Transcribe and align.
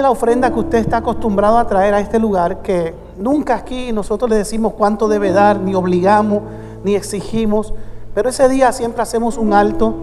la 0.00 0.10
ofrenda 0.10 0.52
que 0.52 0.58
usted 0.58 0.78
está 0.78 0.96
acostumbrado 0.96 1.56
a 1.56 1.68
traer 1.68 1.94
a 1.94 2.00
este 2.00 2.18
lugar, 2.18 2.62
que 2.62 2.92
nunca 3.16 3.54
aquí 3.54 3.92
nosotros 3.92 4.28
le 4.28 4.34
decimos 4.34 4.72
cuánto 4.72 5.06
debe 5.06 5.30
dar, 5.30 5.60
ni 5.60 5.72
obligamos, 5.76 6.40
ni 6.82 6.96
exigimos, 6.96 7.72
pero 8.12 8.30
ese 8.30 8.48
día 8.48 8.72
siempre 8.72 9.02
hacemos 9.02 9.38
un 9.38 9.52
alto 9.52 9.94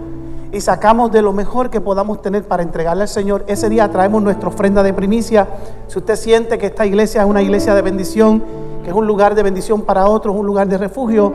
y 0.54 0.62
sacamos 0.62 1.12
de 1.12 1.22
lo 1.22 1.34
mejor 1.34 1.70
que 1.70 1.82
podamos 1.82 2.22
tener 2.22 2.46
para 2.46 2.64
entregarle 2.64 3.02
al 3.02 3.10
Señor. 3.10 3.44
Ese 3.48 3.68
día 3.68 3.92
traemos 3.92 4.24
nuestra 4.24 4.48
ofrenda 4.48 4.82
de 4.82 4.94
primicia. 4.94 5.46
Si 5.88 6.00
usted 6.00 6.16
siente 6.16 6.58
que 6.58 6.68
esta 6.68 6.86
iglesia 6.86 7.24
es 7.24 7.28
una 7.28 7.42
iglesia 7.42 7.76
de 7.76 7.82
bendición, 7.82 8.42
que 8.86 8.92
es 8.92 8.96
un 8.96 9.06
lugar 9.06 9.36
de 9.36 9.44
bendición 9.44 9.82
para 9.82 10.08
otros, 10.08 10.34
un 10.34 10.46
lugar 10.46 10.70
de 10.70 10.78
refugio, 10.78 11.34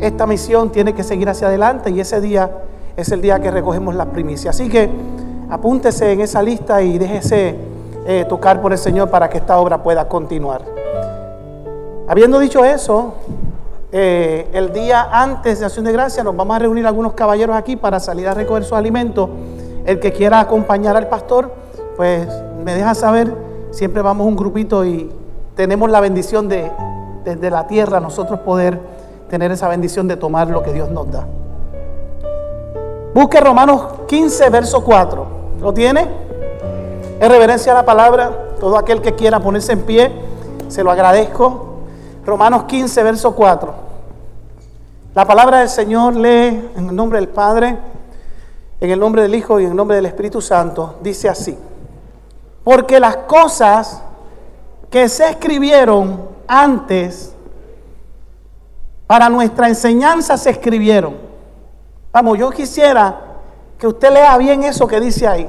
esta 0.00 0.26
misión 0.26 0.72
tiene 0.72 0.94
que 0.94 1.02
seguir 1.02 1.28
hacia 1.28 1.48
adelante 1.48 1.90
y 1.90 2.00
ese 2.00 2.22
día 2.22 2.52
es 2.96 3.12
el 3.12 3.20
día 3.20 3.38
que 3.38 3.50
recogemos 3.50 3.94
las 3.94 4.06
primicias. 4.06 4.54
Así 4.54 4.70
que 4.70 4.88
apúntese 5.50 6.10
en 6.10 6.22
esa 6.22 6.42
lista 6.42 6.80
y 6.80 6.96
déjese 6.96 7.71
eh, 8.06 8.24
tocar 8.28 8.60
por 8.60 8.72
el 8.72 8.78
Señor 8.78 9.10
para 9.10 9.28
que 9.28 9.38
esta 9.38 9.58
obra 9.58 9.82
pueda 9.82 10.08
continuar. 10.08 10.62
Habiendo 12.08 12.38
dicho 12.38 12.64
eso, 12.64 13.14
eh, 13.92 14.48
el 14.52 14.72
día 14.72 15.08
antes 15.12 15.60
de 15.60 15.66
Acción 15.66 15.84
de 15.84 15.92
Gracia 15.92 16.24
nos 16.24 16.34
vamos 16.34 16.56
a 16.56 16.58
reunir 16.58 16.86
algunos 16.86 17.12
caballeros 17.12 17.56
aquí 17.56 17.76
para 17.76 18.00
salir 18.00 18.26
a 18.28 18.34
recoger 18.34 18.64
sus 18.64 18.72
alimentos. 18.72 19.28
El 19.84 20.00
que 20.00 20.12
quiera 20.12 20.40
acompañar 20.40 20.96
al 20.96 21.08
pastor, 21.08 21.52
pues 21.96 22.28
me 22.64 22.74
deja 22.74 22.94
saber. 22.94 23.34
Siempre 23.70 24.02
vamos 24.02 24.26
un 24.26 24.36
grupito 24.36 24.84
y 24.84 25.10
tenemos 25.54 25.90
la 25.90 26.00
bendición 26.00 26.48
de 26.48 26.70
desde 27.24 27.50
la 27.50 27.66
tierra 27.66 28.00
nosotros 28.00 28.40
poder 28.40 28.80
tener 29.28 29.50
esa 29.52 29.68
bendición 29.68 30.08
de 30.08 30.16
tomar 30.16 30.48
lo 30.48 30.62
que 30.62 30.72
Dios 30.72 30.90
nos 30.90 31.10
da. 31.10 31.26
Busque 33.14 33.40
Romanos 33.40 33.84
15, 34.08 34.50
verso 34.50 34.82
4. 34.84 35.26
¿Lo 35.60 35.72
tiene? 35.72 36.08
Es 37.22 37.28
reverencia 37.28 37.70
a 37.70 37.76
la 37.76 37.84
palabra. 37.84 38.56
Todo 38.58 38.76
aquel 38.76 39.00
que 39.00 39.14
quiera 39.14 39.38
ponerse 39.38 39.70
en 39.70 39.82
pie, 39.82 40.10
se 40.66 40.82
lo 40.82 40.90
agradezco. 40.90 41.76
Romanos 42.26 42.64
15, 42.64 43.00
verso 43.04 43.32
4. 43.32 43.72
La 45.14 45.24
palabra 45.24 45.60
del 45.60 45.68
Señor 45.68 46.16
lee 46.16 46.68
en 46.74 46.88
el 46.88 46.96
nombre 46.96 47.20
del 47.20 47.28
Padre, 47.28 47.78
en 48.80 48.90
el 48.90 48.98
nombre 48.98 49.22
del 49.22 49.36
Hijo 49.36 49.60
y 49.60 49.64
en 49.66 49.70
el 49.70 49.76
nombre 49.76 49.94
del 49.94 50.06
Espíritu 50.06 50.40
Santo. 50.40 50.96
Dice 51.00 51.28
así. 51.28 51.56
Porque 52.64 52.98
las 52.98 53.18
cosas 53.18 54.02
que 54.90 55.08
se 55.08 55.30
escribieron 55.30 56.22
antes 56.48 57.36
para 59.06 59.28
nuestra 59.28 59.68
enseñanza 59.68 60.36
se 60.36 60.50
escribieron. 60.50 61.14
Vamos, 62.10 62.36
yo 62.36 62.50
quisiera 62.50 63.20
que 63.78 63.86
usted 63.86 64.10
lea 64.12 64.36
bien 64.38 64.64
eso 64.64 64.88
que 64.88 64.98
dice 64.98 65.28
ahí. 65.28 65.48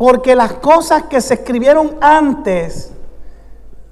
Porque 0.00 0.34
las 0.34 0.54
cosas 0.54 1.02
que 1.04 1.20
se 1.20 1.34
escribieron 1.34 1.98
antes 2.00 2.94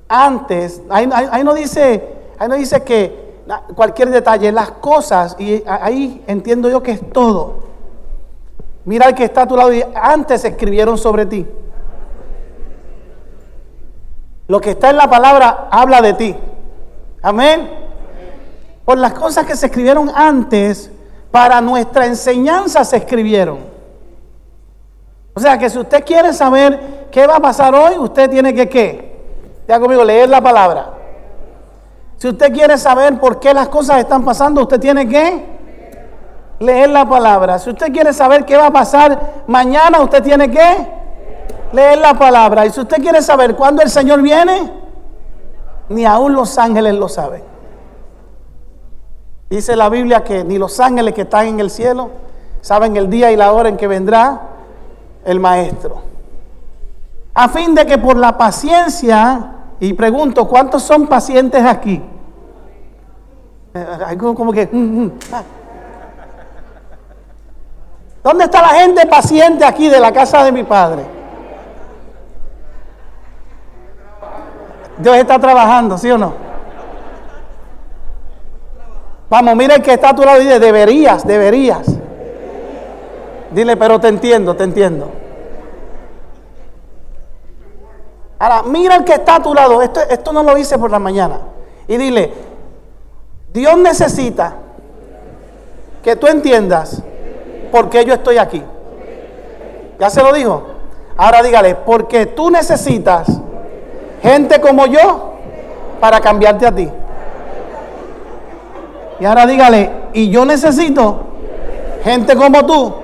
antes, 0.08 0.80
ahí, 0.88 1.44
no 1.44 1.52
dice, 1.52 2.02
ahí 2.38 2.48
no 2.48 2.54
dice 2.54 2.82
que 2.82 3.28
cualquier 3.74 4.08
detalle, 4.10 4.50
las 4.50 4.70
cosas, 4.70 5.36
y 5.38 5.62
ahí 5.66 6.24
entiendo 6.26 6.70
yo 6.70 6.82
que 6.82 6.92
es 6.92 7.12
todo. 7.12 7.68
Mira 8.86 9.08
el 9.08 9.14
que 9.14 9.24
está 9.24 9.42
a 9.42 9.46
tu 9.46 9.54
lado 9.54 9.72
y 9.72 9.84
antes 9.94 10.44
escribieron 10.46 10.96
sobre 10.96 11.26
ti. 11.26 11.46
Lo 14.46 14.60
que 14.62 14.70
está 14.70 14.88
en 14.88 14.96
la 14.96 15.10
palabra 15.10 15.68
habla 15.70 16.00
de 16.00 16.14
ti. 16.14 16.34
Amén. 17.20 17.70
Por 18.86 18.96
las 18.96 19.12
cosas 19.12 19.44
que 19.44 19.54
se 19.54 19.66
escribieron 19.66 20.10
antes, 20.14 20.90
para 21.30 21.60
nuestra 21.60 22.06
enseñanza 22.06 22.82
se 22.82 22.96
escribieron. 22.96 23.77
O 25.38 25.40
sea 25.40 25.56
que 25.56 25.70
si 25.70 25.78
usted 25.78 26.04
quiere 26.04 26.32
saber 26.32 27.06
qué 27.12 27.24
va 27.24 27.36
a 27.36 27.40
pasar 27.40 27.72
hoy, 27.72 27.96
usted 27.96 28.28
tiene 28.28 28.52
que 28.52 28.68
qué? 28.68 29.62
Ya 29.68 29.78
conmigo, 29.78 30.02
leer 30.02 30.28
la 30.28 30.40
palabra. 30.40 30.94
Si 32.16 32.26
usted 32.26 32.52
quiere 32.52 32.76
saber 32.76 33.20
por 33.20 33.38
qué 33.38 33.54
las 33.54 33.68
cosas 33.68 34.00
están 34.00 34.24
pasando, 34.24 34.62
usted 34.62 34.80
tiene 34.80 35.08
que 35.08 35.46
leer 36.58 36.90
la 36.90 37.08
palabra. 37.08 37.60
Si 37.60 37.70
usted 37.70 37.92
quiere 37.92 38.12
saber 38.12 38.44
qué 38.46 38.56
va 38.56 38.66
a 38.66 38.72
pasar 38.72 39.44
mañana, 39.46 40.00
usted 40.00 40.24
tiene 40.24 40.50
que 40.50 40.88
leer 41.70 41.98
la 41.98 42.14
palabra. 42.14 42.66
Y 42.66 42.70
si 42.70 42.80
usted 42.80 42.96
quiere 42.96 43.22
saber 43.22 43.54
cuándo 43.54 43.80
el 43.80 43.90
Señor 43.90 44.20
viene, 44.20 44.72
ni 45.88 46.04
aún 46.04 46.34
los 46.34 46.58
ángeles 46.58 46.94
lo 46.94 47.08
saben. 47.08 47.44
Dice 49.50 49.76
la 49.76 49.88
Biblia 49.88 50.24
que 50.24 50.42
ni 50.42 50.58
los 50.58 50.80
ángeles 50.80 51.14
que 51.14 51.22
están 51.22 51.46
en 51.46 51.60
el 51.60 51.70
cielo 51.70 52.10
saben 52.60 52.96
el 52.96 53.08
día 53.08 53.30
y 53.30 53.36
la 53.36 53.52
hora 53.52 53.68
en 53.68 53.76
que 53.76 53.86
vendrá 53.86 54.57
el 55.28 55.40
Maestro. 55.40 56.00
A 57.34 57.48
fin 57.50 57.74
de 57.74 57.84
que 57.84 57.98
por 57.98 58.16
la 58.16 58.38
paciencia 58.38 59.52
y 59.78 59.92
pregunto, 59.92 60.48
¿cuántos 60.48 60.82
son 60.82 61.06
pacientes 61.06 61.62
aquí? 61.62 62.02
Eh, 63.74 64.16
como 64.18 64.50
que... 64.52 64.66
Mm, 64.72 65.02
mm, 65.04 65.12
ah. 65.32 65.42
¿Dónde 68.24 68.44
está 68.44 68.62
la 68.62 68.80
gente 68.80 69.06
paciente 69.06 69.64
aquí 69.66 69.88
de 69.88 70.00
la 70.00 70.12
casa 70.12 70.42
de 70.44 70.50
mi 70.50 70.64
padre? 70.64 71.04
Dios 74.96 75.16
está 75.16 75.38
trabajando, 75.38 75.98
¿sí 75.98 76.10
o 76.10 76.16
no? 76.16 76.32
Vamos, 79.28 79.54
mire 79.56 79.74
el 79.74 79.82
que 79.82 79.92
está 79.92 80.10
a 80.10 80.14
tu 80.14 80.22
lado 80.22 80.40
y 80.40 80.44
dice, 80.46 80.58
deberías, 80.58 81.26
deberías. 81.26 81.98
Dile, 83.50 83.76
pero 83.76 83.98
te 83.98 84.08
entiendo, 84.08 84.54
te 84.54 84.64
entiendo. 84.64 85.10
Ahora, 88.38 88.62
mira 88.62 88.96
el 88.96 89.04
que 89.04 89.14
está 89.14 89.36
a 89.36 89.42
tu 89.42 89.54
lado. 89.54 89.82
Esto, 89.82 90.00
esto 90.08 90.32
no 90.32 90.42
lo 90.42 90.56
hice 90.56 90.78
por 90.78 90.90
la 90.90 90.98
mañana. 90.98 91.40
Y 91.86 91.96
dile, 91.96 92.32
Dios 93.52 93.76
necesita 93.78 94.54
que 96.02 96.14
tú 96.16 96.26
entiendas 96.26 97.02
por 97.72 97.88
qué 97.88 98.04
yo 98.04 98.14
estoy 98.14 98.38
aquí. 98.38 98.62
¿Ya 99.98 100.10
se 100.10 100.22
lo 100.22 100.32
dijo? 100.32 100.66
Ahora 101.16 101.42
dígale, 101.42 101.74
porque 101.74 102.26
tú 102.26 102.50
necesitas 102.50 103.26
gente 104.22 104.60
como 104.60 104.86
yo 104.86 105.32
para 106.00 106.20
cambiarte 106.20 106.66
a 106.66 106.74
ti. 106.74 106.88
Y 109.18 109.24
ahora 109.24 109.46
dígale, 109.46 109.90
y 110.12 110.30
yo 110.30 110.44
necesito 110.44 111.18
gente 112.04 112.36
como 112.36 112.64
tú 112.64 112.94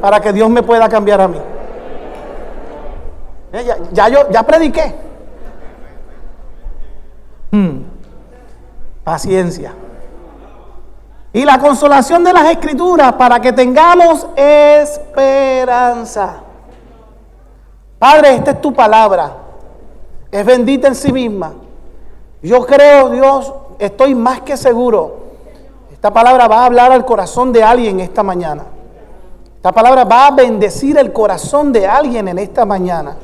para 0.00 0.20
que 0.20 0.32
Dios 0.32 0.50
me 0.50 0.62
pueda 0.62 0.88
cambiar 0.88 1.20
a 1.20 1.28
mí. 1.28 1.38
Eh, 3.52 3.74
ya, 3.92 4.08
yo 4.08 4.30
ya 4.30 4.42
prediqué. 4.42 4.94
Hmm. 7.50 7.82
Paciencia. 9.02 9.74
Y 11.32 11.44
la 11.44 11.58
consolación 11.58 12.24
de 12.24 12.32
las 12.32 12.50
escrituras 12.50 13.12
para 13.14 13.40
que 13.40 13.52
tengamos 13.52 14.26
esperanza. 14.36 16.40
Padre, 17.98 18.34
esta 18.34 18.52
es 18.52 18.60
tu 18.60 18.72
palabra. 18.72 19.32
Es 20.30 20.44
bendita 20.44 20.88
en 20.88 20.94
sí 20.94 21.12
misma. 21.12 21.52
Yo 22.42 22.64
creo, 22.66 23.10
Dios, 23.10 23.52
estoy 23.78 24.14
más 24.14 24.40
que 24.40 24.56
seguro. 24.56 25.18
Esta 25.92 26.12
palabra 26.12 26.48
va 26.48 26.62
a 26.62 26.66
hablar 26.66 26.92
al 26.92 27.04
corazón 27.04 27.52
de 27.52 27.62
alguien 27.62 28.00
esta 28.00 28.22
mañana. 28.22 28.64
Esta 29.60 29.72
palabra 29.72 30.04
va 30.04 30.28
a 30.28 30.30
bendecir 30.30 30.96
el 30.96 31.12
corazón 31.12 31.70
de 31.70 31.86
alguien 31.86 32.28
en 32.28 32.38
esta 32.38 32.64
mañana. 32.64 33.14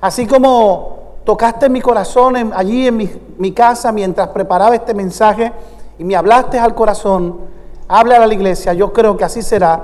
Así 0.00 0.24
como 0.24 1.16
tocaste 1.24 1.68
mi 1.68 1.80
corazón 1.80 2.52
allí 2.54 2.86
en 2.86 2.96
mi, 3.36 3.50
casa 3.50 3.90
mientras 3.90 4.28
preparaba 4.28 4.76
este 4.76 4.94
mensaje 4.94 5.52
y 5.98 6.04
me 6.04 6.14
hablaste 6.14 6.56
al 6.56 6.72
corazón, 6.76 7.40
habla 7.88 8.22
a 8.22 8.26
la 8.28 8.32
iglesia, 8.32 8.74
yo 8.74 8.92
creo 8.92 9.16
que 9.16 9.24
así 9.24 9.42
será. 9.42 9.82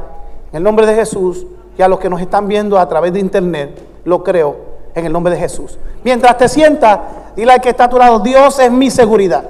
En 0.52 0.58
el 0.58 0.62
nombre 0.62 0.86
de 0.86 0.94
Jesús 0.94 1.48
y 1.76 1.82
a 1.82 1.88
los 1.88 1.98
que 1.98 2.08
nos 2.08 2.20
están 2.20 2.46
viendo 2.46 2.78
a 2.78 2.88
través 2.88 3.12
de 3.12 3.18
internet, 3.18 3.84
lo 4.04 4.22
creo 4.22 4.54
en 4.94 5.04
el 5.04 5.12
nombre 5.12 5.34
de 5.34 5.40
Jesús. 5.40 5.80
Mientras 6.04 6.38
te 6.38 6.48
sientas, 6.48 7.00
dile 7.34 7.54
al 7.54 7.60
que 7.60 7.70
está 7.70 7.86
a 7.86 7.90
tu 7.90 7.98
lado, 7.98 8.20
Dios 8.20 8.56
es 8.60 8.70
mi 8.70 8.88
seguridad. 8.88 9.42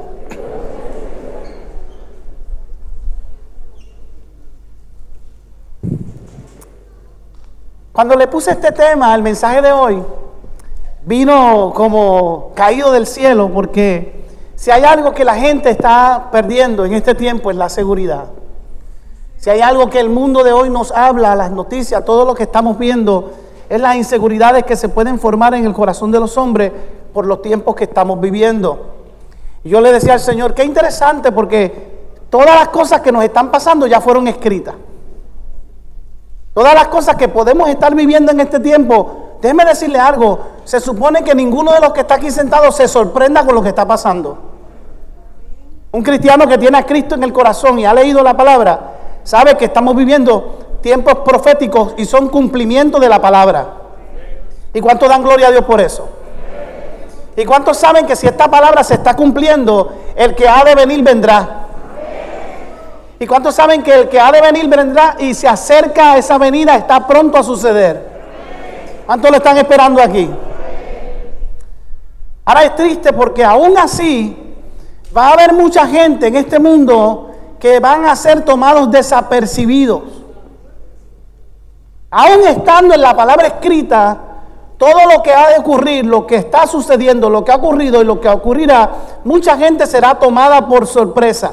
Cuando 7.93 8.15
le 8.15 8.27
puse 8.27 8.53
este 8.53 8.73
tema 8.73 9.13
al 9.13 9.23
mensaje 9.23 9.61
de 9.61 9.71
hoy, 9.71 10.03
vino 11.05 11.73
como 11.75 12.53
caído 12.55 12.91
del 12.91 13.07
cielo 13.07 13.51
porque 13.53 14.25
si 14.55 14.71
hay 14.71 14.85
algo 14.85 15.13
que 15.13 15.27
la 15.27 15.35
gente 15.35 15.69
está 15.69 16.31
perdiendo 16.33 16.87
en 16.87 16.95
este 16.95 17.15
tiempo 17.15 17.51
es 17.51 17.57
la 17.59 17.69
seguridad. 17.69 18.29
Si 19.37 19.51
hay 19.51 19.61
algo 19.61 19.91
que 19.91 20.01
el 20.01 20.09
mundo 20.09 20.43
de 20.43 20.53
hoy 20.53 20.71
nos 20.71 20.91
habla, 20.91 21.37
las 21.37 21.51
noticias, 21.51 22.03
todo 22.03 22.25
lo 22.25 22.35
que 22.35 22.45
estamos 22.45 22.79
viendo, 22.79 23.33
es 23.69 23.79
las 23.79 23.97
inseguridades 23.97 24.65
que 24.65 24.77
se 24.77 24.89
pueden 24.89 25.19
formar 25.19 25.53
en 25.53 25.67
el 25.67 25.75
corazón 25.75 26.11
de 26.11 26.21
los 26.21 26.39
hombres 26.39 26.73
por 27.13 27.27
los 27.27 27.43
tiempos 27.43 27.75
que 27.75 27.85
estamos 27.85 28.19
viviendo. 28.21 28.87
Y 29.65 29.69
yo 29.69 29.83
le 29.83 29.93
decía 29.93 30.15
al 30.15 30.21
Señor, 30.21 30.55
qué 30.55 30.65
interesante 30.65 31.31
porque 31.31 32.01
todas 32.31 32.55
las 32.55 32.69
cosas 32.69 33.03
que 33.03 33.13
nos 33.13 33.23
están 33.23 33.51
pasando 33.51 33.87
ya 33.87 34.01
fueron 34.01 34.29
escritas. 34.29 34.77
Todas 36.55 36.75
las 36.75 36.89
cosas 36.89 37.17
que 37.17 37.29
podemos 37.29 37.69
estar 37.69 37.95
viviendo 37.95 38.33
en 38.33 38.41
este 38.41 38.61
tiempo 38.61 39.23
déjeme 39.43 39.65
decirle 39.65 39.99
algo, 39.99 40.39
se 40.65 40.79
supone 40.79 41.25
que 41.25 41.35
ninguno 41.35 41.73
de 41.73 41.81
los 41.81 41.93
que 41.93 42.03
está 42.03 42.15
aquí 42.15 42.31
sentado 42.31 42.71
se 42.71 42.87
sorprenda 42.87 43.45
con 43.45 43.57
lo 43.57 43.63
que 43.63 43.71
está 43.71 43.85
pasando. 43.85 44.39
Un 45.91 46.03
cristiano 46.03 46.47
que 46.47 46.57
tiene 46.57 46.79
a 46.79 46.87
Cristo 46.87 47.17
en 47.17 47.25
el 47.25 47.33
corazón 47.33 47.79
y 47.81 47.85
ha 47.85 47.93
leído 47.93 48.23
la 48.23 48.37
palabra, 48.37 48.93
sabe 49.25 49.57
que 49.57 49.65
estamos 49.65 49.97
viviendo 49.97 50.79
tiempos 50.81 51.17
proféticos 51.25 51.95
y 51.97 52.05
son 52.05 52.29
cumplimiento 52.29 53.01
de 53.01 53.09
la 53.09 53.21
palabra. 53.21 53.67
¿Y 54.73 54.81
cuántos 54.81 55.09
dan 55.09 55.23
gloria 55.23 55.49
a 55.49 55.51
Dios 55.51 55.65
por 55.65 55.81
eso? 55.81 56.09
¿Y 57.37 57.45
cuántos 57.45 57.77
saben 57.77 58.07
que 58.07 58.15
si 58.15 58.29
esta 58.29 58.49
palabra 58.49 58.85
se 58.85 58.95
está 58.95 59.15
cumpliendo, 59.15 59.93
el 60.15 60.37
que 60.37 60.49
ha 60.49 60.63
de 60.65 60.77
venir 60.77 61.03
vendrá? 61.03 61.62
¿Y 63.23 63.27
cuántos 63.29 63.55
saben 63.55 63.85
que 63.85 63.95
el 63.95 64.09
que 64.09 64.19
ha 64.19 64.33
de 64.33 64.41
venir 64.41 64.67
vendrá 64.67 65.15
y 65.17 65.33
se 65.33 65.47
acerca 65.47 66.15
a 66.15 66.19
esa 66.19 66.39
venida 66.39 66.75
está 66.75 67.07
pronto 67.07 67.39
a 67.39 67.45
suceder? 67.45 68.05
¿Cuántos 69.07 69.31
lo 69.31 69.37
están 69.37 69.57
esperando 69.59 70.03
aquí? 70.03 70.29
Ahora 72.45 72.65
es 72.65 72.75
triste 72.75 73.13
porque 73.13 73.45
aún 73.45 73.79
así 73.79 74.37
va 75.17 75.29
a 75.29 75.33
haber 75.35 75.53
mucha 75.53 75.87
gente 75.87 76.27
en 76.27 76.35
este 76.35 76.59
mundo 76.59 77.31
que 77.61 77.79
van 77.79 78.07
a 78.07 78.17
ser 78.17 78.45
tomados 78.45 78.91
desapercibidos. 78.91 80.03
Aún 82.11 82.45
estando 82.49 82.93
en 82.93 83.03
la 83.03 83.15
palabra 83.15 83.47
escrita, 83.47 84.19
todo 84.77 84.99
lo 85.15 85.23
que 85.23 85.33
ha 85.33 85.51
de 85.51 85.61
ocurrir, 85.61 86.05
lo 86.05 86.27
que 86.27 86.35
está 86.35 86.67
sucediendo, 86.67 87.31
lo 87.31 87.45
que 87.45 87.53
ha 87.53 87.55
ocurrido 87.55 88.03
y 88.03 88.05
lo 88.05 88.21
que 88.21 88.29
ocurrirá, 88.29 88.91
mucha 89.23 89.57
gente 89.57 89.87
será 89.87 90.17
tomada 90.17 90.67
por 90.67 90.89
sorpresa. 90.89 91.53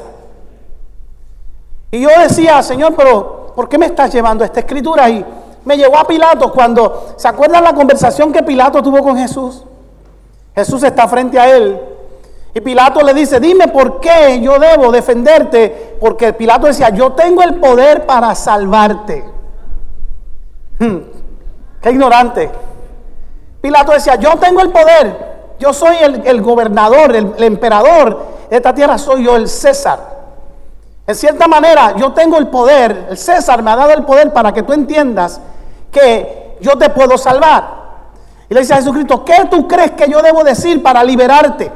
Y 1.90 2.00
yo 2.00 2.08
decía, 2.20 2.62
Señor, 2.62 2.94
pero 2.96 3.52
¿por 3.54 3.68
qué 3.68 3.78
me 3.78 3.86
estás 3.86 4.12
llevando 4.12 4.44
esta 4.44 4.60
escritura? 4.60 5.08
Y 5.10 5.24
me 5.64 5.76
llevó 5.76 5.98
a 5.98 6.06
Pilato 6.06 6.52
cuando, 6.52 7.14
¿se 7.16 7.28
acuerdan 7.28 7.64
la 7.64 7.74
conversación 7.74 8.32
que 8.32 8.42
Pilato 8.42 8.82
tuvo 8.82 9.02
con 9.02 9.16
Jesús? 9.16 9.64
Jesús 10.54 10.82
está 10.82 11.08
frente 11.08 11.38
a 11.38 11.56
él. 11.56 11.80
Y 12.54 12.60
Pilato 12.60 13.00
le 13.02 13.14
dice, 13.14 13.38
dime 13.38 13.68
por 13.68 14.00
qué 14.00 14.40
yo 14.40 14.58
debo 14.58 14.90
defenderte. 14.90 15.96
Porque 16.00 16.32
Pilato 16.32 16.66
decía, 16.66 16.90
yo 16.90 17.12
tengo 17.12 17.42
el 17.42 17.56
poder 17.56 18.06
para 18.06 18.34
salvarte. 18.34 19.24
Hmm, 20.78 20.98
qué 21.80 21.90
ignorante. 21.90 22.50
Pilato 23.60 23.92
decía, 23.92 24.16
yo 24.16 24.36
tengo 24.36 24.60
el 24.60 24.70
poder. 24.70 25.30
Yo 25.58 25.72
soy 25.72 25.96
el, 26.00 26.40
gobernador, 26.40 27.14
el, 27.14 27.34
el 27.36 27.44
emperador 27.44 28.26
de 28.48 28.56
esta 28.56 28.74
tierra, 28.74 28.96
soy 28.96 29.24
yo 29.24 29.36
el 29.36 29.46
César. 29.46 30.19
En 31.06 31.14
cierta 31.14 31.48
manera, 31.48 31.96
yo 31.96 32.12
tengo 32.12 32.38
el 32.38 32.48
poder, 32.48 33.08
el 33.10 33.18
César 33.18 33.62
me 33.62 33.70
ha 33.70 33.76
dado 33.76 33.92
el 33.92 34.04
poder 34.04 34.32
para 34.32 34.52
que 34.52 34.62
tú 34.62 34.72
entiendas 34.72 35.40
que 35.90 36.56
yo 36.60 36.76
te 36.78 36.90
puedo 36.90 37.18
salvar. 37.18 37.80
Y 38.48 38.54
le 38.54 38.60
dice 38.60 38.74
a 38.74 38.76
Jesucristo, 38.76 39.24
¿qué 39.24 39.46
tú 39.50 39.66
crees 39.66 39.92
que 39.92 40.08
yo 40.08 40.22
debo 40.22 40.44
decir 40.44 40.82
para 40.82 41.02
liberarte? 41.02 41.70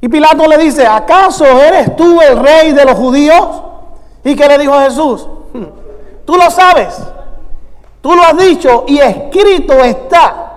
Y 0.00 0.08
Pilato 0.08 0.46
le 0.46 0.58
dice, 0.58 0.86
¿acaso 0.86 1.44
eres 1.44 1.96
tú 1.96 2.20
el 2.20 2.38
rey 2.38 2.72
de 2.72 2.84
los 2.84 2.94
judíos? 2.94 3.62
¿Y 4.24 4.36
qué 4.36 4.46
le 4.46 4.58
dijo 4.58 4.74
a 4.74 4.84
Jesús? 4.84 5.26
Hmm, 5.52 5.64
tú 6.24 6.36
lo 6.36 6.50
sabes, 6.50 6.98
tú 8.00 8.14
lo 8.14 8.22
has 8.22 8.36
dicho 8.36 8.84
y 8.86 8.98
escrito 8.98 9.74
está. 9.84 10.47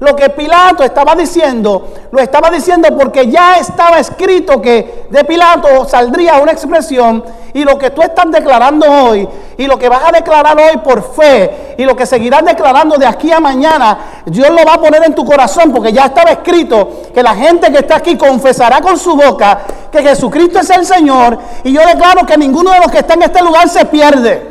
Lo 0.00 0.16
que 0.16 0.30
Pilato 0.30 0.82
estaba 0.82 1.14
diciendo, 1.14 1.88
lo 2.10 2.20
estaba 2.20 2.50
diciendo 2.50 2.88
porque 2.96 3.28
ya 3.28 3.58
estaba 3.58 3.98
escrito 3.98 4.60
que 4.60 5.04
de 5.10 5.24
Pilato 5.24 5.86
saldría 5.86 6.38
una 6.38 6.52
expresión 6.52 7.22
y 7.52 7.64
lo 7.64 7.78
que 7.78 7.90
tú 7.90 8.00
estás 8.00 8.30
declarando 8.30 8.86
hoy 8.90 9.28
y 9.58 9.66
lo 9.66 9.78
que 9.78 9.90
vas 9.90 10.02
a 10.06 10.12
declarar 10.12 10.56
hoy 10.58 10.78
por 10.78 11.02
fe 11.14 11.74
y 11.76 11.84
lo 11.84 11.94
que 11.94 12.06
seguirás 12.06 12.42
declarando 12.46 12.96
de 12.96 13.06
aquí 13.06 13.30
a 13.30 13.40
mañana, 13.40 14.22
Dios 14.24 14.48
lo 14.48 14.64
va 14.64 14.74
a 14.74 14.80
poner 14.80 15.04
en 15.04 15.14
tu 15.14 15.22
corazón 15.22 15.70
porque 15.70 15.92
ya 15.92 16.06
estaba 16.06 16.30
escrito 16.30 17.02
que 17.12 17.22
la 17.22 17.34
gente 17.34 17.70
que 17.70 17.80
está 17.80 17.96
aquí 17.96 18.16
confesará 18.16 18.80
con 18.80 18.96
su 18.96 19.14
boca 19.14 19.60
que 19.92 20.02
Jesucristo 20.02 20.60
es 20.60 20.70
el 20.70 20.86
Señor 20.86 21.38
y 21.62 21.74
yo 21.74 21.82
declaro 21.84 22.24
que 22.24 22.38
ninguno 22.38 22.70
de 22.70 22.78
los 22.78 22.90
que 22.90 23.00
está 23.00 23.12
en 23.14 23.24
este 23.24 23.42
lugar 23.42 23.68
se 23.68 23.84
pierde. 23.84 24.48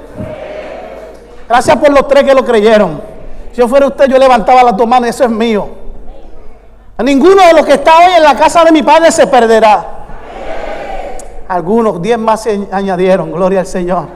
Gracias 1.48 1.76
por 1.78 1.90
los 1.92 2.08
tres 2.08 2.24
que 2.24 2.36
lo 2.36 2.46
creyeron. 2.46 3.09
Si 3.60 3.62
yo 3.62 3.68
fuera 3.68 3.88
usted, 3.88 4.08
yo 4.08 4.18
levantaba 4.18 4.64
las 4.64 4.78
dos 4.78 4.88
manos, 4.88 5.10
eso 5.10 5.26
es 5.26 5.30
mío. 5.30 5.68
Ninguno 7.00 7.46
de 7.46 7.52
los 7.52 7.66
que 7.66 7.74
está 7.74 7.98
hoy 7.98 8.14
en 8.16 8.24
la 8.24 8.34
casa 8.34 8.64
de 8.64 8.72
mi 8.72 8.82
padre 8.84 9.12
se 9.12 9.28
perderá. 9.28 9.86
Algunos, 11.46 12.02
diez 12.02 12.18
más 12.18 12.44
se 12.44 12.70
añadieron, 12.72 13.34
gloria 13.34 13.60
al 13.60 13.68
Señor. 13.68 14.08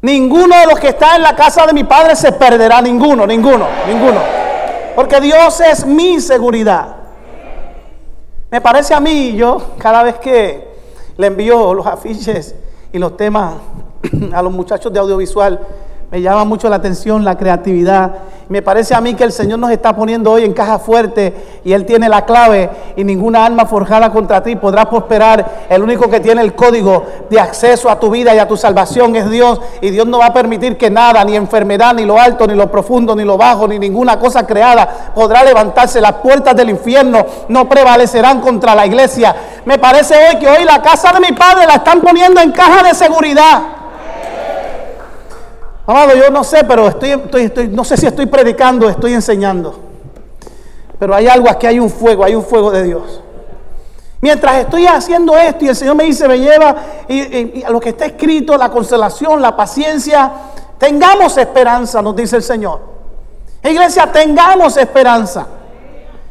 Ninguno 0.00 0.56
de 0.60 0.66
los 0.66 0.78
que 0.78 0.90
está 0.90 1.16
en 1.16 1.22
la 1.22 1.34
casa 1.34 1.66
de 1.66 1.72
mi 1.72 1.82
padre 1.82 2.14
se 2.14 2.30
perderá, 2.30 2.80
ninguno, 2.80 3.26
ninguno, 3.26 3.66
ninguno. 3.88 4.20
Porque 4.94 5.20
Dios 5.20 5.60
es 5.60 5.84
mi 5.84 6.20
seguridad. 6.20 6.94
Me 8.48 8.60
parece 8.60 8.94
a 8.94 9.00
mí, 9.00 9.34
yo 9.34 9.72
cada 9.78 10.04
vez 10.04 10.20
que 10.20 10.68
le 11.16 11.26
envío 11.26 11.74
los 11.74 11.84
afiches 11.84 12.54
y 12.92 12.98
los 13.00 13.16
temas 13.16 13.54
a 14.32 14.40
los 14.40 14.52
muchachos 14.52 14.92
de 14.92 15.00
audiovisual, 15.00 15.58
me 16.10 16.22
llama 16.22 16.44
mucho 16.44 16.68
la 16.68 16.76
atención 16.76 17.24
la 17.24 17.36
creatividad. 17.36 18.12
Me 18.48 18.62
parece 18.62 18.94
a 18.94 19.00
mí 19.00 19.14
que 19.14 19.24
el 19.24 19.32
Señor 19.32 19.58
nos 19.58 19.72
está 19.72 19.96
poniendo 19.96 20.30
hoy 20.30 20.44
en 20.44 20.52
caja 20.52 20.78
fuerte 20.78 21.60
y 21.64 21.72
Él 21.72 21.84
tiene 21.84 22.08
la 22.08 22.24
clave 22.24 22.70
y 22.94 23.02
ninguna 23.02 23.44
alma 23.44 23.66
forjada 23.66 24.12
contra 24.12 24.40
ti 24.40 24.54
podrá 24.54 24.88
prosperar. 24.88 25.66
El 25.68 25.82
único 25.82 26.08
que 26.08 26.20
tiene 26.20 26.42
el 26.42 26.54
código 26.54 27.04
de 27.28 27.40
acceso 27.40 27.90
a 27.90 27.98
tu 27.98 28.08
vida 28.08 28.32
y 28.36 28.38
a 28.38 28.46
tu 28.46 28.56
salvación 28.56 29.16
es 29.16 29.28
Dios. 29.28 29.60
Y 29.80 29.90
Dios 29.90 30.06
no 30.06 30.20
va 30.20 30.26
a 30.26 30.32
permitir 30.32 30.76
que 30.76 30.90
nada, 30.90 31.24
ni 31.24 31.34
enfermedad, 31.34 31.92
ni 31.92 32.04
lo 32.04 32.20
alto, 32.20 32.46
ni 32.46 32.54
lo 32.54 32.70
profundo, 32.70 33.16
ni 33.16 33.24
lo 33.24 33.36
bajo, 33.36 33.66
ni 33.66 33.80
ninguna 33.80 34.16
cosa 34.20 34.46
creada 34.46 35.12
podrá 35.12 35.42
levantarse. 35.42 36.00
Las 36.00 36.12
puertas 36.12 36.54
del 36.54 36.70
infierno 36.70 37.26
no 37.48 37.68
prevalecerán 37.68 38.40
contra 38.40 38.76
la 38.76 38.86
iglesia. 38.86 39.34
Me 39.64 39.76
parece 39.76 40.14
hoy 40.14 40.38
que 40.38 40.48
hoy 40.48 40.62
la 40.64 40.80
casa 40.80 41.12
de 41.12 41.18
mi 41.18 41.36
padre 41.36 41.66
la 41.66 41.74
están 41.74 42.00
poniendo 42.00 42.40
en 42.40 42.52
caja 42.52 42.84
de 42.84 42.94
seguridad. 42.94 43.75
Amado, 45.86 46.16
yo 46.16 46.30
no 46.30 46.42
sé, 46.42 46.64
pero 46.64 46.88
estoy, 46.88 47.10
estoy, 47.10 47.68
no 47.68 47.84
sé 47.84 47.96
si 47.96 48.06
estoy 48.06 48.26
predicando, 48.26 48.88
estoy 48.88 49.14
enseñando. 49.14 49.78
Pero 50.98 51.14
hay 51.14 51.28
algo 51.28 51.48
aquí, 51.48 51.66
hay 51.66 51.78
un 51.78 51.90
fuego, 51.90 52.24
hay 52.24 52.34
un 52.34 52.44
fuego 52.44 52.72
de 52.72 52.82
Dios. 52.82 53.22
Mientras 54.20 54.56
estoy 54.56 54.86
haciendo 54.86 55.36
esto 55.36 55.64
y 55.64 55.68
el 55.68 55.76
Señor 55.76 55.94
me 55.94 56.04
dice, 56.04 56.26
me 56.26 56.38
lleva 56.38 56.74
y, 57.06 57.62
a 57.62 57.70
lo 57.70 57.78
que 57.78 57.90
está 57.90 58.06
escrito, 58.06 58.56
la 58.56 58.70
consolación, 58.70 59.40
la 59.40 59.54
paciencia, 59.54 60.32
tengamos 60.78 61.36
esperanza, 61.36 62.02
nos 62.02 62.16
dice 62.16 62.36
el 62.36 62.42
Señor. 62.42 62.80
Iglesia, 63.62 64.10
tengamos 64.10 64.76
esperanza. 64.76 65.46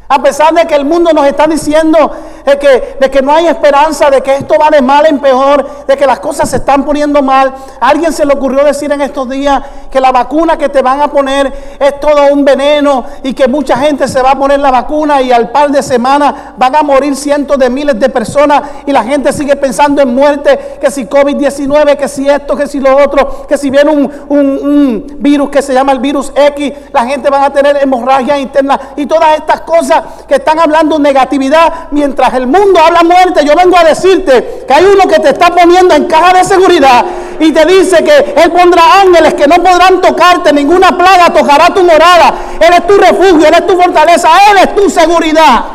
A 0.07 0.21
pesar 0.21 0.53
de 0.53 0.65
que 0.65 0.75
el 0.75 0.85
mundo 0.85 1.11
nos 1.13 1.25
está 1.25 1.47
diciendo 1.47 2.11
de 2.45 2.59
que, 2.59 2.97
de 2.99 3.09
que 3.09 3.21
no 3.21 3.31
hay 3.33 3.47
esperanza, 3.47 4.09
de 4.09 4.21
que 4.21 4.35
esto 4.35 4.55
va 4.59 4.69
de 4.69 4.81
mal 4.81 5.05
en 5.07 5.19
peor, 5.19 5.85
de 5.87 5.97
que 5.97 6.05
las 6.05 6.19
cosas 6.19 6.49
se 6.49 6.57
están 6.57 6.85
poniendo 6.85 7.23
mal. 7.23 7.53
A 7.79 7.89
alguien 7.89 8.13
se 8.13 8.25
le 8.25 8.33
ocurrió 8.33 8.63
decir 8.63 8.91
en 8.91 9.01
estos 9.01 9.27
días 9.27 9.63
que 9.89 9.99
la 9.99 10.11
vacuna 10.11 10.57
que 10.57 10.69
te 10.69 10.81
van 10.81 11.01
a 11.01 11.07
poner 11.07 11.51
es 11.79 11.99
todo 11.99 12.31
un 12.31 12.45
veneno 12.45 13.03
y 13.23 13.33
que 13.33 13.47
mucha 13.47 13.77
gente 13.77 14.07
se 14.07 14.21
va 14.21 14.31
a 14.31 14.37
poner 14.37 14.59
la 14.59 14.69
vacuna 14.69 15.21
y 15.21 15.31
al 15.31 15.49
par 15.49 15.71
de 15.71 15.81
semanas 15.81 16.33
van 16.57 16.75
a 16.75 16.83
morir 16.83 17.15
cientos 17.15 17.57
de 17.57 17.69
miles 17.69 17.99
de 17.99 18.09
personas 18.09 18.61
y 18.85 18.91
la 18.91 19.03
gente 19.03 19.33
sigue 19.33 19.55
pensando 19.55 20.01
en 20.01 20.13
muerte, 20.13 20.77
que 20.79 20.91
si 20.91 21.05
COVID-19, 21.05 21.97
que 21.97 22.07
si 22.07 22.29
esto, 22.29 22.55
que 22.55 22.67
si 22.67 22.79
lo 22.79 22.95
otro, 22.95 23.47
que 23.47 23.57
si 23.57 23.71
viene 23.71 23.89
un, 23.89 24.11
un 24.29 25.17
virus 25.19 25.49
que 25.49 25.61
se 25.61 25.73
llama 25.73 25.93
el 25.93 25.99
virus 25.99 26.31
X, 26.35 26.73
la 26.93 27.05
gente 27.05 27.29
va 27.29 27.45
a 27.45 27.53
tener 27.53 27.77
hemorragia 27.77 28.37
interna 28.37 28.79
y 28.95 29.05
todas 29.07 29.37
estas 29.37 29.61
cosas 29.61 29.94
que 30.27 30.35
están 30.35 30.59
hablando 30.59 30.99
negatividad 30.99 31.87
mientras 31.91 32.33
el 32.33 32.47
mundo 32.47 32.79
habla 32.79 33.03
muerte. 33.03 33.45
Yo 33.45 33.55
vengo 33.55 33.77
a 33.77 33.83
decirte 33.83 34.65
que 34.67 34.73
hay 34.73 34.85
uno 34.85 35.07
que 35.07 35.19
te 35.19 35.29
está 35.29 35.47
poniendo 35.53 35.93
en 35.95 36.05
caja 36.05 36.33
de 36.33 36.43
seguridad 36.43 37.05
y 37.39 37.51
te 37.51 37.65
dice 37.65 38.03
que 38.03 38.33
Él 38.37 38.51
pondrá 38.51 39.01
ángeles 39.01 39.33
que 39.33 39.47
no 39.47 39.55
podrán 39.55 40.01
tocarte, 40.01 40.53
ninguna 40.53 40.97
plaga 40.97 41.31
tocará 41.33 41.73
tu 41.73 41.83
morada. 41.83 42.33
Él 42.59 42.73
es 42.73 42.87
tu 42.87 42.97
refugio, 42.97 43.47
Él 43.47 43.53
es 43.53 43.67
tu 43.67 43.79
fortaleza, 43.79 44.29
Él 44.51 44.57
es 44.57 44.75
tu 44.75 44.89
seguridad. 44.89 45.65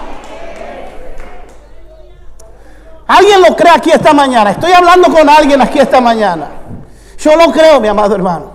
¿Alguien 3.07 3.41
lo 3.43 3.57
cree 3.57 3.73
aquí 3.73 3.91
esta 3.91 4.13
mañana? 4.13 4.53
Estoy 4.53 4.73
hablando 4.73 5.13
con 5.13 5.29
alguien 5.29 5.61
aquí 5.61 5.81
esta 5.81 6.01
mañana. 6.01 6.47
Yo 7.19 7.35
lo 7.37 7.51
creo, 7.53 7.81
mi 7.81 7.89
amado 7.89 8.15
hermano. 8.15 8.53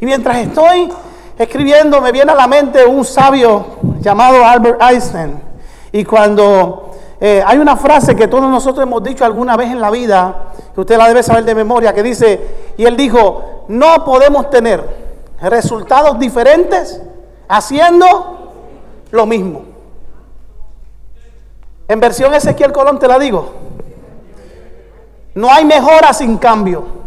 Y 0.00 0.06
mientras 0.06 0.38
estoy 0.38 0.88
escribiendo, 1.42 2.00
me 2.00 2.12
viene 2.12 2.32
a 2.32 2.34
la 2.34 2.46
mente 2.46 2.84
un 2.84 3.04
sabio 3.04 3.66
llamado 4.00 4.44
Albert 4.44 4.80
Einstein. 4.82 5.40
Y 5.92 6.04
cuando 6.04 6.90
eh, 7.20 7.42
hay 7.46 7.58
una 7.58 7.76
frase 7.76 8.16
que 8.16 8.28
todos 8.28 8.50
nosotros 8.50 8.84
hemos 8.84 9.02
dicho 9.02 9.24
alguna 9.24 9.56
vez 9.56 9.70
en 9.70 9.80
la 9.80 9.90
vida, 9.90 10.52
que 10.74 10.80
usted 10.80 10.96
la 10.96 11.08
debe 11.08 11.22
saber 11.22 11.44
de 11.44 11.54
memoria, 11.54 11.92
que 11.92 12.02
dice, 12.02 12.74
y 12.76 12.84
él 12.84 12.96
dijo, 12.96 13.64
no 13.68 14.04
podemos 14.04 14.50
tener 14.50 14.82
resultados 15.40 16.18
diferentes 16.18 17.00
haciendo 17.48 18.52
lo 19.10 19.26
mismo. 19.26 19.62
En 21.88 22.00
versión 22.00 22.34
Ezequiel 22.34 22.72
Colón 22.72 22.98
te 22.98 23.06
la 23.06 23.18
digo. 23.18 23.52
No 25.34 25.52
hay 25.52 25.64
mejora 25.64 26.12
sin 26.12 26.38
cambio. 26.38 27.01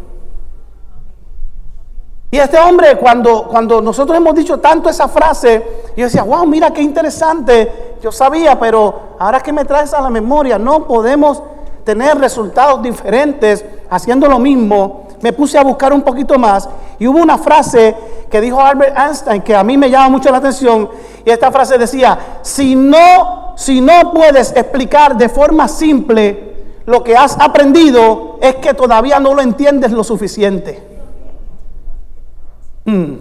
Y 2.36 2.38
este 2.38 2.60
hombre, 2.60 2.98
cuando, 2.98 3.48
cuando 3.48 3.82
nosotros 3.82 4.18
hemos 4.18 4.36
dicho 4.36 4.60
tanto 4.60 4.90
esa 4.90 5.08
frase, 5.08 5.86
yo 5.96 6.04
decía, 6.04 6.24
wow, 6.24 6.46
mira 6.46 6.70
qué 6.72 6.82
interesante. 6.82 7.96
Yo 8.04 8.12
sabía, 8.12 8.60
pero 8.60 9.16
ahora 9.18 9.40
que 9.40 9.54
me 9.54 9.64
traes 9.64 9.94
a 9.94 10.02
la 10.02 10.10
memoria, 10.10 10.60
no 10.60 10.86
podemos 10.86 11.42
tener 11.86 12.18
resultados 12.18 12.84
diferentes 12.84 13.64
haciendo 13.90 14.28
lo 14.28 14.38
mismo. 14.38 15.08
Me 15.22 15.32
puse 15.32 15.58
a 15.58 15.64
buscar 15.64 15.94
un 15.94 16.02
poquito 16.02 16.38
más 16.38 16.68
y 17.00 17.08
hubo 17.08 17.20
una 17.20 17.38
frase 17.38 17.96
que 18.30 18.42
dijo 18.42 18.60
Albert 18.60 18.98
Einstein 18.98 19.42
que 19.42 19.56
a 19.56 19.64
mí 19.64 19.78
me 19.78 19.90
llama 19.90 20.10
mucho 20.10 20.30
la 20.30 20.40
atención. 20.40 20.90
Y 21.24 21.30
esta 21.30 21.54
frase 21.54 21.78
decía, 21.78 22.20
si 22.42 22.76
no, 22.76 23.54
si 23.56 23.80
no 23.80 24.12
puedes 24.12 24.52
explicar 24.58 25.16
de 25.16 25.30
forma 25.30 25.70
simple 25.70 26.66
lo 26.86 27.02
que 27.02 27.16
has 27.16 27.38
aprendido, 27.40 28.40
es 28.42 28.56
que 28.56 28.74
todavía 28.74 29.22
no 29.22 29.34
lo 29.34 29.42
entiendes 29.42 29.94
lo 29.94 30.04
suficiente. 30.04 30.95
Mm. 32.86 33.16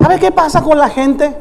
¿Sabe 0.00 0.18
qué 0.18 0.30
pasa 0.30 0.62
con 0.62 0.78
la 0.78 0.88
gente? 0.88 1.34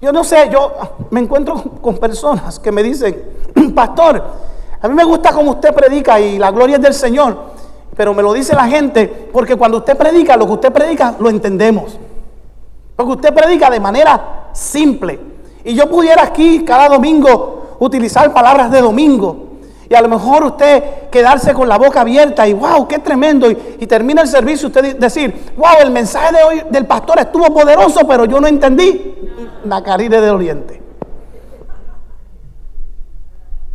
Yo 0.00 0.12
no 0.12 0.22
sé, 0.22 0.48
yo 0.52 0.72
me 1.10 1.20
encuentro 1.20 1.54
con 1.80 1.96
personas 1.96 2.58
que 2.58 2.70
me 2.70 2.82
dicen, 2.82 3.22
pastor, 3.74 4.22
a 4.80 4.88
mí 4.88 4.94
me 4.94 5.04
gusta 5.04 5.32
como 5.32 5.52
usted 5.52 5.72
predica 5.72 6.20
y 6.20 6.38
la 6.38 6.50
gloria 6.50 6.76
es 6.76 6.82
del 6.82 6.92
Señor, 6.92 7.36
pero 7.96 8.12
me 8.12 8.22
lo 8.22 8.32
dice 8.32 8.54
la 8.54 8.66
gente 8.66 9.06
porque 9.32 9.56
cuando 9.56 9.78
usted 9.78 9.96
predica, 9.96 10.36
lo 10.36 10.46
que 10.46 10.52
usted 10.52 10.72
predica 10.72 11.14
lo 11.18 11.30
entendemos. 11.30 11.98
Porque 12.96 13.12
usted 13.12 13.34
predica 13.34 13.70
de 13.70 13.80
manera 13.80 14.50
simple. 14.52 15.18
Y 15.64 15.74
yo 15.74 15.88
pudiera 15.88 16.22
aquí 16.22 16.64
cada 16.64 16.88
domingo 16.88 17.76
utilizar 17.78 18.32
palabras 18.32 18.70
de 18.70 18.80
domingo, 18.80 19.43
y 19.88 19.94
a 19.94 20.00
lo 20.00 20.08
mejor 20.08 20.44
usted 20.44 21.08
quedarse 21.10 21.52
con 21.52 21.68
la 21.68 21.78
boca 21.78 22.00
abierta 22.00 22.46
y 22.46 22.54
wow, 22.54 22.86
qué 22.88 22.98
tremendo. 22.98 23.50
Y, 23.50 23.86
termina 23.86 24.22
el 24.22 24.28
servicio 24.28 24.68
usted 24.68 24.96
decir, 24.96 25.52
wow, 25.56 25.76
el 25.80 25.90
mensaje 25.90 26.36
de 26.36 26.42
hoy 26.42 26.62
del 26.70 26.86
pastor 26.86 27.18
estuvo 27.20 27.52
poderoso, 27.52 28.00
pero 28.08 28.24
yo 28.24 28.40
no 28.40 28.46
entendí. 28.46 29.14
La 29.64 29.82
carita 29.82 30.20
del 30.20 30.34
oriente. 30.34 30.83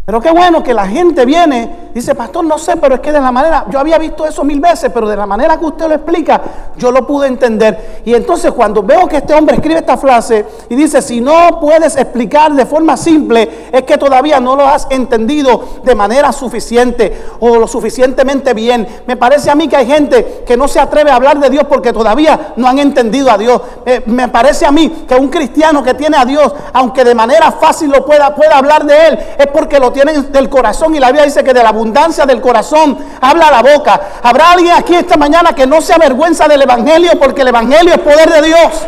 Pero 0.09 0.21
qué 0.21 0.31
bueno 0.31 0.63
que 0.63 0.73
la 0.73 0.87
gente 0.87 1.23
viene, 1.23 1.91
dice, 1.93 2.15
pastor, 2.15 2.43
no 2.43 2.57
sé, 2.57 2.77
pero 2.77 2.95
es 2.95 2.99
que 2.99 3.11
de 3.11 3.21
la 3.21 3.31
manera, 3.31 3.67
yo 3.69 3.77
había 3.77 3.99
visto 3.99 4.25
eso 4.25 4.43
mil 4.43 4.59
veces, 4.59 4.89
pero 4.91 5.07
de 5.07 5.15
la 5.15 5.27
manera 5.27 5.59
que 5.59 5.65
usted 5.65 5.87
lo 5.87 5.93
explica, 5.93 6.41
yo 6.77 6.91
lo 6.91 7.05
pude 7.05 7.27
entender. 7.27 8.01
Y 8.05 8.15
entonces 8.15 8.51
cuando 8.53 8.81
veo 8.81 9.07
que 9.07 9.17
este 9.17 9.35
hombre 9.35 9.57
escribe 9.57 9.77
esta 9.77 9.97
frase 9.97 10.47
y 10.67 10.75
dice, 10.75 11.03
si 11.03 11.21
no 11.21 11.59
puedes 11.59 11.95
explicar 11.95 12.53
de 12.53 12.65
forma 12.65 12.97
simple, 12.97 13.69
es 13.71 13.83
que 13.83 13.99
todavía 13.99 14.39
no 14.39 14.55
lo 14.55 14.65
has 14.65 14.87
entendido 14.89 15.63
de 15.83 15.93
manera 15.93 16.31
suficiente 16.31 17.25
o 17.39 17.57
lo 17.57 17.67
suficientemente 17.67 18.55
bien. 18.55 18.87
Me 19.05 19.15
parece 19.15 19.51
a 19.51 19.55
mí 19.55 19.67
que 19.67 19.75
hay 19.75 19.85
gente 19.85 20.43
que 20.43 20.57
no 20.57 20.67
se 20.67 20.79
atreve 20.79 21.11
a 21.11 21.17
hablar 21.17 21.39
de 21.39 21.51
Dios 21.51 21.65
porque 21.69 21.93
todavía 21.93 22.53
no 22.55 22.67
han 22.67 22.79
entendido 22.79 23.29
a 23.29 23.37
Dios. 23.37 23.61
Eh, 23.85 24.01
me 24.07 24.27
parece 24.29 24.65
a 24.65 24.71
mí 24.71 25.05
que 25.07 25.13
un 25.13 25.27
cristiano 25.27 25.83
que 25.83 25.93
tiene 25.93 26.17
a 26.17 26.25
Dios, 26.25 26.51
aunque 26.73 27.03
de 27.03 27.13
manera 27.13 27.51
fácil 27.51 27.91
lo 27.91 28.03
pueda, 28.03 28.33
pueda 28.33 28.57
hablar 28.57 28.85
de 28.87 29.07
Él, 29.07 29.19
es 29.37 29.45
porque 29.47 29.79
lo 29.79 29.91
tiene 29.91 29.98
tienen 30.05 30.31
del 30.31 30.49
corazón 30.49 30.95
y 30.95 30.99
la 30.99 31.07
Biblia 31.07 31.25
dice 31.25 31.43
que 31.43 31.53
de 31.53 31.61
la 31.61 31.69
abundancia 31.69 32.25
del 32.25 32.39
corazón 32.39 32.97
habla 33.19 33.51
la 33.51 33.61
boca. 33.61 33.99
¿Habrá 34.23 34.51
alguien 34.51 34.73
aquí 34.73 34.95
esta 34.95 35.17
mañana 35.17 35.53
que 35.53 35.67
no 35.67 35.81
se 35.81 35.93
avergüenza 35.93 36.47
del 36.47 36.61
Evangelio 36.61 37.11
porque 37.19 37.41
el 37.41 37.49
Evangelio 37.49 37.95
es 37.95 37.99
poder 37.99 38.29
de 38.29 38.41
Dios? 38.43 38.87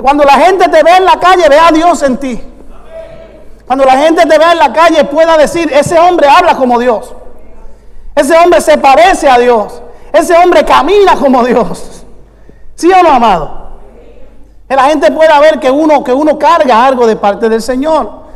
Cuando 0.00 0.22
la 0.22 0.34
gente 0.34 0.68
te 0.68 0.82
ve 0.84 0.96
en 0.98 1.04
la 1.04 1.18
calle, 1.18 1.48
ve 1.48 1.58
a 1.58 1.72
Dios 1.72 2.00
en 2.04 2.16
ti. 2.18 2.40
Cuando 3.66 3.84
la 3.84 3.98
gente 3.98 4.24
te 4.24 4.38
ve 4.38 4.44
en 4.52 4.58
la 4.58 4.72
calle, 4.72 5.04
pueda 5.04 5.36
decir, 5.36 5.68
ese 5.72 5.98
hombre 5.98 6.28
habla 6.28 6.54
como 6.54 6.78
Dios. 6.78 7.12
Ese 8.14 8.36
hombre 8.38 8.60
se 8.60 8.78
parece 8.78 9.28
a 9.28 9.36
Dios. 9.38 9.82
Ese 10.12 10.36
hombre 10.36 10.64
camina 10.64 11.16
como 11.16 11.44
Dios. 11.44 12.04
¿Sí 12.76 12.88
o 12.92 13.02
no, 13.02 13.10
amado? 13.10 13.72
Que 14.68 14.76
la 14.76 14.84
gente 14.84 15.10
pueda 15.10 15.40
ver 15.40 15.58
que 15.58 15.72
uno, 15.72 16.04
que 16.04 16.12
uno 16.12 16.38
carga 16.38 16.86
algo 16.86 17.04
de 17.04 17.16
parte 17.16 17.48
del 17.48 17.60
Señor. 17.60 18.27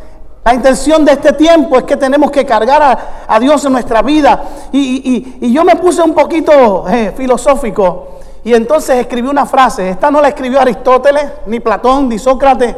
La 0.45 0.55
intención 0.55 1.05
de 1.05 1.13
este 1.13 1.33
tiempo 1.35 1.77
es 1.77 1.85
que 1.85 1.97
tenemos 1.97 2.31
que 2.31 2.45
cargar 2.45 2.83
a, 3.29 3.39
Dios 3.39 3.65
en 3.65 3.73
nuestra 3.73 4.03
vida. 4.03 4.43
Y, 4.73 5.53
yo 5.53 5.65
me 5.65 5.77
puse 5.77 6.03
un 6.03 6.15
poquito 6.15 6.89
eh, 6.89 7.13
filosófico 7.17 8.19
y 8.43 8.53
entonces 8.53 8.97
escribí 8.97 9.29
una 9.29 9.47
frase. 9.47 9.91
Esta 9.91 10.11
no 10.11 10.21
la 10.21 10.29
escribió 10.29 10.61
Aristóteles, 10.61 11.25
ni 11.47 11.61
Platón, 11.61 12.09
ni 12.09 12.19
Sócrates, 12.19 12.75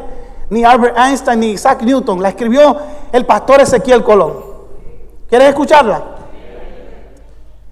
ni 0.50 0.62
Albert 0.62 0.98
Einstein, 0.98 1.40
ni 1.40 1.46
Isaac 1.52 1.82
Newton. 1.82 2.20
La 2.20 2.28
escribió 2.28 2.76
el 3.10 3.24
pastor 3.24 3.62
Ezequiel 3.62 4.04
Colón. 4.04 4.34
¿Quieres 5.28 5.48
escucharla? 5.48 6.02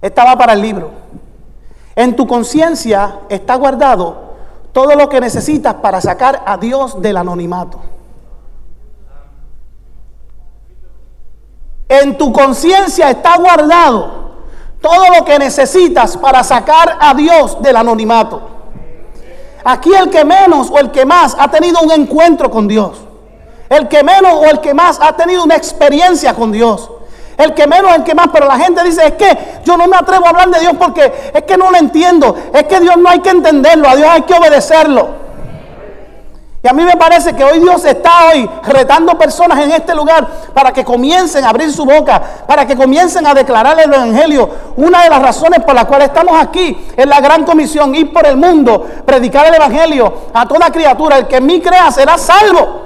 Esta 0.01 0.25
va 0.25 0.37
para 0.37 0.55
el 0.55 0.63
libro. 0.63 0.91
En 1.95 2.17
tu 2.17 2.27
conciencia 2.27 3.21
está 3.29 3.57
guardado 3.57 4.33
todo 4.73 4.95
lo 4.95 5.11
que 5.11 5.21
necesitas 5.21 5.75
para 5.75 6.01
sacar 6.01 6.43
a 6.47 6.57
Dios 6.57 7.01
del 7.03 7.19
anonimato. 7.19 7.92
En 11.93 12.17
tu 12.17 12.33
conciencia 12.33 13.11
está 13.11 13.37
guardado 13.37 14.33
todo 14.81 15.15
lo 15.15 15.27
que 15.27 15.39
necesitas 15.39 16.17
para 16.17 16.43
sacar 16.43 16.97
a 16.99 17.13
Dios 17.13 17.61
del 17.61 17.77
anonimato. 17.77 18.41
Aquí 19.63 19.93
el 19.93 20.09
que 20.09 20.25
menos 20.25 20.71
o 20.71 20.79
el 20.79 20.91
que 20.91 21.05
más 21.05 21.37
ha 21.39 21.49
tenido 21.51 21.83
un 21.83 21.93
encuentro 21.93 22.51
con 22.51 22.67
Dios. 22.67 22.97
El 23.69 23.89
que 23.89 24.03
menos 24.03 24.33
o 24.33 24.45
el 24.47 24.61
que 24.61 24.73
más 24.73 24.99
ha 25.03 25.15
tenido 25.19 25.45
una 25.45 25.55
experiencia 25.55 26.33
con 26.33 26.51
Dios. 26.51 26.91
El 27.37 27.53
que 27.53 27.67
menos, 27.67 27.95
el 27.95 28.05
que 28.05 28.15
más. 28.15 28.29
Pero 28.33 28.47
la 28.47 28.59
gente 28.59 28.83
dice, 28.85 29.07
es 29.09 29.13
que 29.13 29.61
yo 29.63 29.77
no 29.77 29.87
me 29.87 29.99
atrevo 29.99 30.25
a 30.25 30.31
hablar 30.31 30.49
de 30.49 30.61
Dios 30.61 30.73
porque 30.79 31.13
es 31.35 31.43
que 31.43 31.59
no 31.59 31.71
lo 31.71 31.77
entiendo. 31.77 32.35
Es 32.55 32.63
que 32.65 32.81
Dios 32.81 32.97
no 32.97 33.11
hay 33.11 33.21
que 33.21 33.29
entenderlo, 33.29 33.87
a 33.87 33.97
Dios 33.97 34.09
hay 34.11 34.23
que 34.23 34.33
obedecerlo. 34.33 35.22
Y 36.65 36.69
a 36.69 36.73
mí 36.73 36.85
me 36.85 36.97
parece 36.97 37.35
que 37.35 37.43
hoy 37.43 37.59
Dios 37.59 37.85
está 37.85 38.29
hoy 38.29 38.49
retando 38.63 39.19
personas 39.19 39.59
en 39.59 39.73
este 39.73 39.97
lugar 39.97 40.29
para 40.55 40.73
que 40.73 40.85
comiencen 40.85 41.45
a 41.45 41.49
abrir 41.49 41.73
su 41.73 41.85
boca, 41.85 42.23
para 42.47 42.65
que 42.65 42.77
comiencen 42.77 43.27
a 43.27 43.35
declarar 43.35 43.81
el 43.81 43.93
Evangelio. 43.93 44.49
Una 44.77 45.03
de 45.03 45.11
las 45.11 45.21
razones 45.21 45.59
por 45.65 45.75
las 45.75 45.87
cuales 45.87 46.09
estamos 46.09 46.41
aquí 46.41 46.87
es 46.97 47.07
la 47.07 47.21
gran 47.21 47.45
comisión, 47.45 47.93
ir 47.97 48.13
por 48.13 48.27
el 48.27 48.37
mundo, 48.37 48.87
predicar 49.05 49.45
el 49.47 49.55
Evangelio 49.57 50.13
a 50.33 50.47
toda 50.47 50.71
criatura. 50.71 51.19
El 51.19 51.27
que 51.27 51.39
en 51.39 51.47
mí 51.47 51.61
crea 51.61 51.91
será 51.91 52.17
salvo. 52.17 52.83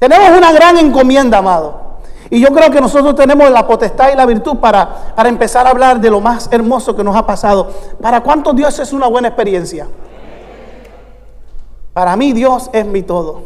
Tenemos 0.00 0.36
una 0.36 0.50
gran 0.50 0.78
encomienda, 0.78 1.38
amado. 1.38 1.90
Y 2.28 2.40
yo 2.40 2.48
creo 2.48 2.72
que 2.72 2.80
nosotros 2.80 3.14
tenemos 3.14 3.48
la 3.52 3.68
potestad 3.68 4.12
y 4.12 4.16
la 4.16 4.26
virtud 4.26 4.56
para, 4.56 5.14
para 5.14 5.28
empezar 5.28 5.64
a 5.64 5.70
hablar 5.70 6.00
de 6.00 6.10
lo 6.10 6.20
más 6.20 6.48
hermoso 6.50 6.96
que 6.96 7.04
nos 7.04 7.14
ha 7.14 7.24
pasado. 7.24 7.70
¿Para 8.02 8.20
cuántos 8.20 8.56
Dios 8.56 8.76
es 8.80 8.92
una 8.92 9.06
buena 9.06 9.28
experiencia? 9.28 9.86
Para 11.92 12.16
mí 12.16 12.32
Dios 12.32 12.70
es 12.72 12.86
mi 12.86 13.02
todo. 13.02 13.42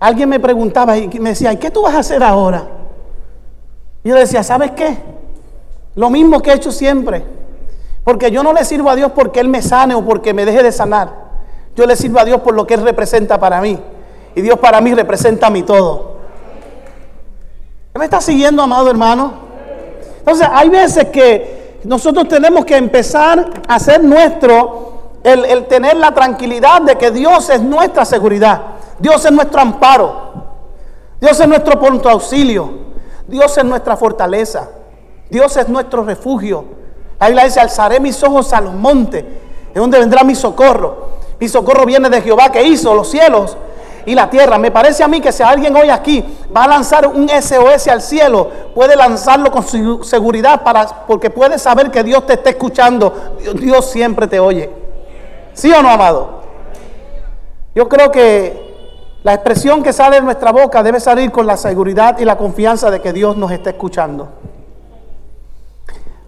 Alguien 0.00 0.28
me 0.28 0.38
preguntaba 0.38 0.96
y 0.96 1.08
me 1.18 1.30
decía, 1.30 1.52
¿y 1.52 1.56
qué 1.56 1.70
tú 1.70 1.82
vas 1.82 1.94
a 1.94 1.98
hacer 2.00 2.22
ahora? 2.22 2.68
Y 4.04 4.10
yo 4.10 4.14
decía, 4.14 4.42
¿sabes 4.42 4.72
qué? 4.72 4.96
Lo 5.94 6.10
mismo 6.10 6.40
que 6.40 6.50
he 6.50 6.54
hecho 6.54 6.70
siempre. 6.70 7.24
Porque 8.04 8.30
yo 8.30 8.42
no 8.42 8.52
le 8.52 8.64
sirvo 8.64 8.90
a 8.90 8.96
Dios 8.96 9.12
porque 9.12 9.40
Él 9.40 9.48
me 9.48 9.60
sane 9.60 9.94
o 9.94 10.04
porque 10.04 10.32
me 10.32 10.44
deje 10.44 10.62
de 10.62 10.72
sanar. 10.72 11.28
Yo 11.74 11.86
le 11.86 11.96
sirvo 11.96 12.20
a 12.20 12.24
Dios 12.24 12.40
por 12.40 12.54
lo 12.54 12.66
que 12.66 12.74
Él 12.74 12.82
representa 12.82 13.38
para 13.38 13.60
mí. 13.60 13.78
Y 14.34 14.40
Dios 14.40 14.58
para 14.58 14.80
mí 14.80 14.94
representa 14.94 15.50
mi 15.50 15.62
todo. 15.62 16.18
¿Me 17.98 18.04
está 18.04 18.20
siguiendo, 18.20 18.62
amado 18.62 18.88
hermano? 18.88 19.32
Entonces, 20.20 20.46
hay 20.52 20.68
veces 20.68 21.06
que 21.06 21.78
nosotros 21.84 22.28
tenemos 22.28 22.64
que 22.64 22.76
empezar 22.76 23.50
a 23.66 23.74
hacer 23.74 24.04
nuestro 24.04 24.97
el, 25.24 25.66
tener 25.66 25.96
la 25.96 26.12
tranquilidad 26.12 26.82
de 26.82 26.96
que 26.96 27.10
Dios 27.10 27.50
es 27.50 27.60
nuestra 27.60 28.04
seguridad, 28.04 28.60
Dios 28.98 29.24
es 29.24 29.32
nuestro 29.32 29.60
amparo, 29.60 30.32
Dios 31.20 31.38
es 31.40 31.48
nuestro 31.48 31.78
punto 31.78 32.08
auxilio, 32.08 32.70
Dios 33.26 33.56
es 33.58 33.64
nuestra 33.64 33.96
fortaleza, 33.96 34.68
Dios 35.28 35.56
es 35.56 35.68
nuestro 35.68 36.04
refugio. 36.04 36.64
La 37.20 37.26
Biblia 37.26 37.44
dice, 37.44 37.60
alzaré 37.60 37.98
mis 37.98 38.22
ojos 38.22 38.52
a 38.52 38.60
los 38.60 38.74
montes, 38.74 39.24
de 39.74 39.80
donde 39.80 39.98
vendrá 39.98 40.22
mi 40.22 40.34
socorro. 40.34 41.08
Mi 41.40 41.48
socorro 41.48 41.84
viene 41.84 42.08
de 42.08 42.22
Jehová 42.22 42.50
que 42.50 42.62
hizo 42.62 42.94
los 42.94 43.10
cielos 43.10 43.56
y 44.06 44.14
la 44.14 44.30
tierra. 44.30 44.58
Me 44.58 44.70
parece 44.70 45.04
a 45.04 45.08
mí 45.08 45.20
que 45.20 45.32
si 45.32 45.42
alguien 45.42 45.76
hoy 45.76 45.90
aquí 45.90 46.24
va 46.56 46.64
a 46.64 46.68
lanzar 46.68 47.06
un 47.06 47.28
SOS 47.28 47.88
al 47.88 48.00
cielo, 48.00 48.50
puede 48.74 48.96
lanzarlo 48.96 49.50
con 49.50 49.64
seguridad 50.04 50.62
para, 50.62 50.86
porque 51.06 51.30
puede 51.30 51.58
saber 51.58 51.90
que 51.90 52.02
Dios 52.02 52.24
te 52.26 52.34
está 52.34 52.50
escuchando. 52.50 53.36
Dios 53.54 53.90
siempre 53.90 54.26
te 54.26 54.40
oye. 54.40 54.87
¿Sí 55.58 55.72
o 55.72 55.82
no, 55.82 55.90
amado? 55.90 56.42
Yo 57.74 57.88
creo 57.88 58.12
que 58.12 59.18
la 59.24 59.34
expresión 59.34 59.82
que 59.82 59.92
sale 59.92 60.14
de 60.14 60.22
nuestra 60.22 60.52
boca 60.52 60.84
debe 60.84 61.00
salir 61.00 61.32
con 61.32 61.48
la 61.48 61.56
seguridad 61.56 62.16
y 62.20 62.24
la 62.24 62.38
confianza 62.38 62.92
de 62.92 63.00
que 63.00 63.12
Dios 63.12 63.36
nos 63.36 63.50
está 63.50 63.70
escuchando. 63.70 64.28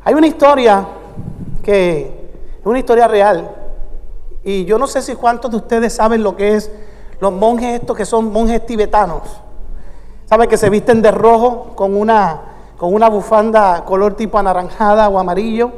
Hay 0.03 0.15
una 0.15 0.27
historia 0.27 0.85
que 1.63 2.33
es 2.59 2.67
una 2.67 2.81
historia 2.81 3.07
real 3.07 3.49
y 4.43 4.65
yo 4.65 4.81
no 4.81 4.89
sé 4.89 5.01
si 5.01 5.15
cuántos 5.15 5.53
de 5.53 5.59
ustedes 5.59 5.93
saben 5.93 6.25
lo 6.25 6.35
que 6.35 6.57
es 6.57 6.69
los 7.21 7.33
monjes 7.33 7.79
estos 7.79 7.97
que 7.97 8.05
son 8.05 8.33
monjes 8.33 8.67
tibetanos. 8.67 9.23
¿Saben 10.27 10.49
que 10.49 10.57
se 10.57 10.69
visten 10.71 11.03
de 11.03 11.13
rojo 11.13 11.77
con 11.77 11.95
una 11.95 12.41
con 12.77 12.93
una 12.93 13.09
bufanda 13.09 13.85
color 13.85 14.15
tipo 14.15 14.39
anaranjada 14.39 15.09
o 15.09 15.21
amarillo. 15.21 15.71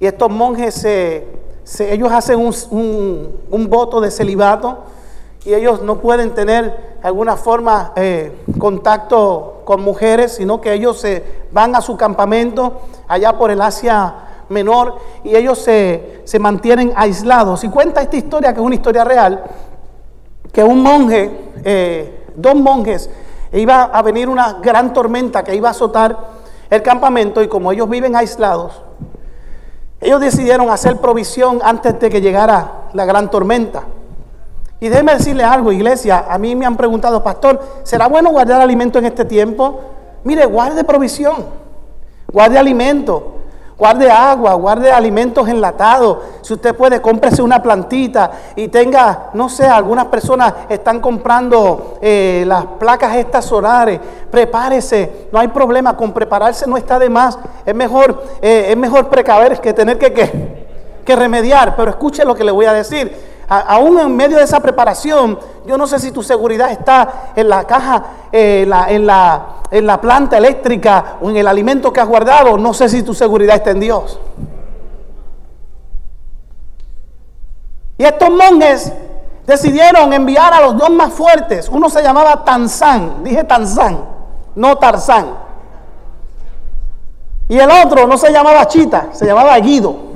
Y 0.00 0.06
estos 0.06 0.28
monjes, 0.28 0.74
se, 0.74 1.43
ellos 1.78 2.12
hacen 2.12 2.38
un, 2.38 3.28
un, 3.50 3.70
voto 3.70 4.00
de 4.00 4.10
celibato 4.10 4.78
y 5.44 5.54
ellos 5.54 5.82
no 5.82 5.98
pueden 5.98 6.34
tener 6.34 6.94
alguna 7.02 7.36
forma 7.36 7.92
eh, 7.96 8.32
contacto 8.58 9.62
con 9.64 9.82
mujeres, 9.82 10.34
sino 10.34 10.60
que 10.60 10.72
ellos 10.72 11.00
se 11.00 11.22
van 11.52 11.74
a 11.74 11.80
su 11.80 11.96
campamento 11.96 12.80
allá 13.08 13.36
por 13.36 13.50
el 13.50 13.60
Asia 13.60 14.14
Menor 14.48 14.96
y 15.22 15.36
ellos 15.36 15.58
se, 15.58 16.20
se 16.24 16.38
mantienen 16.38 16.92
aislados. 16.96 17.64
Y 17.64 17.68
cuenta 17.70 18.02
esta 18.02 18.16
historia, 18.16 18.52
que 18.52 18.60
es 18.60 18.66
una 18.66 18.74
historia 18.74 19.04
real, 19.04 19.42
que 20.52 20.62
un 20.62 20.82
monje, 20.82 21.30
eh, 21.64 22.26
dos 22.36 22.54
monjes, 22.54 23.10
iba 23.52 23.84
a 23.84 24.02
venir 24.02 24.28
una 24.28 24.54
gran 24.62 24.92
tormenta 24.92 25.42
que 25.42 25.54
iba 25.54 25.68
a 25.68 25.70
azotar 25.72 26.16
el 26.70 26.82
campamento 26.82 27.42
y 27.42 27.48
como 27.48 27.72
ellos 27.72 27.88
viven 27.88 28.16
aislados, 28.16 28.82
ellos 30.00 30.20
decidieron 30.20 30.70
hacer 30.70 30.98
provisión 30.98 31.60
antes 31.62 31.98
de 31.98 32.10
que 32.10 32.20
llegara 32.20 32.88
la 32.92 33.04
gran 33.04 33.30
tormenta. 33.30 33.84
Y 34.80 34.88
déjeme 34.88 35.14
decirle 35.14 35.44
algo, 35.44 35.72
iglesia, 35.72 36.26
a 36.28 36.36
mí 36.36 36.54
me 36.54 36.66
han 36.66 36.76
preguntado, 36.76 37.22
pastor, 37.22 37.60
¿será 37.84 38.06
bueno 38.06 38.30
guardar 38.30 38.60
alimento 38.60 38.98
en 38.98 39.06
este 39.06 39.24
tiempo? 39.24 39.80
Mire, 40.24 40.44
guarde 40.46 40.84
provisión, 40.84 41.46
guarde 42.30 42.58
alimento. 42.58 43.36
Guarde 43.76 44.08
agua, 44.08 44.54
guarde 44.54 44.92
alimentos 44.92 45.48
enlatados. 45.48 46.18
Si 46.42 46.54
usted 46.54 46.76
puede, 46.76 47.02
cómprese 47.02 47.42
una 47.42 47.60
plantita 47.60 48.30
y 48.54 48.68
tenga, 48.68 49.30
no 49.34 49.48
sé, 49.48 49.66
algunas 49.66 50.06
personas 50.06 50.54
están 50.68 51.00
comprando 51.00 51.98
eh, 52.00 52.44
las 52.46 52.64
placas 52.78 53.16
estas 53.16 53.44
solares. 53.44 53.98
Prepárese, 54.30 55.28
no 55.32 55.40
hay 55.40 55.48
problema, 55.48 55.96
con 55.96 56.12
prepararse 56.12 56.68
no 56.68 56.76
está 56.76 57.00
de 57.00 57.08
más. 57.08 57.36
Es 57.66 57.74
mejor, 57.74 58.22
eh, 58.40 58.66
es 58.70 58.76
mejor 58.76 59.08
precaver 59.08 59.58
que 59.60 59.72
tener 59.72 59.98
que, 59.98 60.12
que, 60.12 60.66
que 61.04 61.16
remediar. 61.16 61.74
Pero 61.74 61.90
escuche 61.90 62.24
lo 62.24 62.36
que 62.36 62.44
le 62.44 62.52
voy 62.52 62.66
a 62.66 62.72
decir 62.72 63.33
aún 63.48 63.98
en 63.98 64.16
medio 64.16 64.38
de 64.38 64.44
esa 64.44 64.60
preparación, 64.60 65.38
yo 65.66 65.76
no 65.78 65.86
sé 65.86 65.98
si 65.98 66.10
tu 66.10 66.22
seguridad 66.22 66.70
está 66.70 67.32
en 67.36 67.48
la 67.48 67.64
caja, 67.64 68.04
eh, 68.32 68.62
en, 68.88 69.06
la, 69.06 69.46
en 69.70 69.86
la 69.86 70.00
planta 70.00 70.38
eléctrica 70.38 71.16
o 71.20 71.30
en 71.30 71.36
el 71.36 71.46
alimento 71.46 71.92
que 71.92 72.00
has 72.00 72.08
guardado, 72.08 72.58
no 72.58 72.74
sé 72.74 72.88
si 72.88 73.02
tu 73.02 73.14
seguridad 73.14 73.56
está 73.56 73.70
en 73.70 73.80
Dios. 73.80 74.18
Y 77.96 78.04
estos 78.04 78.30
monjes 78.30 78.92
decidieron 79.46 80.12
enviar 80.12 80.52
a 80.52 80.60
los 80.60 80.76
dos 80.76 80.90
más 80.90 81.12
fuertes. 81.12 81.68
Uno 81.68 81.88
se 81.88 82.02
llamaba 82.02 82.44
Tanzán, 82.44 83.22
dije 83.22 83.44
Tanzán, 83.44 84.04
no 84.54 84.76
Tarzán. 84.78 85.44
Y 87.48 87.58
el 87.58 87.70
otro 87.70 88.06
no 88.06 88.16
se 88.16 88.32
llamaba 88.32 88.66
Chita, 88.66 89.08
se 89.12 89.26
llamaba 89.26 89.56
Guido. 89.58 90.13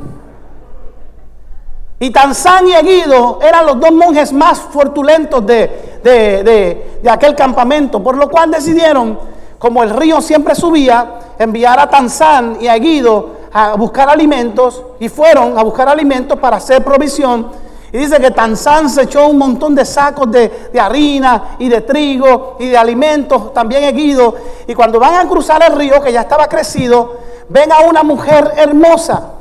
Y 2.00 2.11
Tanzán 2.11 2.69
y 2.69 2.75
Eguido 2.75 3.40
eran 3.43 3.67
los 3.67 3.81
dos 3.81 3.90
monjes 3.90 4.33
más 4.33 4.61
fortulentos 4.61 5.45
de, 5.45 7.00
aquel 7.11 7.35
campamento, 7.35 8.00
por 8.02 8.17
lo 8.17 8.28
cual 8.31 8.52
decidieron, 8.52 9.19
como 9.59 9.83
el 9.83 9.90
río 9.90 10.21
siempre 10.21 10.55
subía, 10.55 11.19
enviar 11.38 11.81
a 11.81 11.90
Tanzán 11.90 12.59
y 12.61 12.69
a 12.69 12.76
Eguido 12.76 13.38
a 13.52 13.75
buscar 13.75 14.09
alimentos 14.09 14.83
y 15.00 15.09
fueron 15.09 15.59
a 15.59 15.62
buscar 15.64 15.88
alimentos 15.88 16.38
para 16.38 16.59
hacer 16.59 16.85
provisión. 16.85 17.49
Y 17.90 17.99
dice 17.99 18.21
que 18.21 18.31
Tanzán 18.31 18.88
se 18.90 19.02
echó 19.02 19.26
un 19.26 19.38
montón 19.38 19.75
de 19.75 19.85
sacos 19.85 20.31
de, 20.31 20.69
de, 20.73 20.78
harina 20.78 21.57
y 21.59 21.69
de 21.69 21.81
trigo 21.81 22.59
y 22.61 22.69
de 22.69 22.76
alimentos, 22.76 23.52
también 23.52 23.83
Eguido. 23.83 24.37
Y 24.69 24.75
cuando 24.75 25.00
van 25.00 25.14
a 25.14 25.28
cruzar 25.28 25.64
el 25.67 25.75
río, 25.75 26.00
que 26.00 26.12
ya 26.12 26.21
estaba 26.21 26.47
crecido, 26.47 27.17
ven 27.49 27.73
a 27.73 27.81
una 27.81 28.05
mujer 28.05 28.52
hermosa 28.57 29.38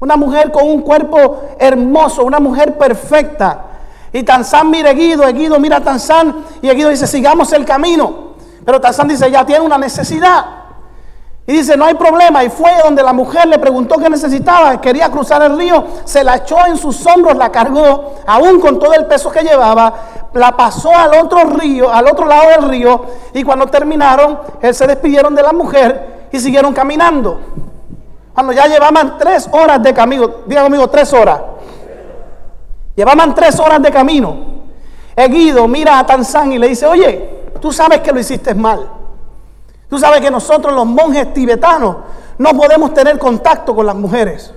una 0.00 0.16
mujer 0.16 0.50
con 0.50 0.66
un 0.66 0.80
cuerpo 0.80 1.42
hermoso, 1.58 2.24
una 2.24 2.40
mujer 2.40 2.76
perfecta. 2.76 3.66
Y 4.12 4.22
Tanzán 4.22 4.70
mira 4.70 4.90
a 4.90 4.94
Guido, 4.94 5.26
Guido 5.32 5.60
mira 5.60 5.76
a 5.76 5.80
Tanzán 5.80 6.44
y 6.62 6.70
Guido 6.70 6.88
dice, 6.88 7.06
sigamos 7.06 7.52
el 7.52 7.64
camino. 7.64 8.30
Pero 8.64 8.80
Tanzán 8.80 9.08
dice, 9.08 9.30
ya 9.30 9.44
tiene 9.44 9.64
una 9.64 9.78
necesidad. 9.78 10.44
Y 11.46 11.52
dice, 11.52 11.76
no 11.76 11.84
hay 11.84 11.94
problema. 11.94 12.44
Y 12.44 12.48
fue 12.48 12.70
donde 12.82 13.02
la 13.02 13.12
mujer 13.12 13.46
le 13.46 13.58
preguntó 13.58 13.96
qué 13.96 14.08
necesitaba. 14.08 14.80
Quería 14.80 15.10
cruzar 15.10 15.42
el 15.42 15.56
río. 15.56 15.84
Se 16.04 16.22
la 16.24 16.36
echó 16.36 16.64
en 16.66 16.76
sus 16.76 17.04
hombros, 17.06 17.36
la 17.36 17.50
cargó, 17.50 18.16
aún 18.26 18.60
con 18.60 18.78
todo 18.78 18.94
el 18.94 19.06
peso 19.06 19.30
que 19.30 19.42
llevaba. 19.42 19.92
La 20.34 20.56
pasó 20.56 20.94
al 20.94 21.14
otro 21.14 21.44
río, 21.44 21.92
al 21.92 22.06
otro 22.06 22.26
lado 22.26 22.50
del 22.50 22.68
río. 22.68 23.04
Y 23.34 23.42
cuando 23.42 23.66
terminaron, 23.66 24.38
él 24.62 24.74
se 24.74 24.86
despidieron 24.86 25.34
de 25.34 25.42
la 25.42 25.52
mujer 25.52 26.28
y 26.32 26.38
siguieron 26.38 26.72
caminando. 26.72 27.40
Ya 28.52 28.66
llevaban 28.66 29.18
tres 29.18 29.48
horas 29.52 29.82
de 29.82 29.92
camino, 29.92 30.30
diga 30.46 30.62
conmigo, 30.62 30.88
tres 30.88 31.12
horas. 31.12 31.40
Llevaban 32.96 33.34
tres 33.34 33.58
horas 33.60 33.80
de 33.82 33.90
camino. 33.90 34.36
Eguido 35.16 35.66
mira 35.68 35.98
a 35.98 36.06
Tanzán 36.06 36.52
y 36.52 36.58
le 36.58 36.68
dice, 36.68 36.86
oye, 36.86 37.50
tú 37.60 37.72
sabes 37.72 38.00
que 38.00 38.12
lo 38.12 38.20
hiciste 38.20 38.54
mal. 38.54 38.88
Tú 39.88 39.98
sabes 39.98 40.20
que 40.20 40.30
nosotros 40.30 40.72
los 40.72 40.86
monjes 40.86 41.32
tibetanos 41.34 41.96
no 42.38 42.50
podemos 42.50 42.94
tener 42.94 43.18
contacto 43.18 43.74
con 43.74 43.86
las 43.86 43.94
mujeres. 43.94 44.52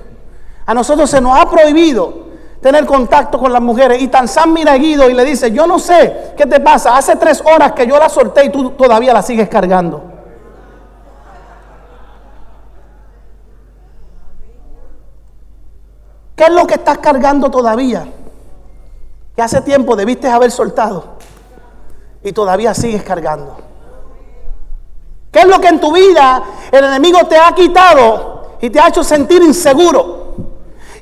A 0.66 0.74
nosotros 0.74 1.10
se 1.10 1.20
nos 1.20 1.38
ha 1.38 1.50
prohibido 1.50 2.24
tener 2.62 2.86
contacto 2.86 3.38
con 3.38 3.52
las 3.52 3.62
mujeres. 3.62 4.02
Y 4.02 4.08
Tanzán 4.08 4.54
mira 4.54 4.74
a 4.74 4.78
Guido 4.78 5.10
y 5.10 5.14
le 5.14 5.26
dice, 5.26 5.52
yo 5.52 5.68
no 5.68 5.80
sé 5.80 6.34
qué 6.38 6.46
te 6.46 6.60
pasa. 6.60 6.96
Hace 6.96 7.16
tres 7.18 7.44
horas 7.46 7.74
que 7.74 7.86
yo 7.86 8.00
la 8.00 8.08
solté 8.08 8.46
y 8.46 8.50
tú 8.50 8.72
todavía 8.72 9.14
la 9.14 9.22
sigues 9.22 9.50
cargando. 9.50 10.13
¿Qué 16.36 16.46
es 16.46 16.50
lo 16.50 16.66
que 16.66 16.76
estás 16.76 16.98
cargando 17.00 17.50
todavía? 17.52 18.08
Que 19.36 19.42
hace 19.42 19.62
tiempo 19.62 19.96
debiste 19.96 20.28
haber 20.28 20.52
soltado 20.52 21.18
y 22.24 22.32
todavía 22.32 22.74
sigues 22.74 23.04
cargando. 23.04 23.58
¿Qué 25.32 25.40
es 25.40 25.48
lo 25.48 25.60
que 25.60 25.68
en 25.68 25.80
tu 25.80 25.92
vida 25.92 26.44
el 26.72 26.86
enemigo 26.86 27.26
te 27.28 27.38
ha 27.38 27.52
quitado 27.54 28.58
y 28.62 28.70
te 28.70 28.80
ha 28.80 28.88
hecho 28.88 29.04
sentir 29.04 29.42
inseguro? 29.42 30.23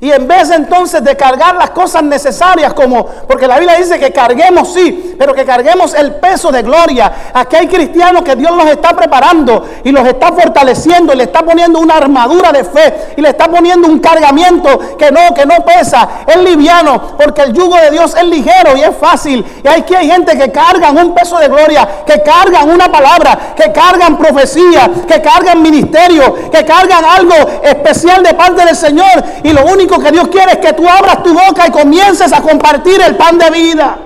Y 0.04 0.12
en 0.12 0.28
vez 0.28 0.50
entonces 0.50 1.04
de 1.04 1.16
cargar 1.16 1.54
las 1.58 1.70
cosas 1.70 2.02
necesarias, 2.02 2.74
como, 2.74 3.06
porque 3.06 3.46
la 3.48 3.60
Biblia 3.60 3.78
dice 3.78 4.00
que 4.00 4.12
carguemos, 4.12 4.74
sí, 4.74 5.14
pero 5.16 5.36
que 5.36 5.46
carguemos 5.46 5.94
el 5.94 6.16
peso 6.16 6.52
de 6.52 6.64
gloria. 6.64 7.12
Aquí 7.32 7.56
hay 7.56 7.68
cristianos 7.68 8.24
que 8.24 8.36
Dios 8.36 8.52
los 8.52 8.66
está 8.66 8.96
preparando 8.96 9.64
y 9.84 9.92
los 9.92 10.08
está 10.08 10.32
fortaleciendo 10.32 11.14
y 11.14 11.18
le 11.18 11.26
está 11.26 11.44
poniendo 11.44 11.78
una 11.78 11.98
armadura 11.98 12.52
de 12.52 12.64
fe 12.64 13.14
y 13.16 13.22
le 13.22 13.30
está 13.30 13.48
poniendo 13.48 13.88
un 13.88 14.00
cargamiento 14.00 14.98
que 14.98 15.12
no, 15.12 15.36
que 15.36 15.46
no 15.46 15.64
pesa, 15.64 16.10
es 16.26 16.38
liviano, 16.38 17.16
porque 17.16 17.44
el 17.44 17.54
yugo 17.54 17.76
de 17.76 17.92
Dios 17.92 18.16
es 18.16 18.24
ligero 18.24 18.76
y 18.76 18.82
es 18.82 18.98
fácil. 19.00 19.46
Y 19.64 19.68
aquí 19.68 19.94
hay 19.94 20.10
gente 20.10 20.36
que 20.36 20.52
cargan 20.52 20.98
un 20.98 21.14
peso 21.14 21.38
de 21.38 21.48
gloria, 21.48 21.88
que 22.08 22.24
cargan 22.24 22.72
una 22.72 22.92
palabra, 22.92 23.54
que 23.56 23.72
cargan 23.72 24.18
profecía, 24.18 24.90
que 25.08 25.22
cargan 25.22 25.62
ministerio, 25.62 26.50
que 26.50 26.66
cargan 26.66 27.06
algo 27.06 27.36
especial 27.62 28.24
de 28.24 28.34
parte 28.34 28.66
del 28.66 28.76
Señor. 28.76 29.24
Y 29.44 29.54
lo 29.54 29.64
único 29.66 29.91
que 30.00 30.12
Dios 30.12 30.28
quiere 30.28 30.54
es 30.54 30.58
que 30.60 30.74
tú 30.74 30.88
abras 30.88 31.24
tu 31.24 31.34
boca 31.34 31.68
y 31.68 31.72
comiences 31.72 32.32
a 32.34 32.42
compartir 32.42 33.02
el 33.02 33.16
pan 33.16 33.38
de 33.38 33.50
vida. 33.50 33.98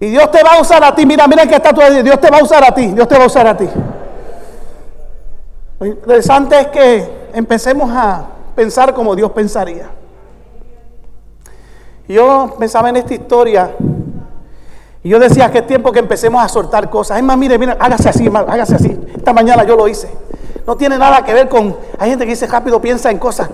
Y 0.00 0.06
Dios 0.10 0.30
te 0.30 0.42
va 0.42 0.54
a 0.54 0.60
usar 0.60 0.84
a 0.84 0.94
ti. 0.94 1.06
Mira, 1.06 1.26
mira 1.26 1.46
que 1.46 1.54
está 1.54 1.72
tu 1.72 1.80
Dios 2.02 2.20
te 2.20 2.30
va 2.30 2.38
a 2.38 2.42
usar 2.42 2.64
a 2.64 2.74
ti. 2.74 2.88
Dios 2.88 3.08
te 3.08 3.16
va 3.16 3.24
a 3.24 3.26
usar 3.26 3.46
a 3.46 3.56
ti. 3.56 3.68
Lo 5.78 5.86
interesante 5.86 6.60
es 6.60 6.66
que 6.68 7.28
empecemos 7.32 7.90
a 7.92 8.24
pensar 8.54 8.94
como 8.94 9.14
Dios 9.14 9.30
pensaría. 9.32 9.90
Yo 12.08 12.56
pensaba 12.58 12.88
en 12.88 12.96
esta 12.96 13.14
historia 13.14 13.70
y 15.06 15.08
yo 15.08 15.20
decía 15.20 15.52
que 15.52 15.58
es 15.58 15.66
tiempo 15.68 15.92
que 15.92 16.00
empecemos 16.00 16.42
a 16.42 16.48
soltar 16.48 16.90
cosas. 16.90 17.18
Es 17.18 17.22
más, 17.22 17.38
mire, 17.38 17.56
mire, 17.58 17.76
hágase 17.78 18.08
así, 18.08 18.26
hágase 18.26 18.74
así. 18.74 19.00
Esta 19.16 19.32
mañana 19.32 19.62
yo 19.62 19.76
lo 19.76 19.86
hice. 19.86 20.10
No 20.66 20.76
tiene 20.76 20.98
nada 20.98 21.24
que 21.24 21.32
ver 21.32 21.48
con. 21.48 21.76
Hay 21.96 22.10
gente 22.10 22.24
que 22.24 22.32
dice 22.32 22.48
rápido, 22.48 22.80
piensa 22.80 23.08
en 23.08 23.18
cosas. 23.20 23.48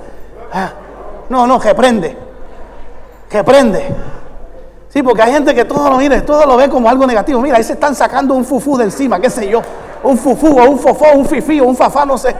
Ah, 0.50 0.70
no, 1.28 1.46
no, 1.46 1.60
que 1.60 1.74
prende. 1.74 2.16
Que 3.28 3.44
prende. 3.44 3.86
Sí, 4.88 5.02
porque 5.02 5.20
hay 5.20 5.32
gente 5.32 5.54
que 5.54 5.66
todo 5.66 5.90
lo 5.90 5.98
mire, 5.98 6.22
todo 6.22 6.46
lo 6.46 6.56
ve 6.56 6.70
como 6.70 6.88
algo 6.88 7.06
negativo. 7.06 7.38
Mira, 7.42 7.58
ahí 7.58 7.64
se 7.64 7.74
están 7.74 7.94
sacando 7.94 8.32
un 8.32 8.46
fufú 8.46 8.78
de 8.78 8.84
encima, 8.84 9.20
qué 9.20 9.28
sé 9.28 9.46
yo. 9.46 9.60
Un 10.04 10.16
fufú 10.16 10.58
o 10.58 10.70
un 10.70 10.78
fofó, 10.78 11.12
un 11.12 11.26
fifí 11.26 11.60
o 11.60 11.66
un 11.66 11.76
fafá, 11.76 12.06
no 12.06 12.16
sé. 12.16 12.34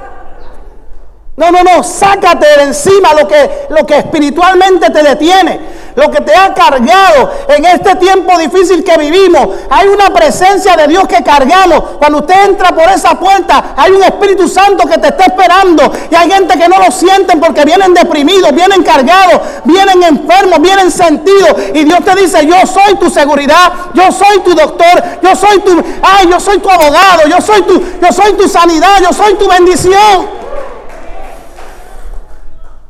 No, 1.37 1.51
no, 1.51 1.63
no, 1.63 1.83
sácate 1.83 2.47
de 2.47 2.63
encima 2.63 3.13
lo 3.13 3.29
que, 3.29 3.67
lo 3.69 3.85
que 3.85 3.99
espiritualmente 3.99 4.89
te 4.89 5.03
detiene. 5.03 5.61
Lo 5.95 6.11
que 6.11 6.21
te 6.21 6.35
ha 6.35 6.55
cargado 6.55 7.31
en 7.49 7.65
este 7.65 7.97
tiempo 7.97 8.39
difícil 8.39 8.83
que 8.85 8.97
vivimos. 8.97 9.49
Hay 9.71 9.89
una 9.89 10.11
presencia 10.11 10.77
de 10.77 10.89
Dios 10.89 11.07
que 11.07 11.23
cargamos. 11.23 11.83
Cuando 11.99 12.19
usted 12.19 12.35
entra 12.47 12.73
por 12.75 12.89
esa 12.91 13.19
puerta, 13.19 13.75
hay 13.77 13.93
un 13.93 14.03
Espíritu 14.03 14.49
Santo 14.49 14.89
que 14.89 14.99
te 14.99 15.09
está 15.09 15.27
esperando. 15.27 15.93
Y 16.11 16.15
hay 16.15 16.31
gente 16.31 16.59
que 16.59 16.69
no 16.69 16.79
lo 16.79 16.91
sienten 16.91 17.41
porque 17.41 17.65
vienen 17.65 17.95
deprimidos, 17.95 18.55
vienen 18.55 18.83
cargados, 18.83 19.41
vienen 19.65 20.03
enfermos, 20.03 20.61
vienen 20.61 20.91
sentidos. 20.91 21.55
Y 21.75 21.85
Dios 21.85 22.01
te 22.05 22.15
dice, 22.17 22.47
yo 22.47 22.67
soy 22.67 22.95
tu 22.97 23.11
seguridad, 23.11 23.73
yo 23.95 24.11
soy 24.13 24.41
tu 24.41 24.55
doctor, 24.55 25.03
yo 25.23 25.37
soy 25.37 25.61
tu, 25.61 25.83
ay, 26.03 26.29
yo 26.29 26.41
soy 26.41 26.59
tu 26.59 26.71
abogado, 26.71 27.29
yo 27.29 27.41
soy 27.41 27.63
tu, 27.63 27.81
yo 28.01 28.13
soy 28.13 28.33
tu 28.35 28.49
sanidad, 28.49 29.01
yo 29.03 29.13
soy 29.13 29.35
tu 29.35 29.49
bendición. 29.49 30.42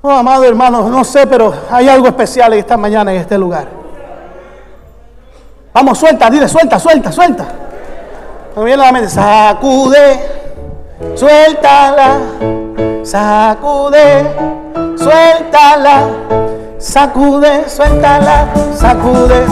Oh, 0.04 0.10
amado 0.10 0.42
hermano, 0.42 0.88
no 0.88 1.04
sé, 1.04 1.28
pero 1.28 1.54
hay 1.70 1.88
algo 1.88 2.08
especial 2.08 2.52
esta 2.54 2.76
mañana 2.76 3.12
en 3.12 3.20
este 3.20 3.38
lugar. 3.38 3.68
Vamos, 5.72 5.96
suelta, 5.96 6.28
dile, 6.28 6.48
suelta, 6.48 6.76
suelta, 6.80 7.12
suelta. 7.12 7.46
Me 8.56 8.64
viene 8.64 8.82
la 8.82 8.90
mente, 8.90 9.08
sacude, 9.08 10.20
suéltala, 11.14 12.18
sacude, 13.04 14.26
suéltala, 14.98 16.08
sacude, 16.78 17.68
suéltala, 17.68 18.46
sacude, 18.74 19.46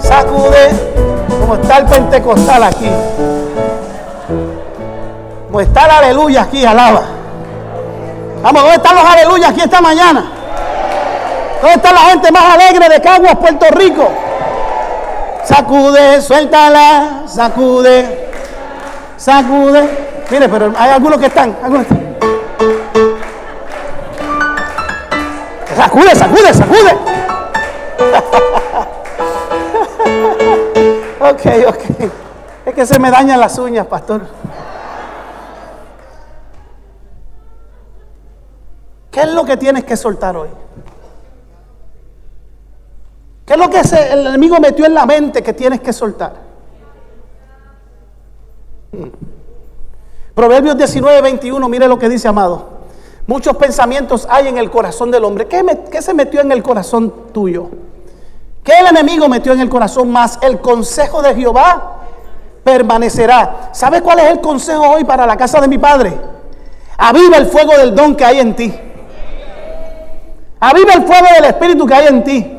sacude. 0.00 0.94
Como 1.38 1.56
está 1.56 1.78
el 1.78 1.84
pentecostal 1.84 2.62
aquí. 2.62 2.90
Como 5.48 5.60
está 5.60 5.86
la 5.86 5.98
aleluya 5.98 6.42
aquí, 6.42 6.64
alaba. 6.64 7.13
Vamos, 8.44 8.60
¿dónde 8.60 8.76
están 8.76 8.94
los 8.94 9.04
aleluyas 9.06 9.50
aquí 9.52 9.62
esta 9.62 9.80
mañana? 9.80 10.22
¿Dónde 11.62 11.76
está 11.76 11.94
la 11.94 12.00
gente 12.00 12.30
más 12.30 12.44
alegre 12.54 12.90
de 12.90 13.00
Caguas, 13.00 13.36
Puerto 13.36 13.64
Rico? 13.70 14.06
Sacude, 15.44 16.20
suéltala, 16.20 17.22
sacude, 17.26 18.28
sacude. 19.16 19.88
Mire, 20.28 20.46
pero 20.50 20.74
hay 20.76 20.90
algunos 20.90 21.18
que 21.20 21.26
están, 21.28 21.56
algunos 21.62 21.86
están. 21.86 22.16
Sacude, 25.74 26.14
sacude, 26.14 26.52
sacude. 26.52 26.98
ok, 31.30 31.68
ok. 31.68 31.80
Es 32.66 32.74
que 32.74 32.84
se 32.84 32.98
me 32.98 33.10
dañan 33.10 33.40
las 33.40 33.58
uñas, 33.58 33.86
pastor. 33.86 34.26
¿Qué 39.14 39.20
es 39.20 39.32
lo 39.32 39.44
que 39.44 39.56
tienes 39.56 39.84
que 39.84 39.96
soltar 39.96 40.36
hoy? 40.36 40.48
¿Qué 43.46 43.52
es 43.52 43.58
lo 43.60 43.70
que 43.70 43.80
el 44.12 44.26
enemigo 44.26 44.58
metió 44.58 44.86
en 44.86 44.94
la 44.94 45.06
mente 45.06 45.40
que 45.40 45.52
tienes 45.52 45.80
que 45.80 45.92
soltar? 45.92 46.32
Proverbios 50.34 50.76
19, 50.76 51.22
21, 51.22 51.68
mire 51.68 51.86
lo 51.86 51.96
que 51.96 52.08
dice, 52.08 52.26
amado. 52.26 52.70
Muchos 53.28 53.56
pensamientos 53.56 54.26
hay 54.28 54.48
en 54.48 54.58
el 54.58 54.68
corazón 54.68 55.12
del 55.12 55.22
hombre. 55.22 55.46
¿Qué, 55.46 55.64
¿Qué, 55.92 56.02
se 56.02 56.12
metió 56.12 56.40
en 56.40 56.50
el 56.50 56.64
corazón 56.64 57.14
tuyo? 57.32 57.68
¿Qué 58.64 58.72
el 58.80 58.88
enemigo 58.88 59.28
metió 59.28 59.52
en 59.52 59.60
el 59.60 59.68
corazón 59.68 60.10
más? 60.10 60.40
El 60.42 60.60
consejo 60.60 61.22
de 61.22 61.36
Jehová 61.36 62.00
permanecerá. 62.64 63.68
¿Sabes 63.74 64.02
cuál 64.02 64.18
es 64.18 64.32
el 64.32 64.40
consejo 64.40 64.82
hoy 64.88 65.04
para 65.04 65.24
la 65.24 65.36
casa 65.36 65.60
de 65.60 65.68
mi 65.68 65.78
padre? 65.78 66.18
Aviva 66.98 67.36
el 67.36 67.46
fuego 67.46 67.78
del 67.78 67.94
don 67.94 68.16
que 68.16 68.24
hay 68.24 68.40
en 68.40 68.56
ti. 68.56 68.80
Aviva 70.64 70.94
el 70.94 71.04
fuego 71.04 71.26
del 71.34 71.44
Espíritu 71.44 71.86
que 71.86 71.94
hay 71.94 72.06
en 72.06 72.24
ti. 72.24 72.58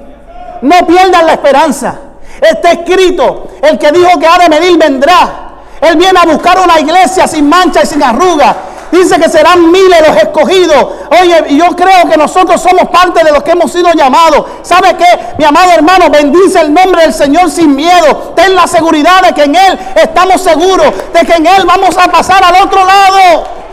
No 0.61 0.85
pierdas 0.85 1.23
la 1.23 1.31
esperanza. 1.33 1.95
Está 2.39 2.73
escrito, 2.73 3.47
el 3.63 3.79
que 3.79 3.91
dijo 3.91 4.19
que 4.19 4.27
ha 4.27 4.37
de 4.37 4.47
venir 4.47 4.77
vendrá. 4.77 5.53
Él 5.81 5.97
viene 5.97 6.19
a 6.19 6.25
buscar 6.25 6.59
una 6.59 6.79
iglesia 6.79 7.27
sin 7.27 7.49
mancha 7.49 7.81
y 7.81 7.87
sin 7.87 8.03
arruga. 8.03 8.55
Dice 8.91 9.19
que 9.19 9.27
serán 9.27 9.71
miles 9.71 10.07
los 10.07 10.17
escogidos. 10.17 10.87
Oye, 11.19 11.55
yo 11.57 11.75
creo 11.75 12.07
que 12.07 12.15
nosotros 12.15 12.61
somos 12.61 12.89
parte 12.89 13.23
de 13.23 13.31
los 13.31 13.41
que 13.41 13.51
hemos 13.51 13.71
sido 13.71 13.91
llamados. 13.93 14.45
¿Sabe 14.61 14.95
qué? 14.95 15.33
Mi 15.39 15.45
amado 15.45 15.71
hermano, 15.71 16.09
bendice 16.11 16.61
el 16.61 16.73
nombre 16.73 17.01
del 17.01 17.13
Señor 17.13 17.49
sin 17.49 17.75
miedo. 17.75 18.33
Ten 18.35 18.55
la 18.55 18.67
seguridad 18.67 19.23
de 19.23 19.33
que 19.33 19.43
en 19.43 19.55
Él 19.55 19.79
estamos 19.95 20.41
seguros. 20.41 20.91
De 21.11 21.25
que 21.25 21.33
en 21.33 21.47
Él 21.47 21.65
vamos 21.65 21.97
a 21.97 22.07
pasar 22.11 22.43
al 22.43 22.63
otro 22.63 22.85
lado. 22.85 23.64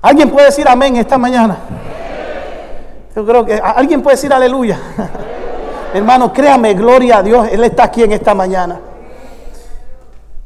¿Alguien 0.00 0.30
puede 0.30 0.46
decir 0.46 0.68
amén 0.68 0.96
esta 0.96 1.18
mañana? 1.18 1.58
Yo 3.14 3.26
creo 3.26 3.44
que 3.44 3.54
alguien 3.54 4.02
puede 4.02 4.16
decir 4.16 4.32
aleluya. 4.32 4.78
Hermano, 5.94 6.32
créame, 6.32 6.74
gloria 6.74 7.18
a 7.18 7.22
Dios, 7.22 7.48
Él 7.50 7.64
está 7.64 7.84
aquí 7.84 8.02
en 8.02 8.12
esta 8.12 8.34
mañana. 8.34 8.80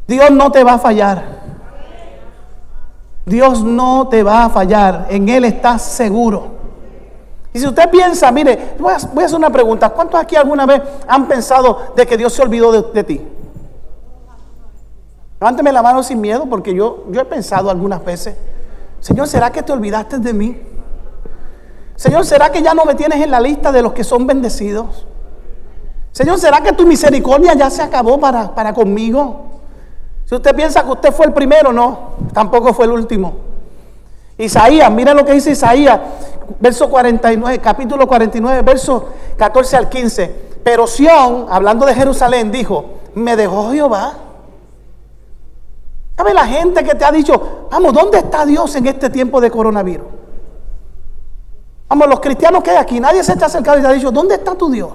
Dios 0.06 0.30
no 0.30 0.50
te 0.50 0.64
va 0.64 0.74
a 0.74 0.78
fallar. 0.78 1.22
Dios 3.26 3.62
no 3.62 4.08
te 4.08 4.22
va 4.22 4.44
a 4.44 4.50
fallar. 4.50 5.06
En 5.10 5.28
Él 5.28 5.44
estás 5.44 5.82
seguro. 5.82 6.62
Y 7.52 7.58
si 7.58 7.66
usted 7.66 7.90
piensa, 7.90 8.30
mire, 8.32 8.74
voy 8.78 8.92
a, 8.92 8.96
hacer 8.96 9.36
una 9.36 9.50
pregunta. 9.50 9.90
¿Cuántos 9.90 10.20
aquí 10.20 10.36
alguna 10.36 10.64
vez 10.64 10.80
han 11.06 11.26
pensado 11.28 11.92
de 11.94 12.06
que 12.06 12.16
Dios 12.16 12.32
se 12.32 12.42
olvidó 12.42 12.72
de, 12.82 13.04
ti? 13.04 13.20
Levánteme 15.38 15.72
la 15.72 15.82
mano 15.82 16.02
sin 16.02 16.20
miedo 16.20 16.46
porque 16.48 16.74
yo, 16.74 17.04
yo 17.10 17.20
he 17.20 17.24
pensado 17.24 17.70
algunas 17.70 18.02
veces. 18.02 18.36
Señor, 19.02 19.26
¿será 19.26 19.50
que 19.50 19.64
te 19.64 19.72
olvidaste 19.72 20.18
de 20.18 20.32
mí? 20.32 20.62
Señor, 21.96 22.24
¿será 22.24 22.52
que 22.52 22.62
ya 22.62 22.72
no 22.72 22.84
me 22.84 22.94
tienes 22.94 23.20
en 23.20 23.32
la 23.32 23.40
lista 23.40 23.72
de 23.72 23.82
los 23.82 23.92
que 23.92 24.04
son 24.04 24.28
bendecidos? 24.28 25.06
Señor, 26.12 26.38
¿será 26.38 26.60
que 26.60 26.72
tu 26.72 26.86
misericordia 26.86 27.52
ya 27.54 27.68
se 27.68 27.82
acabó 27.82 28.20
para, 28.20 28.54
para 28.54 28.72
conmigo? 28.72 29.46
Si 30.24 30.36
usted 30.36 30.54
piensa 30.54 30.84
que 30.84 30.90
usted 30.90 31.12
fue 31.12 31.26
el 31.26 31.32
primero, 31.32 31.72
no, 31.72 32.12
tampoco 32.32 32.72
fue 32.72 32.84
el 32.84 32.92
último. 32.92 33.34
Isaías, 34.38 34.88
mira 34.92 35.14
lo 35.14 35.24
que 35.24 35.32
dice 35.32 35.50
Isaías, 35.50 35.98
verso 36.60 36.88
49, 36.88 37.58
capítulo 37.58 38.06
49, 38.06 38.62
verso 38.62 39.08
14 39.36 39.76
al 39.78 39.88
15. 39.88 40.52
Pero 40.62 40.86
Sión, 40.86 41.46
hablando 41.50 41.86
de 41.86 41.94
Jerusalén, 41.94 42.52
dijo, 42.52 42.84
me 43.16 43.34
dejó 43.34 43.72
Jehová 43.72 44.14
¿Sabe 46.16 46.34
la 46.34 46.46
gente 46.46 46.84
que 46.84 46.94
te 46.94 47.04
ha 47.04 47.10
dicho, 47.10 47.68
vamos, 47.70 47.92
¿dónde 47.92 48.18
está 48.18 48.44
Dios 48.44 48.74
en 48.76 48.86
este 48.86 49.10
tiempo 49.10 49.40
de 49.40 49.50
coronavirus? 49.50 50.06
Vamos, 51.88 52.08
los 52.08 52.20
cristianos 52.20 52.62
que 52.62 52.70
hay 52.70 52.76
aquí, 52.76 53.00
nadie 53.00 53.22
se 53.22 53.32
ha 53.32 53.46
acercado 53.46 53.78
y 53.78 53.82
te 53.82 53.88
ha 53.88 53.92
dicho, 53.92 54.10
¿dónde 54.10 54.34
está 54.34 54.54
tu 54.54 54.70
Dios? 54.70 54.92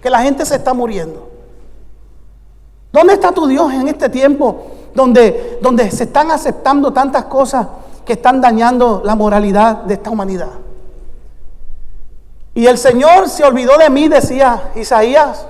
Que 0.00 0.10
la 0.10 0.20
gente 0.20 0.44
se 0.44 0.56
está 0.56 0.72
muriendo. 0.74 1.28
¿Dónde 2.92 3.14
está 3.14 3.32
tu 3.32 3.46
Dios 3.46 3.72
en 3.72 3.88
este 3.88 4.08
tiempo 4.08 4.66
donde, 4.94 5.58
donde 5.62 5.90
se 5.90 6.04
están 6.04 6.30
aceptando 6.30 6.92
tantas 6.92 7.24
cosas 7.24 7.66
que 8.04 8.14
están 8.14 8.40
dañando 8.40 9.02
la 9.04 9.14
moralidad 9.14 9.84
de 9.84 9.94
esta 9.94 10.10
humanidad? 10.10 10.50
Y 12.54 12.66
el 12.66 12.78
Señor 12.78 13.28
se 13.28 13.44
olvidó 13.44 13.78
de 13.78 13.88
mí, 13.90 14.08
decía 14.08 14.70
Isaías. 14.74 15.46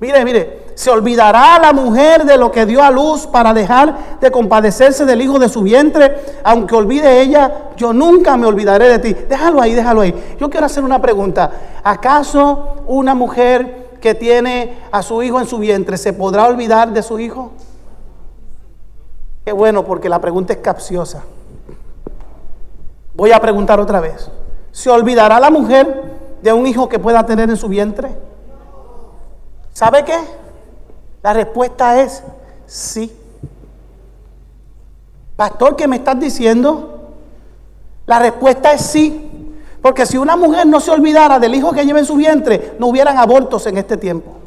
Mire, 0.00 0.24
mire, 0.24 0.61
se 0.74 0.90
olvidará 0.90 1.58
la 1.58 1.72
mujer 1.72 2.24
de 2.24 2.38
lo 2.38 2.50
que 2.50 2.66
dio 2.66 2.82
a 2.82 2.90
luz 2.90 3.26
para 3.26 3.52
dejar 3.52 4.18
de 4.20 4.30
compadecerse 4.30 5.04
del 5.04 5.20
hijo 5.20 5.38
de 5.38 5.48
su 5.48 5.62
vientre. 5.62 6.16
Aunque 6.44 6.74
olvide 6.74 7.20
ella, 7.20 7.70
yo 7.76 7.92
nunca 7.92 8.36
me 8.36 8.46
olvidaré 8.46 8.88
de 8.88 8.98
ti. 8.98 9.12
Déjalo 9.12 9.60
ahí, 9.60 9.74
déjalo 9.74 10.00
ahí. 10.00 10.36
Yo 10.38 10.48
quiero 10.48 10.66
hacer 10.66 10.84
una 10.84 11.00
pregunta. 11.00 11.50
¿Acaso 11.84 12.84
una 12.86 13.14
mujer 13.14 13.90
que 14.00 14.14
tiene 14.14 14.78
a 14.90 15.02
su 15.02 15.22
hijo 15.22 15.40
en 15.40 15.46
su 15.46 15.58
vientre 15.58 15.96
se 15.96 16.12
podrá 16.12 16.46
olvidar 16.46 16.92
de 16.92 17.02
su 17.02 17.18
hijo? 17.18 17.52
Qué 19.44 19.52
bueno, 19.52 19.84
porque 19.84 20.08
la 20.08 20.20
pregunta 20.20 20.52
es 20.52 20.60
capciosa. 20.60 21.22
Voy 23.14 23.32
a 23.32 23.40
preguntar 23.40 23.78
otra 23.78 24.00
vez. 24.00 24.30
¿Se 24.70 24.88
olvidará 24.88 25.38
la 25.38 25.50
mujer 25.50 26.02
de 26.42 26.52
un 26.52 26.66
hijo 26.66 26.88
que 26.88 26.98
pueda 26.98 27.26
tener 27.26 27.50
en 27.50 27.56
su 27.56 27.68
vientre? 27.68 28.16
¿Sabe 29.72 30.04
qué? 30.04 30.16
La 31.22 31.32
respuesta 31.32 32.00
es 32.00 32.22
sí. 32.66 33.12
Pastor, 35.36 35.76
¿qué 35.76 35.86
me 35.86 35.96
estás 35.96 36.18
diciendo? 36.18 37.10
La 38.06 38.18
respuesta 38.18 38.72
es 38.72 38.82
sí. 38.82 39.28
Porque 39.80 40.06
si 40.06 40.16
una 40.16 40.36
mujer 40.36 40.66
no 40.66 40.80
se 40.80 40.90
olvidara 40.90 41.38
del 41.38 41.54
hijo 41.54 41.72
que 41.72 41.84
lleva 41.84 41.98
en 41.98 42.06
su 42.06 42.16
vientre, 42.16 42.76
no 42.78 42.86
hubieran 42.86 43.18
abortos 43.18 43.66
en 43.66 43.78
este 43.78 43.96
tiempo. 43.96 44.41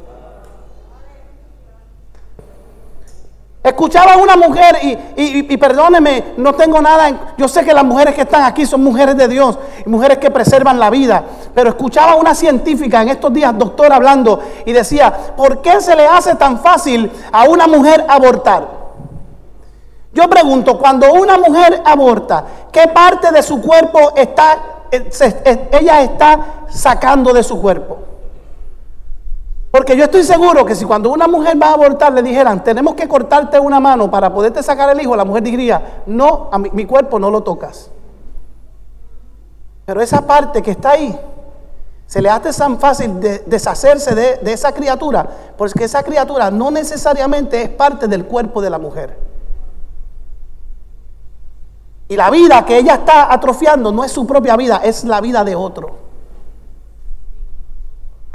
Escuchaba 3.66 4.12
a 4.12 4.16
una 4.18 4.36
mujer 4.36 4.78
y, 5.16 5.56
perdóneme, 5.56 6.34
no 6.36 6.52
tengo 6.54 6.80
nada. 6.80 7.32
yo 7.36 7.48
sé 7.48 7.64
que 7.64 7.74
las 7.74 7.84
mujeres 7.84 8.14
que 8.14 8.20
están 8.20 8.44
aquí 8.44 8.64
son 8.64 8.84
mujeres 8.84 9.16
de 9.16 9.26
Dios 9.26 9.58
y 9.84 9.88
mujeres 9.88 10.18
que 10.18 10.30
preservan 10.30 10.78
la 10.78 10.88
vida. 10.88 11.24
Pero 11.52 11.70
escuchaba 11.70 12.12
a 12.12 12.14
una 12.14 12.32
científica 12.32 13.02
en 13.02 13.08
estos 13.08 13.32
días, 13.32 13.58
doctor, 13.58 13.92
hablando 13.92 14.38
y 14.64 14.70
decía: 14.70 15.12
¿Por 15.36 15.62
qué 15.62 15.80
se 15.80 15.96
le 15.96 16.06
hace 16.06 16.36
tan 16.36 16.60
fácil 16.60 17.10
a 17.32 17.48
una 17.48 17.66
mujer 17.66 18.06
abortar? 18.08 18.68
Yo 20.12 20.30
pregunto: 20.30 20.78
cuando 20.78 21.12
una 21.12 21.36
mujer 21.36 21.82
aborta, 21.84 22.44
¿qué 22.70 22.86
parte 22.86 23.32
de 23.32 23.42
su 23.42 23.60
cuerpo 23.60 24.12
está 24.14 24.76
eh, 24.92 25.10
eh, 25.44 25.68
ella 25.72 26.02
está 26.02 26.38
sacando 26.68 27.32
de 27.32 27.42
su 27.42 27.60
cuerpo. 27.60 27.98
Porque 29.76 29.94
yo 29.94 30.04
estoy 30.04 30.22
seguro 30.22 30.64
que 30.64 30.74
si 30.74 30.86
cuando 30.86 31.10
una 31.10 31.28
mujer 31.28 31.60
va 31.62 31.66
a 31.66 31.74
abortar 31.74 32.10
le 32.10 32.22
dijeran, 32.22 32.64
tenemos 32.64 32.94
que 32.94 33.06
cortarte 33.06 33.60
una 33.60 33.78
mano 33.78 34.10
para 34.10 34.32
poderte 34.32 34.62
sacar 34.62 34.88
el 34.88 35.02
hijo, 35.02 35.14
la 35.14 35.26
mujer 35.26 35.42
diría, 35.42 36.02
no, 36.06 36.48
a 36.50 36.58
mi, 36.58 36.86
cuerpo 36.86 37.18
no 37.18 37.30
lo 37.30 37.42
tocas. 37.42 37.90
Pero 39.84 40.00
esa 40.00 40.26
parte 40.26 40.62
que 40.62 40.70
está 40.70 40.92
ahí, 40.92 41.14
se 42.06 42.22
le 42.22 42.30
hace 42.30 42.54
tan 42.54 42.78
fácil 42.80 43.20
deshacerse 43.20 44.14
de, 44.14 44.36
de 44.38 44.50
esa 44.54 44.72
criatura, 44.72 45.28
porque 45.58 45.84
esa 45.84 46.02
criatura 46.02 46.50
no 46.50 46.70
necesariamente 46.70 47.60
es 47.60 47.68
parte 47.68 48.08
del 48.08 48.24
cuerpo 48.24 48.62
de 48.62 48.70
la 48.70 48.78
mujer. 48.78 49.18
Y 52.08 52.16
la 52.16 52.30
vida 52.30 52.64
que 52.64 52.78
ella 52.78 52.94
está 52.94 53.30
atrofiando 53.30 53.92
no 53.92 54.04
es 54.04 54.10
su 54.10 54.26
propia 54.26 54.56
vida, 54.56 54.80
es 54.82 55.04
la 55.04 55.20
vida 55.20 55.44
de 55.44 55.54
otro. 55.54 56.06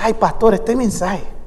Ay, 0.03 0.15
pastor, 0.15 0.55
este 0.55 0.75
mensaje. 0.75 1.40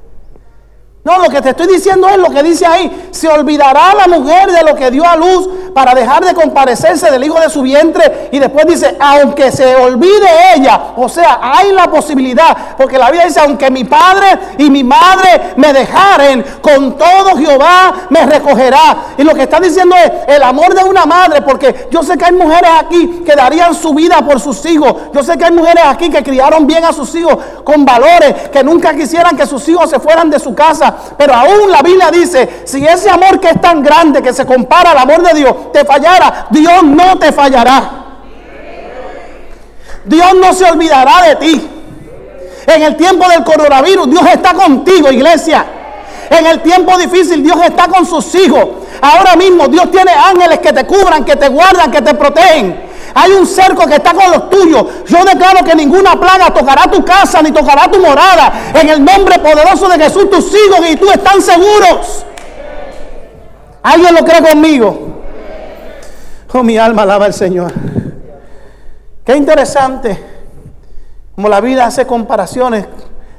No, 1.05 1.19
lo 1.19 1.29
que 1.29 1.39
te 1.39 1.51
estoy 1.51 1.67
diciendo 1.67 2.09
es 2.09 2.17
lo 2.17 2.31
que 2.31 2.41
dice 2.41 2.65
ahí. 2.65 3.09
Se 3.11 3.27
olvidará 3.27 3.93
la 3.93 4.07
mujer 4.07 4.51
de 4.51 4.63
lo 4.63 4.73
que 4.73 4.89
dio 4.89 5.07
a 5.07 5.15
luz 5.15 5.47
para 5.71 5.93
dejar 5.93 6.25
de 6.25 6.33
comparecerse 6.33 7.11
del 7.11 7.23
hijo 7.23 7.39
de 7.39 7.47
su 7.47 7.61
vientre. 7.61 8.29
Y 8.31 8.39
después 8.39 8.65
dice, 8.65 8.97
aunque 8.99 9.51
se 9.51 9.75
olvide 9.75 10.27
ella. 10.55 10.93
O 10.95 11.07
sea, 11.07 11.39
hay 11.43 11.73
la 11.73 11.91
posibilidad. 11.91 12.75
Porque 12.75 12.97
la 12.97 13.11
Biblia 13.11 13.27
dice, 13.27 13.39
aunque 13.39 13.69
mi 13.69 13.83
padre 13.83 14.25
y 14.57 14.71
mi 14.71 14.83
madre 14.83 15.53
me 15.57 15.73
dejaren, 15.73 16.43
con 16.59 16.97
todo 16.97 17.37
Jehová 17.37 18.07
me 18.09 18.25
recogerá. 18.25 18.97
Y 19.19 19.21
lo 19.21 19.35
que 19.35 19.43
está 19.43 19.59
diciendo 19.59 19.95
es 19.95 20.11
el 20.35 20.41
amor 20.41 20.73
de 20.73 20.83
una 20.85 21.05
madre. 21.05 21.43
Porque 21.43 21.87
yo 21.91 22.01
sé 22.01 22.17
que 22.17 22.25
hay 22.25 22.33
mujeres 22.33 22.71
aquí 22.79 23.21
que 23.23 23.35
darían 23.35 23.75
su 23.75 23.93
vida 23.93 24.25
por 24.25 24.39
sus 24.39 24.65
hijos. 24.65 24.95
Yo 25.13 25.21
sé 25.21 25.37
que 25.37 25.45
hay 25.45 25.51
mujeres 25.51 25.83
aquí 25.85 26.09
que 26.09 26.23
criaron 26.23 26.65
bien 26.65 26.83
a 26.83 26.91
sus 26.91 27.13
hijos 27.13 27.37
con 27.63 27.85
valores. 27.85 28.49
Que 28.51 28.63
nunca 28.63 28.95
quisieran 28.95 29.37
que 29.37 29.45
sus 29.45 29.69
hijos 29.69 29.87
se 29.87 29.99
fueran 29.99 30.31
de 30.31 30.39
su 30.39 30.55
casa 30.55 30.94
pero 31.17 31.33
aún 31.33 31.71
la 31.71 31.81
Biblia 31.81 32.09
dice, 32.11 32.63
si 32.65 32.85
ese 32.85 33.09
amor 33.09 33.39
que 33.39 33.49
es 33.49 33.61
tan 33.61 33.83
grande, 33.83 34.21
que 34.21 34.33
se 34.33 34.45
compara 34.45 34.91
al 34.91 34.97
amor 34.97 35.21
de 35.21 35.33
Dios, 35.33 35.71
te 35.71 35.85
fallara, 35.85 36.47
Dios 36.49 36.83
no 36.83 37.17
te 37.17 37.31
fallará. 37.31 38.03
Dios 40.05 40.35
no 40.35 40.53
se 40.53 40.65
olvidará 40.65 41.21
de 41.27 41.35
ti. 41.35 41.69
En 42.67 42.81
el 42.81 42.95
tiempo 42.95 43.27
del 43.27 43.43
coronavirus, 43.43 44.09
Dios 44.09 44.23
está 44.31 44.53
contigo, 44.53 45.11
iglesia. 45.11 45.65
En 46.29 46.45
el 46.45 46.61
tiempo 46.61 46.97
difícil, 46.97 47.43
Dios 47.43 47.57
está 47.63 47.87
con 47.87 48.05
sus 48.05 48.33
hijos. 48.35 48.65
Ahora 49.01 49.35
mismo, 49.35 49.67
Dios 49.67 49.91
tiene 49.91 50.11
ángeles 50.11 50.59
que 50.59 50.73
te 50.73 50.85
cubran, 50.85 51.23
que 51.23 51.35
te 51.35 51.47
guardan, 51.49 51.91
que 51.91 52.01
te 52.01 52.13
protegen. 52.13 52.85
Hay 53.17 53.31
un 53.31 53.47
cerco 53.47 53.87
que 53.87 53.95
está 53.95 54.13
con 54.13 54.29
los 54.29 54.49
tuyos. 54.49 54.85
Yo 55.07 55.23
declaro 55.23 55.63
que 55.63 55.73
ninguna 55.73 56.19
plaga 56.19 56.53
tocará 56.53 56.83
tu 56.91 57.03
casa 57.05 57.41
ni 57.41 57.49
tocará 57.49 57.89
tu 57.89 57.97
morada. 57.97 58.71
En 58.73 58.89
el 58.89 59.03
nombre 59.03 59.39
poderoso 59.39 59.87
de 59.87 59.97
Jesús, 60.03 60.29
tus 60.29 60.53
hijos 60.53 60.85
y 60.89 60.97
tú 60.97 61.09
están 61.09 61.41
seguros. 61.41 62.25
¿Alguien 63.81 64.13
lo 64.13 64.25
cree 64.25 64.41
conmigo? 64.41 65.21
Oh, 66.51 66.61
mi 66.61 66.77
alma 66.77 67.03
alaba 67.03 67.25
al 67.25 67.33
Señor. 67.33 67.71
Qué 69.23 69.35
interesante. 69.35 70.21
Como 71.35 71.47
la 71.47 71.61
vida 71.61 71.85
hace 71.85 72.05
comparaciones, 72.05 72.85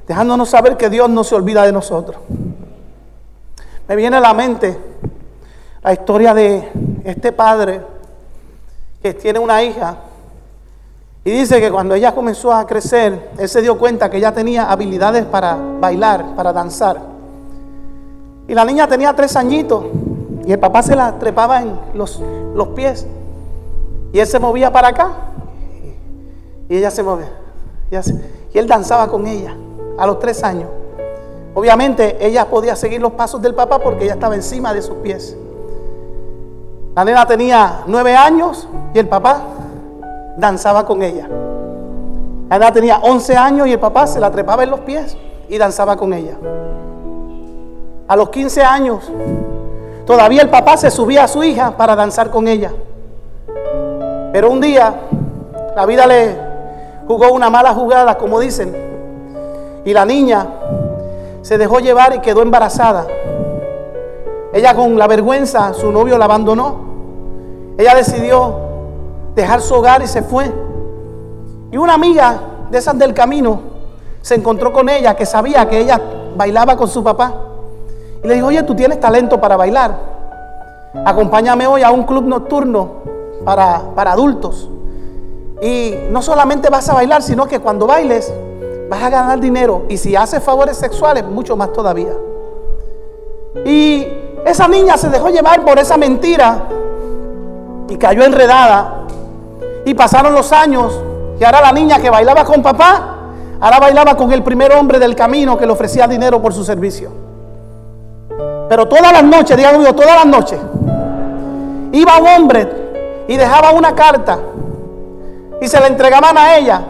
dejándonos 0.08 0.48
saber 0.48 0.78
que 0.78 0.88
Dios 0.88 1.10
no 1.10 1.22
se 1.22 1.34
olvida 1.34 1.64
de 1.64 1.72
nosotros. 1.72 2.16
Me 3.88 3.94
viene 3.94 4.16
a 4.16 4.20
la 4.20 4.32
mente 4.32 4.78
la 5.82 5.92
historia 5.92 6.32
de 6.32 6.66
este 7.04 7.32
padre 7.32 7.95
tiene 9.14 9.38
una 9.38 9.62
hija 9.62 9.96
y 11.26 11.30
dice 11.32 11.60
que 11.60 11.72
cuando 11.72 11.94
ella 11.96 12.14
comenzó 12.14 12.52
a 12.52 12.64
crecer, 12.66 13.30
él 13.36 13.48
se 13.48 13.60
dio 13.60 13.76
cuenta 13.76 14.08
que 14.08 14.18
ella 14.18 14.32
tenía 14.32 14.70
habilidades 14.70 15.24
para 15.24 15.56
bailar, 15.80 16.36
para 16.36 16.52
danzar. 16.52 17.00
Y 18.46 18.54
la 18.54 18.64
niña 18.64 18.86
tenía 18.86 19.12
tres 19.12 19.34
añitos 19.34 19.86
y 20.46 20.52
el 20.52 20.58
papá 20.60 20.84
se 20.84 20.94
la 20.94 21.18
trepaba 21.18 21.62
en 21.62 21.76
los, 21.94 22.22
los 22.54 22.68
pies 22.68 23.08
y 24.12 24.20
él 24.20 24.26
se 24.28 24.38
movía 24.38 24.72
para 24.72 24.88
acá 24.88 25.10
y 26.68 26.76
ella 26.76 26.92
se 26.92 27.02
movía. 27.02 27.32
Y 28.54 28.58
él 28.58 28.68
danzaba 28.68 29.08
con 29.08 29.26
ella 29.26 29.56
a 29.98 30.06
los 30.06 30.20
tres 30.20 30.44
años. 30.44 30.68
Obviamente 31.54 32.24
ella 32.24 32.46
podía 32.46 32.76
seguir 32.76 33.00
los 33.00 33.12
pasos 33.12 33.42
del 33.42 33.54
papá 33.54 33.80
porque 33.80 34.04
ella 34.04 34.14
estaba 34.14 34.36
encima 34.36 34.72
de 34.72 34.82
sus 34.82 34.96
pies. 34.98 35.36
La 36.96 37.04
nena 37.04 37.26
tenía 37.26 37.82
nueve 37.86 38.16
años 38.16 38.66
y 38.94 38.98
el 38.98 39.06
papá 39.06 39.42
danzaba 40.38 40.86
con 40.86 41.02
ella. 41.02 41.28
La 42.48 42.58
nena 42.58 42.72
tenía 42.72 43.00
once 43.02 43.36
años 43.36 43.66
y 43.66 43.72
el 43.72 43.78
papá 43.78 44.06
se 44.06 44.18
la 44.18 44.30
trepaba 44.30 44.62
en 44.62 44.70
los 44.70 44.80
pies 44.80 45.14
y 45.46 45.58
danzaba 45.58 45.98
con 45.98 46.14
ella. 46.14 46.38
A 48.08 48.16
los 48.16 48.30
15 48.30 48.62
años, 48.62 49.12
todavía 50.06 50.40
el 50.40 50.48
papá 50.48 50.78
se 50.78 50.90
subía 50.90 51.24
a 51.24 51.28
su 51.28 51.44
hija 51.44 51.76
para 51.76 51.94
danzar 51.94 52.30
con 52.30 52.48
ella. 52.48 52.72
Pero 54.32 54.50
un 54.50 54.62
día, 54.62 54.94
la 55.76 55.84
vida 55.84 56.06
le 56.06 56.34
jugó 57.06 57.30
una 57.30 57.50
mala 57.50 57.74
jugada, 57.74 58.16
como 58.16 58.40
dicen, 58.40 58.74
y 59.84 59.92
la 59.92 60.06
niña 60.06 60.46
se 61.42 61.58
dejó 61.58 61.78
llevar 61.80 62.14
y 62.14 62.20
quedó 62.20 62.40
embarazada. 62.40 63.06
Ella 64.56 64.74
con 64.74 64.96
la 64.96 65.06
vergüenza, 65.06 65.74
su 65.74 65.92
novio 65.92 66.16
la 66.16 66.24
abandonó. 66.24 66.76
Ella 67.76 67.94
decidió 67.94 68.54
dejar 69.34 69.60
su 69.60 69.74
hogar 69.74 70.00
y 70.00 70.06
se 70.06 70.22
fue. 70.22 70.50
Y 71.70 71.76
una 71.76 71.92
amiga 71.92 72.40
de 72.70 72.78
esas 72.78 72.98
del 72.98 73.12
camino 73.12 73.60
se 74.22 74.34
encontró 74.34 74.72
con 74.72 74.88
ella 74.88 75.14
que 75.14 75.26
sabía 75.26 75.68
que 75.68 75.78
ella 75.78 76.00
bailaba 76.38 76.74
con 76.74 76.88
su 76.88 77.04
papá. 77.04 77.34
Y 78.24 78.26
le 78.26 78.32
dijo, 78.32 78.46
oye, 78.46 78.62
tú 78.62 78.74
tienes 78.74 78.98
talento 78.98 79.38
para 79.38 79.58
bailar. 79.58 79.94
Acompáñame 81.04 81.66
hoy 81.66 81.82
a 81.82 81.90
un 81.90 82.04
club 82.04 82.24
nocturno 82.24 82.92
para, 83.44 83.82
para 83.94 84.12
adultos. 84.12 84.70
Y 85.60 85.96
no 86.08 86.22
solamente 86.22 86.70
vas 86.70 86.88
a 86.88 86.94
bailar, 86.94 87.22
sino 87.22 87.46
que 87.46 87.60
cuando 87.60 87.86
bailes 87.86 88.32
vas 88.88 89.02
a 89.02 89.10
ganar 89.10 89.38
dinero. 89.38 89.82
Y 89.90 89.98
si 89.98 90.16
haces 90.16 90.42
favores 90.42 90.78
sexuales, 90.78 91.26
mucho 91.26 91.58
más 91.58 91.74
todavía. 91.74 92.14
Y 93.66 94.15
esa 94.46 94.68
niña 94.68 94.96
se 94.96 95.08
dejó 95.08 95.28
llevar 95.28 95.64
por 95.64 95.76
esa 95.78 95.96
mentira 95.96 96.62
y 97.88 97.96
cayó 97.96 98.24
enredada. 98.24 99.02
Y 99.84 99.92
pasaron 99.94 100.34
los 100.34 100.52
años 100.52 100.98
y 101.38 101.44
ahora 101.44 101.60
la 101.60 101.72
niña 101.72 101.98
que 101.98 102.08
bailaba 102.08 102.44
con 102.44 102.62
papá, 102.62 103.16
ahora 103.60 103.80
bailaba 103.80 104.16
con 104.16 104.32
el 104.32 104.44
primer 104.44 104.72
hombre 104.72 105.00
del 105.00 105.16
camino 105.16 105.58
que 105.58 105.66
le 105.66 105.72
ofrecía 105.72 106.06
dinero 106.06 106.40
por 106.40 106.54
su 106.54 106.64
servicio. 106.64 107.10
Pero 108.68 108.86
todas 108.86 109.12
las 109.12 109.24
noches, 109.24 109.56
digan 109.56 109.74
conmigo, 109.74 109.94
todas 109.94 110.14
las 110.14 110.26
noches, 110.26 110.60
iba 111.92 112.18
un 112.18 112.28
hombre 112.28 112.68
y 113.26 113.36
dejaba 113.36 113.72
una 113.72 113.94
carta 113.96 114.38
y 115.60 115.66
se 115.66 115.80
la 115.80 115.88
entregaban 115.88 116.38
a 116.38 116.56
ella. 116.56 116.82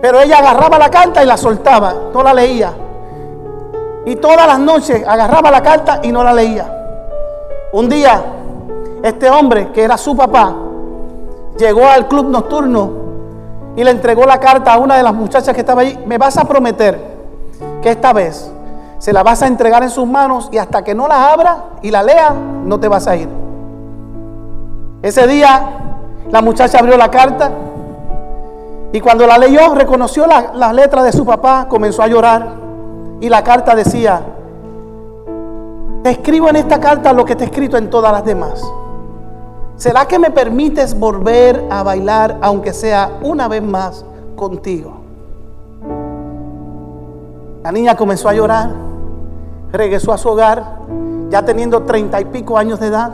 Pero 0.00 0.20
ella 0.20 0.38
agarraba 0.38 0.78
la 0.78 0.90
carta 0.90 1.22
y 1.22 1.26
la 1.26 1.36
soltaba, 1.36 1.94
no 2.12 2.24
la 2.24 2.34
leía. 2.34 2.72
Y 4.04 4.16
todas 4.16 4.46
las 4.46 4.58
noches 4.58 5.06
agarraba 5.06 5.50
la 5.50 5.62
carta 5.62 6.00
y 6.02 6.10
no 6.10 6.24
la 6.24 6.32
leía. 6.32 6.70
Un 7.72 7.88
día, 7.88 8.22
este 9.02 9.30
hombre, 9.30 9.70
que 9.72 9.82
era 9.82 9.96
su 9.96 10.16
papá, 10.16 10.54
llegó 11.56 11.86
al 11.86 12.08
club 12.08 12.28
nocturno 12.28 12.90
y 13.76 13.84
le 13.84 13.90
entregó 13.90 14.24
la 14.24 14.38
carta 14.40 14.74
a 14.74 14.78
una 14.78 14.96
de 14.96 15.02
las 15.02 15.14
muchachas 15.14 15.54
que 15.54 15.60
estaba 15.60 15.82
allí. 15.82 15.98
Me 16.06 16.18
vas 16.18 16.36
a 16.36 16.44
prometer 16.44 16.98
que 17.80 17.90
esta 17.90 18.12
vez 18.12 18.50
se 18.98 19.12
la 19.12 19.22
vas 19.22 19.42
a 19.42 19.46
entregar 19.46 19.82
en 19.82 19.90
sus 19.90 20.06
manos 20.06 20.48
y 20.52 20.58
hasta 20.58 20.82
que 20.84 20.94
no 20.94 21.08
la 21.08 21.32
abra 21.32 21.64
y 21.82 21.90
la 21.90 22.02
lea, 22.02 22.32
no 22.32 22.78
te 22.78 22.88
vas 22.88 23.06
a 23.06 23.16
ir. 23.16 23.28
Ese 25.02 25.26
día 25.26 25.68
la 26.30 26.40
muchacha 26.40 26.78
abrió 26.78 26.96
la 26.96 27.10
carta 27.10 27.50
y 28.92 29.00
cuando 29.00 29.26
la 29.26 29.38
leyó 29.38 29.74
reconoció 29.74 30.26
las 30.26 30.54
la 30.54 30.72
letras 30.72 31.04
de 31.04 31.12
su 31.12 31.24
papá, 31.24 31.66
comenzó 31.68 32.02
a 32.02 32.06
llorar. 32.06 32.61
Y 33.22 33.28
la 33.28 33.44
carta 33.44 33.76
decía, 33.76 34.20
te 36.02 36.10
escribo 36.10 36.48
en 36.48 36.56
esta 36.56 36.80
carta 36.80 37.12
lo 37.12 37.24
que 37.24 37.36
te 37.36 37.44
he 37.44 37.46
escrito 37.46 37.76
en 37.76 37.88
todas 37.88 38.10
las 38.10 38.24
demás. 38.24 38.60
¿Será 39.76 40.06
que 40.06 40.18
me 40.18 40.32
permites 40.32 40.98
volver 40.98 41.64
a 41.70 41.84
bailar 41.84 42.38
aunque 42.40 42.72
sea 42.72 43.20
una 43.22 43.46
vez 43.46 43.62
más 43.62 44.04
contigo? 44.34 44.94
La 47.62 47.70
niña 47.70 47.94
comenzó 47.96 48.28
a 48.28 48.34
llorar, 48.34 48.70
regresó 49.70 50.12
a 50.12 50.18
su 50.18 50.28
hogar, 50.28 50.80
ya 51.30 51.44
teniendo 51.44 51.84
treinta 51.84 52.20
y 52.20 52.24
pico 52.24 52.58
años 52.58 52.80
de 52.80 52.88
edad. 52.88 53.12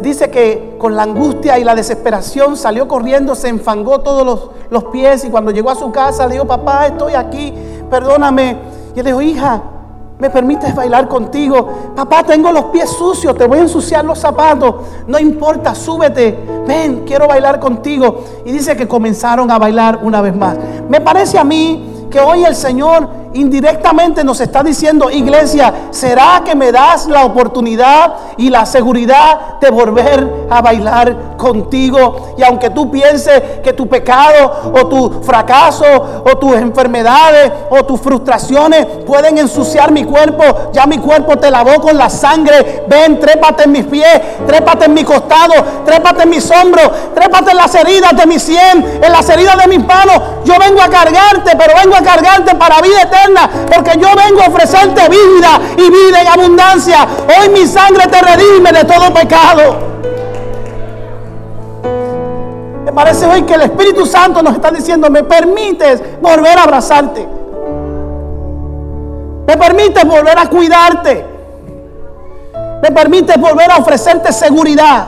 Dice 0.00 0.30
que 0.30 0.76
con 0.78 0.96
la 0.96 1.04
angustia 1.04 1.58
y 1.58 1.64
la 1.64 1.74
desesperación 1.74 2.56
salió 2.56 2.88
corriendo, 2.88 3.34
se 3.34 3.48
enfangó 3.48 4.00
todos 4.00 4.26
los, 4.26 4.50
los 4.70 4.84
pies 4.92 5.24
y 5.24 5.30
cuando 5.30 5.50
llegó 5.50 5.70
a 5.70 5.76
su 5.76 5.92
casa 5.92 6.26
le 6.26 6.34
dijo, 6.34 6.46
papá, 6.46 6.86
estoy 6.88 7.14
aquí, 7.14 7.54
perdóname. 7.88 8.56
Y 8.94 8.98
él 8.98 9.06
dijo, 9.06 9.22
hija, 9.22 9.62
¿Me 10.22 10.30
permites 10.30 10.72
bailar 10.72 11.08
contigo? 11.08 11.68
Papá, 11.96 12.22
tengo 12.22 12.52
los 12.52 12.66
pies 12.66 12.88
sucios, 12.90 13.36
te 13.36 13.44
voy 13.44 13.58
a 13.58 13.62
ensuciar 13.62 14.04
los 14.04 14.20
zapatos. 14.20 14.76
No 15.08 15.18
importa, 15.18 15.74
súbete. 15.74 16.38
Ven, 16.64 17.02
quiero 17.04 17.26
bailar 17.26 17.58
contigo. 17.58 18.22
Y 18.44 18.52
dice 18.52 18.76
que 18.76 18.86
comenzaron 18.86 19.50
a 19.50 19.58
bailar 19.58 19.98
una 20.00 20.20
vez 20.20 20.36
más. 20.36 20.56
Me 20.88 21.00
parece 21.00 21.38
a 21.38 21.42
mí 21.42 22.06
que 22.08 22.20
hoy 22.20 22.44
el 22.44 22.54
Señor 22.54 23.08
indirectamente 23.34 24.24
nos 24.24 24.40
está 24.40 24.62
diciendo, 24.62 25.10
iglesia, 25.10 25.72
¿será 25.90 26.42
que 26.44 26.54
me 26.54 26.72
das 26.72 27.06
la 27.06 27.24
oportunidad 27.24 28.14
y 28.36 28.50
la 28.50 28.66
seguridad 28.66 29.58
de 29.60 29.70
volver 29.70 30.46
a 30.50 30.60
bailar 30.60 31.36
contigo? 31.36 32.34
Y 32.36 32.42
aunque 32.42 32.70
tú 32.70 32.90
pienses 32.90 33.60
que 33.62 33.72
tu 33.72 33.88
pecado 33.88 34.72
o 34.74 34.86
tu 34.86 35.22
fracaso 35.22 36.22
o 36.24 36.36
tus 36.38 36.54
enfermedades 36.56 37.52
o 37.70 37.84
tus 37.84 38.00
frustraciones 38.00 38.86
pueden 39.06 39.38
ensuciar 39.38 39.90
mi 39.90 40.04
cuerpo, 40.04 40.70
ya 40.72 40.86
mi 40.86 40.98
cuerpo 40.98 41.38
te 41.38 41.50
lavó 41.50 41.80
con 41.80 41.96
la 41.96 42.10
sangre. 42.10 42.84
Ven, 42.88 43.18
trépate 43.18 43.64
en 43.64 43.72
mis 43.72 43.84
pies, 43.86 44.20
trépate 44.46 44.86
en 44.86 44.94
mi 44.94 45.04
costado, 45.04 45.54
trépate 45.84 46.24
en 46.24 46.30
mis 46.30 46.50
hombros, 46.50 46.90
trépate 47.14 47.52
en 47.52 47.56
las 47.56 47.74
heridas 47.74 48.16
de 48.16 48.26
mi 48.26 48.38
sien, 48.38 49.00
en 49.02 49.12
las 49.12 49.28
heridas 49.28 49.56
de 49.56 49.68
mis 49.68 49.86
manos. 49.86 50.20
Yo 50.44 50.54
vengo 50.58 50.82
a 50.82 50.88
cargarte, 50.88 51.56
pero 51.56 51.72
vengo 51.82 51.96
a 51.96 52.02
cargarte 52.02 52.54
para 52.54 52.80
vida 52.80 53.02
eterna 53.02 53.21
porque 53.72 53.98
yo 53.98 54.08
vengo 54.16 54.42
a 54.42 54.48
ofrecerte 54.48 55.08
vida 55.08 55.60
y 55.76 55.90
vida 55.90 56.22
en 56.22 56.28
abundancia. 56.28 57.06
Hoy 57.38 57.48
mi 57.50 57.66
sangre 57.66 58.06
te 58.06 58.20
redime 58.20 58.72
de 58.72 58.84
todo 58.84 59.12
pecado. 59.12 59.92
Me 62.84 62.92
parece 62.92 63.26
hoy 63.26 63.42
que 63.42 63.54
el 63.54 63.62
Espíritu 63.62 64.06
Santo 64.06 64.42
nos 64.42 64.54
está 64.54 64.70
diciendo, 64.70 65.08
me 65.08 65.22
permites 65.22 66.02
volver 66.20 66.58
a 66.58 66.64
abrazarte. 66.64 67.26
Me 69.46 69.56
permites 69.56 70.04
volver 70.04 70.38
a 70.38 70.46
cuidarte. 70.46 71.26
Me 72.82 72.90
permites 72.90 73.40
volver 73.40 73.70
a 73.70 73.78
ofrecerte 73.78 74.32
seguridad. 74.32 75.06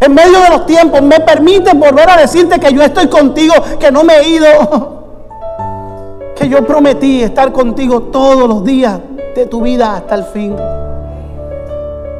En 0.00 0.12
medio 0.12 0.38
de 0.40 0.50
los 0.50 0.66
tiempos, 0.66 1.00
me 1.00 1.20
permites 1.20 1.72
volver 1.72 2.10
a 2.10 2.18
decirte 2.18 2.60
que 2.60 2.72
yo 2.72 2.82
estoy 2.82 3.08
contigo, 3.08 3.54
que 3.80 3.90
no 3.90 4.04
me 4.04 4.18
he 4.18 4.28
ido. 4.28 4.90
que 6.34 6.48
yo 6.48 6.64
prometí 6.66 7.22
estar 7.22 7.52
contigo 7.52 8.02
todos 8.04 8.48
los 8.48 8.64
días 8.64 9.00
de 9.34 9.46
tu 9.46 9.62
vida 9.62 9.96
hasta 9.96 10.14
el 10.16 10.24
fin. 10.24 10.56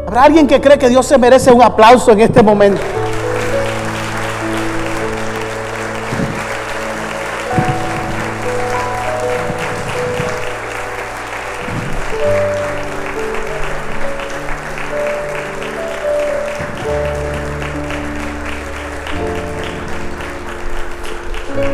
¿Habrá 0.07 0.23
alguien 0.25 0.47
que 0.47 0.61
cree 0.61 0.79
que 0.79 0.89
Dios 0.89 1.07
se 1.07 1.19
merece 1.19 1.51
un 1.53 1.63
aplauso 1.63 2.13
en 2.13 2.21
este 2.21 2.43
momento? 2.43 2.81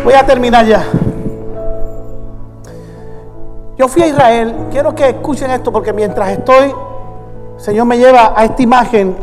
Voy 0.03 0.15
a 0.15 0.25
terminar 0.25 0.67
ya. 0.67 1.10
Yo 3.81 3.89
fui 3.89 4.03
a 4.03 4.09
Israel, 4.09 4.67
quiero 4.71 4.95
que 4.95 5.09
escuchen 5.09 5.51
esto 5.51 5.73
porque 5.73 5.95
mientras 5.95 6.29
estoy, 6.33 6.71
Señor 7.57 7.87
me 7.87 7.97
lleva 7.97 8.35
a 8.37 8.45
esta 8.45 8.61
imagen, 8.61 9.17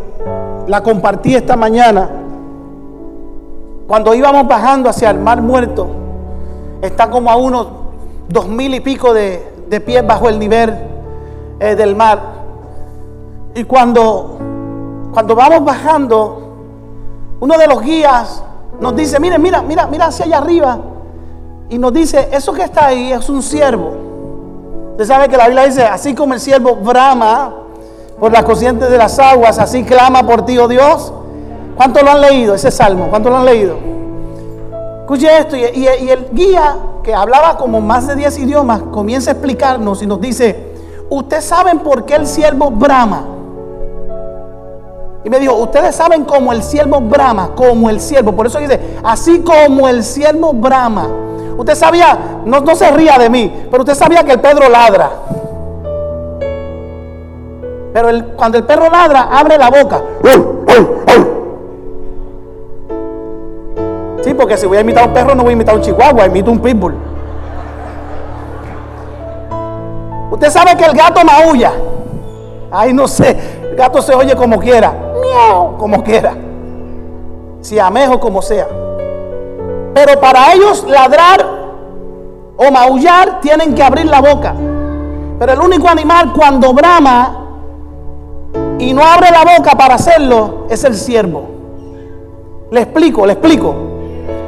la 0.65 0.81
compartí 0.81 1.35
esta 1.35 1.55
mañana. 1.55 2.09
Cuando 3.87 4.15
íbamos 4.15 4.47
bajando 4.47 4.89
hacia 4.89 5.11
el 5.11 5.19
mar 5.19 5.43
muerto, 5.43 5.85
está 6.81 7.07
como 7.07 7.29
a 7.29 7.35
unos 7.35 7.67
dos 8.29 8.47
mil 8.47 8.73
y 8.73 8.79
pico 8.79 9.13
de, 9.13 9.45
pies 9.85 10.07
bajo 10.07 10.27
el 10.27 10.39
nivel 10.39 10.75
eh, 11.59 11.75
del 11.75 11.95
mar. 11.95 12.19
Y 13.53 13.63
cuando, 13.63 14.39
cuando 15.13 15.35
vamos 15.35 15.63
bajando, 15.65 16.55
uno 17.41 17.59
de 17.59 17.67
los 17.67 17.83
guías 17.83 18.43
nos 18.81 18.95
dice, 18.95 19.19
mire, 19.19 19.37
mira, 19.37 19.61
mira, 19.61 19.85
mira 19.85 20.07
hacia 20.07 20.25
allá 20.25 20.39
arriba. 20.39 20.79
Y 21.69 21.77
nos 21.77 21.93
dice, 21.93 22.29
eso 22.31 22.53
que 22.53 22.63
está 22.63 22.87
ahí 22.87 23.11
es 23.11 23.29
un 23.29 23.43
ciervo. 23.43 24.06
Usted 24.97 25.13
sabe 25.13 25.29
que 25.29 25.38
la 25.38 25.45
Biblia 25.45 25.63
dice, 25.63 25.83
así 25.83 26.15
como 26.15 26.33
el 26.33 26.39
siervo 26.39 26.75
brama 26.75 27.53
por 28.19 28.31
las 28.31 28.43
corrientes 28.43 28.89
de 28.89 28.97
las 28.97 29.19
aguas, 29.19 29.60
así 29.60 29.83
clama 29.83 30.25
por 30.25 30.43
ti, 30.43 30.57
oh 30.57 30.67
Dios. 30.67 31.13
¿Cuánto 31.75 32.01
lo 32.01 32.10
han 32.10 32.21
leído 32.21 32.55
ese 32.55 32.71
salmo? 32.71 33.05
¿Cuánto 33.07 33.29
lo 33.29 33.38
han 33.38 33.45
leído? 33.45 33.77
Escuche 35.01 35.38
esto 35.38 35.55
y, 35.55 35.86
el 35.86 36.29
guía 36.31 36.77
que 37.03 37.13
hablaba 37.13 37.57
como 37.57 37.79
más 37.79 38.07
de 38.07 38.15
10 38.15 38.39
idiomas 38.39 38.81
comienza 38.91 39.29
a 39.29 39.33
explicarnos 39.33 40.01
y 40.01 40.07
nos 40.07 40.19
dice, 40.19 40.73
ustedes 41.12 41.45
saben 41.45 41.77
por 41.77 42.03
qué 42.03 42.15
el 42.15 42.25
siervo 42.25 42.71
brama. 42.71 43.23
Y 45.23 45.29
me 45.29 45.39
dijo, 45.39 45.53
ustedes 45.57 45.95
saben 45.95 46.25
cómo 46.25 46.51
el 46.51 46.63
siervo 46.63 47.01
brama, 47.01 47.51
como 47.55 47.91
el 47.91 47.99
siervo. 48.01 48.31
Por 48.31 48.47
eso 48.47 48.57
dice, 48.57 48.97
así 49.03 49.41
como 49.41 49.88
el 49.88 50.03
siervo 50.03 50.53
brama. 50.53 51.07
Usted 51.57 51.75
sabía, 51.75 52.17
no, 52.45 52.59
no 52.61 52.75
se 52.75 52.91
ría 52.91 53.17
de 53.17 53.29
mí, 53.29 53.65
pero 53.69 53.83
usted 53.83 53.95
sabía 53.95 54.23
que 54.23 54.33
el 54.33 54.39
Pedro 54.39 54.69
ladra. 54.69 55.09
Pero 57.97 58.09
el, 58.09 58.25
cuando 58.25 58.59
el 58.59 58.63
perro 58.63 58.91
ladra, 58.91 59.27
abre 59.31 59.57
la 59.57 59.71
boca. 59.71 59.99
Sí, 64.21 64.35
porque 64.35 64.55
si 64.55 64.67
voy 64.67 64.77
a 64.77 64.81
imitar 64.81 65.05
a 65.05 65.07
un 65.07 65.13
perro, 65.13 65.33
no 65.33 65.41
voy 65.41 65.51
a 65.51 65.53
imitar 65.53 65.73
a 65.73 65.77
un 65.77 65.83
chihuahua, 65.83 66.27
imito 66.27 66.51
un 66.51 66.59
pitbull. 66.59 66.93
Usted 70.29 70.49
sabe 70.51 70.77
que 70.77 70.85
el 70.85 70.93
gato 70.93 71.25
maulla. 71.25 71.71
Ay, 72.69 72.93
no 72.93 73.07
sé, 73.07 73.35
el 73.71 73.75
gato 73.75 73.99
se 74.03 74.13
oye 74.13 74.35
como 74.35 74.59
quiera, 74.59 74.93
miau, 75.19 75.77
como 75.77 76.03
quiera. 76.03 76.35
Si 77.61 77.79
amejo 77.79 78.19
como 78.19 78.43
sea. 78.43 78.67
Pero 79.97 80.19
para 80.19 80.53
ellos 80.53 80.86
ladrar 80.88 81.43
o 82.55 82.71
maullar 82.71 83.41
tienen 83.41 83.73
que 83.73 83.81
abrir 83.81 84.05
la 84.05 84.21
boca. 84.21 84.53
Pero 85.39 85.53
el 85.53 85.60
único 85.60 85.89
animal 85.89 86.33
cuando 86.33 86.71
brama 86.71 87.45
y 88.77 88.93
no 88.93 89.03
abre 89.03 89.31
la 89.31 89.57
boca 89.57 89.71
para 89.71 89.95
hacerlo 89.95 90.67
es 90.69 90.83
el 90.83 90.93
siervo. 90.93 91.47
Le 92.69 92.81
explico, 92.81 93.25
le 93.25 93.33
explico. 93.33 93.73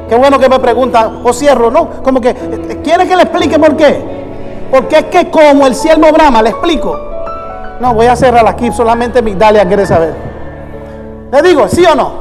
Qué 0.08 0.16
bueno 0.16 0.38
que 0.38 0.48
me 0.48 0.60
preguntan, 0.60 1.22
o 1.24 1.34
cierro, 1.34 1.72
¿no? 1.72 2.04
Como 2.04 2.22
que, 2.22 2.36
¿quiere 2.84 3.08
que 3.08 3.16
le 3.16 3.24
explique 3.24 3.58
por 3.58 3.76
qué? 3.76 4.68
Porque 4.70 4.98
es 5.00 5.06
que 5.06 5.32
como 5.32 5.66
el 5.66 5.74
siervo 5.74 6.12
brama, 6.12 6.44
le 6.44 6.52
explico. 6.52 6.96
No, 7.80 7.96
voy 7.96 8.06
a 8.06 8.16
cerrar 8.16 8.48
aquí, 8.48 8.72
solamente 8.72 9.24
Migdalia 9.24 9.68
quiere 9.68 9.88
saber. 9.88 10.14
Le 11.32 11.42
digo, 11.42 11.68
¿sí 11.68 11.84
o 11.86 11.96
no? 11.96 12.12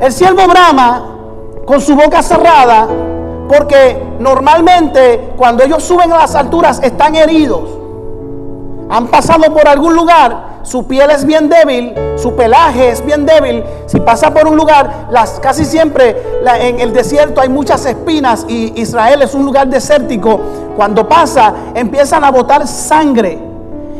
El 0.00 0.12
siervo 0.14 0.46
brama 0.48 1.15
con 1.66 1.80
su 1.80 1.96
boca 1.96 2.22
cerrada, 2.22 2.86
porque 3.48 4.00
normalmente 4.20 5.32
cuando 5.36 5.64
ellos 5.64 5.82
suben 5.82 6.12
a 6.12 6.18
las 6.18 6.34
alturas 6.34 6.80
están 6.82 7.14
heridos. 7.16 7.68
Han 8.88 9.08
pasado 9.08 9.52
por 9.52 9.66
algún 9.66 9.96
lugar, 9.96 10.60
su 10.62 10.86
piel 10.86 11.10
es 11.10 11.24
bien 11.24 11.48
débil, 11.48 11.92
su 12.16 12.36
pelaje 12.36 12.90
es 12.90 13.04
bien 13.04 13.26
débil. 13.26 13.64
Si 13.86 13.98
pasa 13.98 14.32
por 14.32 14.46
un 14.46 14.56
lugar, 14.56 15.08
las, 15.10 15.40
casi 15.40 15.64
siempre 15.64 16.16
en 16.60 16.78
el 16.78 16.92
desierto 16.92 17.40
hay 17.40 17.48
muchas 17.48 17.84
espinas 17.84 18.46
y 18.48 18.80
Israel 18.80 19.22
es 19.22 19.34
un 19.34 19.44
lugar 19.44 19.66
desértico. 19.66 20.40
Cuando 20.76 21.08
pasa, 21.08 21.52
empiezan 21.74 22.22
a 22.22 22.30
botar 22.30 22.66
sangre. 22.68 23.40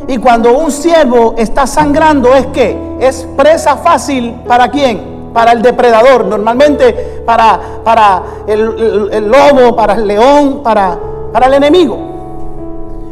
Y 0.07 0.19
cuando 0.19 0.57
un 0.57 0.71
siervo 0.71 1.35
está 1.37 1.67
sangrando, 1.67 2.33
es 2.33 2.47
que 2.47 2.97
es 3.01 3.27
presa 3.37 3.77
fácil 3.77 4.35
para 4.47 4.69
quién? 4.71 5.16
Para 5.37 5.53
el 5.53 5.61
depredador, 5.61 6.25
normalmente 6.25 7.21
para, 7.27 7.61
para 7.85 8.23
el, 8.47 9.29
lobo, 9.31 9.77
para 9.77 9.93
el 9.93 10.07
león, 10.07 10.63
para, 10.63 10.99
para 11.31 11.49
el 11.49 11.53
enemigo. 11.53 11.99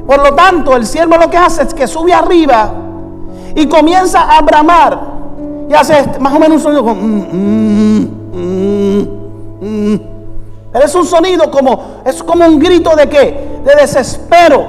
Por 0.07 0.21
lo 0.21 0.35
tanto, 0.35 0.75
el 0.75 0.87
siervo 0.87 1.19
lo 1.19 1.29
que 1.29 1.37
hace 1.37 1.65
es 1.65 1.75
que 1.75 1.87
sube 1.87 2.15
arriba 2.15 2.73
y 3.55 3.67
comienza 3.69 4.23
a 4.23 4.41
bramar. 4.41 4.99
Y 5.69 5.75
hace 5.75 5.99
este, 5.99 6.19
más 6.19 6.33
o 6.33 6.39
menos 6.39 6.57
un 6.57 6.63
sonido 6.63 6.83
como... 6.83 6.95
Mm, 6.95 8.09
mm, 8.33 9.09
mm, 9.61 10.01
es 10.83 10.95
un 10.95 11.05
sonido 11.05 11.51
como... 11.51 12.01
Es 12.07 12.23
como 12.23 12.47
un 12.47 12.59
grito 12.59 12.97
de 12.97 13.07
qué? 13.07 13.61
De 13.67 13.75
desespero. 13.75 14.65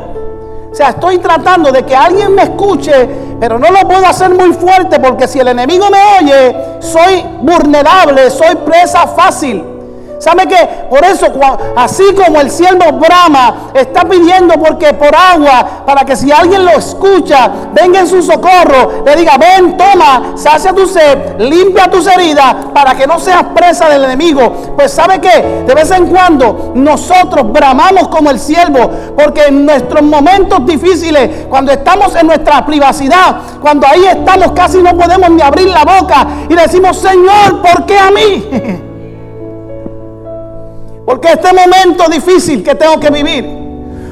O 0.74 0.76
sea, 0.76 0.89
estoy 0.89 1.20
tratando 1.20 1.72
de 1.72 1.86
que 1.86 1.96
alguien 1.96 2.36
me 2.36 2.44
escuche, 2.44 3.08
pero 3.39 3.60
no 3.60 3.69
lo 3.69 3.88
puedo 3.88 4.06
hacer 4.06 4.30
muy 4.30 4.54
fuerte 4.54 5.00
porque 5.00 5.28
si 5.28 5.39
el 5.39 5.50
enemigo 5.50 5.89
me 5.89 6.00
oye, 6.19 6.56
soy 6.80 7.24
vulnerable, 7.41 8.30
soy 8.30 8.56
presa 8.65 9.08
fácil. 9.08 9.75
¿Sabe 10.19 10.47
qué? 10.47 10.88
Por 10.89 11.04
eso, 11.04 11.28
así 11.75 12.04
como 12.15 12.39
el 12.39 12.49
siervo 12.49 12.93
Brahma 12.93 13.71
está 13.73 14.06
pidiendo 14.06 14.56
porque 14.56 14.93
por 14.93 15.13
agua, 15.15 15.84
para 15.86 16.06
que 16.06 16.15
si 16.15 16.32
alguien 16.32 16.63
lo 16.65 16.71
escucha, 16.71 17.49
venga 17.74 17.99
en 17.99 18.07
su 18.07 18.22
socorro, 18.22 19.03
le 19.05 19.16
diga, 19.16 19.38
ven, 19.38 19.78
toma, 19.78 20.34
sacia 20.36 20.74
tu 20.74 20.88
sed, 20.88 21.39
limpia 21.39 21.89
tus 21.89 22.07
heridas, 22.07 22.55
para 22.74 22.95
que 22.95 23.05
no 23.05 23.20
seas 23.20 23.43
presa 23.53 23.89
del 23.89 24.05
enemigo. 24.05 24.76
Pues 24.76 24.91
¿sabe 24.91 25.20
qué? 25.20 25.63
De 25.68 25.74
vez 25.74 25.91
en 25.91 26.07
cuando 26.07 26.72
nosotros 26.76 27.51
bramamos 27.51 28.07
como 28.07 28.32
el 28.32 28.39
siervo, 28.39 28.89
porque 29.18 29.45
en 29.47 29.66
nuestros 29.66 30.01
momentos 30.01 30.66
difíciles, 30.66 31.45
cuando 31.49 31.72
estamos 31.72 32.16
en 32.16 32.28
nuestra 32.28 32.66
privacidad, 32.66 33.36
cuando 33.61 33.86
ahí 33.88 34.05
estamos 34.05 34.51
casi 34.53 34.82
no 34.82 34.97
podemos 34.97 35.30
ni 35.32 35.41
abrir 35.41 35.68
la 35.68 35.84
boca 35.84 36.28
y 36.49 36.55
decimos, 36.55 36.97
Señor, 36.97 37.61
¿por 37.61 37.86
qué 37.86 37.97
a 37.97 38.11
mí? 38.11 38.82
Porque 41.06 41.34
este 41.34 41.53
momento 41.53 42.10
difícil 42.10 42.64
que 42.64 42.74
tengo 42.74 42.99
que 42.99 43.12
vivir, 43.12 43.45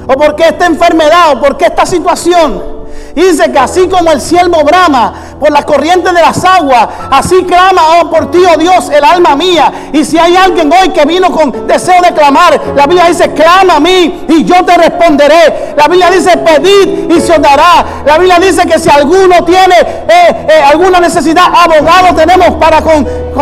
o 0.08 0.14
porque 0.14 0.48
esta 0.48 0.68
enfermedad, 0.68 1.34
o 1.34 1.40
porque 1.40 1.66
esta 1.66 1.86
situación, 1.86 2.84
dice 3.16 3.52
que 3.52 3.58
así 3.60 3.88
como 3.88 4.12
el 4.12 4.22
siervo 4.22 4.64
brama 4.64 5.14
por 5.40 5.52
las 5.52 5.66
corrientes 5.66 6.14
de 6.14 6.22
las 6.22 6.44
aguas, 6.46 6.88
así 7.10 7.44
clama 7.44 7.82
oh, 8.00 8.10
por 8.12 8.30
ti, 8.30 8.40
oh 8.52 8.58
Dios, 8.58 8.90
el 8.90 9.04
alma 9.04 9.36
mía. 9.36 9.72
Y 9.92 10.06
si 10.06 10.20
hay 10.20 10.36
alguien 10.36 10.72
hoy 10.72 10.90
que 10.90 11.04
vino 11.06 11.32
con 11.32 11.68
deseo 11.68 12.00
de 12.02 12.14
clamar, 12.14 12.62
la 12.76 12.86
Biblia 12.86 13.08
dice, 13.08 13.32
clama 13.34 13.78
a 13.78 13.80
mí 13.80 14.26
y 14.30 14.44
yo 14.46 14.64
te 14.64 14.78
responderé. 14.78 15.74
La 15.76 15.88
Biblia 15.88 16.12
dice, 16.12 16.38
pedid 16.38 17.12
y 17.12 17.22
se 17.22 17.40
dará. 17.40 17.86
La 18.06 18.18
Biblia 18.20 18.40
dice 18.40 18.68
que 18.68 18.78
si 18.78 18.90
alguno 18.90 19.44
tiene 19.44 19.76
eh, 19.80 20.46
eh, 20.48 20.64
alguna 20.64 21.00
necesidad, 21.00 21.46
abogado 21.54 22.16
tenemos 22.16 22.52
para 22.52 22.82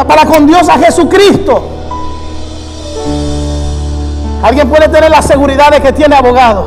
para 0.08 0.26
con 0.26 0.48
Dios 0.48 0.70
a 0.70 0.78
Jesucristo. 0.78 1.81
Alguien 4.44 4.68
puede 4.70 4.88
tener 4.90 5.12
la 5.12 5.22
seguridad 5.22 5.70
de 5.72 5.82
que 5.82 5.94
tiene 5.94 6.16
abogado, 6.16 6.66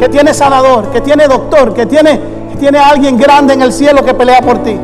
que 0.00 0.08
tiene 0.08 0.34
sanador, 0.34 0.90
que 0.90 1.00
tiene 1.00 1.28
doctor, 1.28 1.72
que 1.72 1.86
tiene, 1.86 2.20
que 2.50 2.56
tiene 2.56 2.78
alguien 2.78 3.16
grande 3.16 3.54
en 3.54 3.62
el 3.62 3.72
cielo 3.72 4.04
que 4.04 4.14
pelea 4.14 4.40
por 4.40 4.58
ti. 4.58 4.78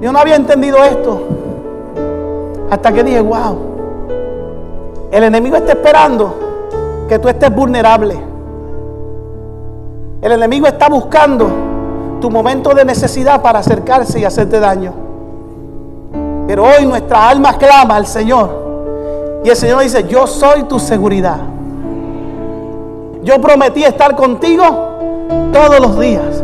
Yo 0.00 0.12
no 0.12 0.18
había 0.18 0.36
entendido 0.36 0.78
esto 0.84 1.22
hasta 2.70 2.92
que 2.92 3.02
dije, 3.02 3.20
wow, 3.20 3.58
el 5.10 5.24
enemigo 5.24 5.56
está 5.56 5.72
esperando 5.72 6.34
que 7.08 7.18
tú 7.18 7.28
estés 7.28 7.52
vulnerable. 7.52 8.16
El 10.22 10.32
enemigo 10.32 10.68
está 10.68 10.88
buscando 10.88 11.48
tu 12.20 12.30
momento 12.30 12.74
de 12.74 12.84
necesidad 12.84 13.42
para 13.42 13.58
acercarse 13.58 14.20
y 14.20 14.24
hacerte 14.24 14.60
daño. 14.60 14.92
Pero 16.46 16.64
hoy 16.64 16.86
nuestra 16.86 17.28
alma 17.28 17.58
clama 17.58 17.96
al 17.96 18.06
Señor 18.06 18.65
y 19.46 19.48
el 19.48 19.54
Señor 19.54 19.80
dice, 19.80 20.04
yo 20.08 20.26
soy 20.26 20.64
tu 20.64 20.80
seguridad. 20.80 21.38
Yo 23.22 23.40
prometí 23.40 23.84
estar 23.84 24.16
contigo 24.16 24.64
todos 25.52 25.78
los 25.78 26.00
días. 26.00 26.42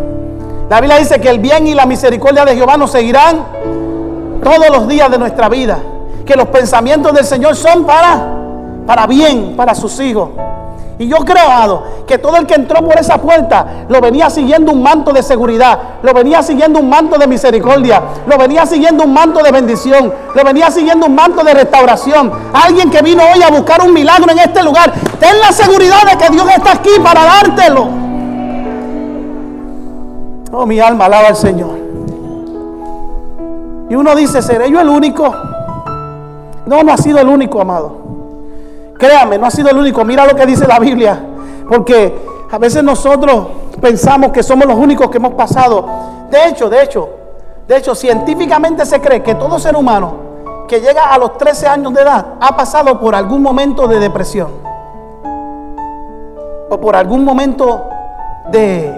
La 0.70 0.80
Biblia 0.80 0.98
dice 0.98 1.20
que 1.20 1.28
el 1.28 1.40
bien 1.40 1.66
y 1.66 1.74
la 1.74 1.84
misericordia 1.84 2.44
de 2.44 2.54
Jehová 2.54 2.76
nos 2.76 2.92
seguirán 2.92 3.44
todos 4.40 4.70
los 4.70 4.86
días 4.86 5.10
de 5.10 5.18
nuestra 5.18 5.48
vida. 5.48 5.80
Que 6.24 6.36
los 6.36 6.46
pensamientos 6.46 7.12
del 7.12 7.24
Señor 7.24 7.56
son 7.56 7.84
para, 7.84 8.24
para 8.86 9.08
bien, 9.08 9.54
para 9.56 9.74
sus 9.74 9.98
hijos. 9.98 10.28
Y 11.02 11.08
yo 11.08 11.16
creo, 11.16 11.44
amado, 11.44 11.82
que 12.06 12.16
todo 12.16 12.36
el 12.36 12.46
que 12.46 12.54
entró 12.54 12.80
por 12.86 12.96
esa 12.96 13.18
puerta 13.18 13.86
lo 13.88 14.00
venía 14.00 14.30
siguiendo 14.30 14.70
un 14.70 14.84
manto 14.84 15.12
de 15.12 15.20
seguridad, 15.20 15.76
lo 16.00 16.14
venía 16.14 16.44
siguiendo 16.44 16.78
un 16.78 16.88
manto 16.88 17.18
de 17.18 17.26
misericordia, 17.26 18.00
lo 18.24 18.38
venía 18.38 18.64
siguiendo 18.66 19.02
un 19.02 19.12
manto 19.12 19.42
de 19.42 19.50
bendición, 19.50 20.14
lo 20.32 20.44
venía 20.44 20.70
siguiendo 20.70 21.06
un 21.06 21.14
manto 21.16 21.42
de 21.42 21.54
restauración. 21.54 22.30
Alguien 22.52 22.88
que 22.88 23.02
vino 23.02 23.20
hoy 23.34 23.42
a 23.42 23.50
buscar 23.50 23.82
un 23.82 23.92
milagro 23.92 24.30
en 24.30 24.38
este 24.38 24.62
lugar, 24.62 24.92
ten 25.18 25.40
la 25.40 25.50
seguridad 25.50 26.04
de 26.08 26.16
que 26.16 26.30
Dios 26.30 26.46
está 26.56 26.74
aquí 26.74 26.90
para 27.02 27.24
dártelo. 27.24 27.88
Oh, 30.52 30.66
mi 30.66 30.78
alma 30.78 31.06
alaba 31.06 31.26
al 31.26 31.36
Señor. 31.36 31.80
Y 33.90 33.94
uno 33.96 34.14
dice, 34.14 34.40
¿seré 34.40 34.70
yo 34.70 34.80
el 34.80 34.88
único? 34.88 35.34
No, 36.64 36.84
no 36.84 36.92
ha 36.92 36.96
sido 36.96 37.18
el 37.18 37.26
único, 37.26 37.60
amado. 37.60 38.01
Créame, 39.02 39.36
no 39.36 39.46
ha 39.46 39.50
sido 39.50 39.68
el 39.68 39.76
único. 39.76 40.04
Mira 40.04 40.24
lo 40.24 40.36
que 40.36 40.46
dice 40.46 40.64
la 40.64 40.78
Biblia. 40.78 41.20
Porque 41.68 42.14
a 42.48 42.56
veces 42.56 42.84
nosotros 42.84 43.48
pensamos 43.80 44.30
que 44.30 44.44
somos 44.44 44.64
los 44.64 44.76
únicos 44.76 45.10
que 45.10 45.16
hemos 45.16 45.34
pasado. 45.34 45.84
De 46.30 46.46
hecho, 46.46 46.70
de 46.70 46.84
hecho, 46.84 47.08
de 47.66 47.78
hecho, 47.78 47.96
científicamente 47.96 48.86
se 48.86 49.00
cree 49.00 49.20
que 49.20 49.34
todo 49.34 49.58
ser 49.58 49.74
humano 49.74 50.14
que 50.68 50.80
llega 50.80 51.12
a 51.12 51.18
los 51.18 51.36
13 51.36 51.66
años 51.66 51.92
de 51.92 52.02
edad 52.02 52.26
ha 52.40 52.56
pasado 52.56 53.00
por 53.00 53.16
algún 53.16 53.42
momento 53.42 53.88
de 53.88 53.98
depresión. 53.98 54.52
O 56.70 56.80
por 56.80 56.94
algún 56.94 57.24
momento 57.24 57.84
de, 58.52 58.88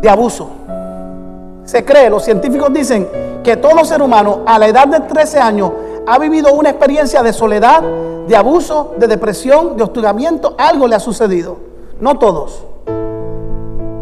de 0.00 0.08
abuso. 0.08 0.48
Se 1.64 1.84
cree, 1.84 2.08
los 2.08 2.24
científicos 2.24 2.72
dicen 2.72 3.06
que 3.44 3.58
todo 3.58 3.84
ser 3.84 4.00
humano 4.00 4.40
a 4.46 4.58
la 4.58 4.68
edad 4.68 4.88
de 4.88 5.00
13 5.00 5.38
años 5.38 5.70
ha 6.10 6.18
vivido 6.18 6.52
una 6.52 6.70
experiencia 6.70 7.22
de 7.22 7.32
soledad, 7.32 7.82
de 8.26 8.34
abuso, 8.34 8.94
de 8.98 9.06
depresión, 9.06 9.76
de 9.76 9.84
hostigamiento, 9.84 10.56
algo 10.58 10.88
le 10.88 10.96
ha 10.96 11.00
sucedido. 11.00 11.56
No 12.00 12.18
todos. 12.18 12.64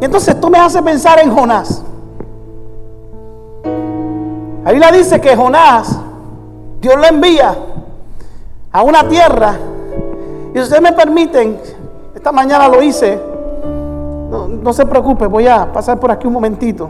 Y 0.00 0.06
entonces 0.06 0.34
esto 0.34 0.48
me 0.48 0.58
hace 0.58 0.82
pensar 0.82 1.18
en 1.18 1.30
Jonás. 1.30 1.84
La 4.64 4.90
dice 4.90 5.20
que 5.20 5.36
Jonás, 5.36 5.98
Dios 6.80 6.96
lo 6.96 7.04
envía 7.04 7.54
a 8.72 8.82
una 8.82 9.06
tierra. 9.06 9.56
Y 10.54 10.54
si 10.54 10.60
ustedes 10.60 10.80
me 10.80 10.94
permiten, 10.94 11.60
esta 12.14 12.32
mañana 12.32 12.68
lo 12.68 12.82
hice. 12.82 13.20
No, 14.30 14.48
no 14.48 14.72
se 14.72 14.86
preocupe, 14.86 15.26
voy 15.26 15.46
a 15.46 15.70
pasar 15.70 16.00
por 16.00 16.10
aquí 16.10 16.26
un 16.26 16.32
momentito. 16.32 16.88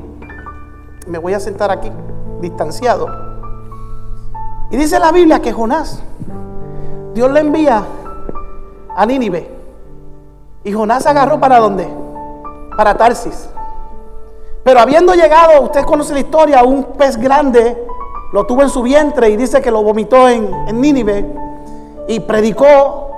Me 1.09 1.19
voy 1.19 1.35
a 1.35 1.41
sentar 1.41 1.73
aquí, 1.73 1.91
distanciado. 2.41 3.28
Y 4.71 4.77
dice 4.77 4.99
la 4.99 5.13
Biblia 5.13 5.41
que 5.41 5.53
Jonás 5.53 6.03
Dios 7.19 7.33
le 7.33 7.41
envía 7.41 7.83
a 8.95 9.05
Nínive. 9.05 9.51
Y 10.63 10.73
Jonás 10.73 11.05
agarró 11.07 11.41
para 11.41 11.59
dónde? 11.59 11.89
Para 12.77 12.97
Tarsis. 12.97 13.49
Pero 14.63 14.79
habiendo 14.79 15.15
llegado, 15.15 15.63
usted 15.63 15.83
conoce 15.83 16.13
la 16.13 16.21
historia, 16.21 16.63
un 16.63 16.85
pez 16.97 17.17
grande 17.17 17.77
lo 18.33 18.45
tuvo 18.45 18.63
en 18.63 18.69
su 18.69 18.83
vientre 18.83 19.31
y 19.31 19.37
dice 19.37 19.61
que 19.63 19.71
lo 19.71 19.83
vomitó 19.83 20.29
en, 20.29 20.49
en 20.69 20.81
Nínive. 20.81 21.27
Y 22.07 22.21
predicó, 22.21 23.11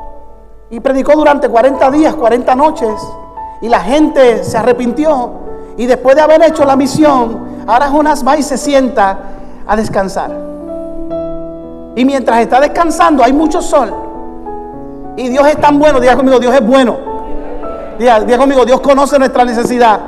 y 0.70 0.80
predicó 0.80 1.12
durante 1.14 1.48
40 1.48 1.90
días, 1.90 2.14
40 2.14 2.54
noches. 2.54 2.94
Y 3.60 3.68
la 3.68 3.80
gente 3.80 4.44
se 4.44 4.56
arrepintió. 4.56 5.30
Y 5.76 5.86
después 5.86 6.16
de 6.16 6.22
haber 6.22 6.42
hecho 6.42 6.64
la 6.64 6.76
misión, 6.76 7.64
ahora 7.66 7.88
Jonás 7.88 8.26
va 8.26 8.38
y 8.38 8.42
se 8.42 8.56
sienta 8.56 9.18
a 9.66 9.76
descansar. 9.76 10.49
Y 11.96 12.04
mientras 12.04 12.40
está 12.40 12.60
descansando 12.60 13.22
hay 13.22 13.32
mucho 13.32 13.60
sol. 13.60 13.92
Y 15.16 15.28
Dios 15.28 15.46
es 15.46 15.60
tan 15.60 15.78
bueno. 15.78 16.00
Diga 16.00 16.16
conmigo, 16.16 16.38
Dios 16.38 16.54
es 16.54 16.66
bueno. 16.66 16.96
Diga, 17.98 18.20
diga 18.20 18.38
conmigo, 18.38 18.64
Dios 18.64 18.80
conoce 18.80 19.18
nuestra 19.18 19.44
necesidad. 19.44 20.00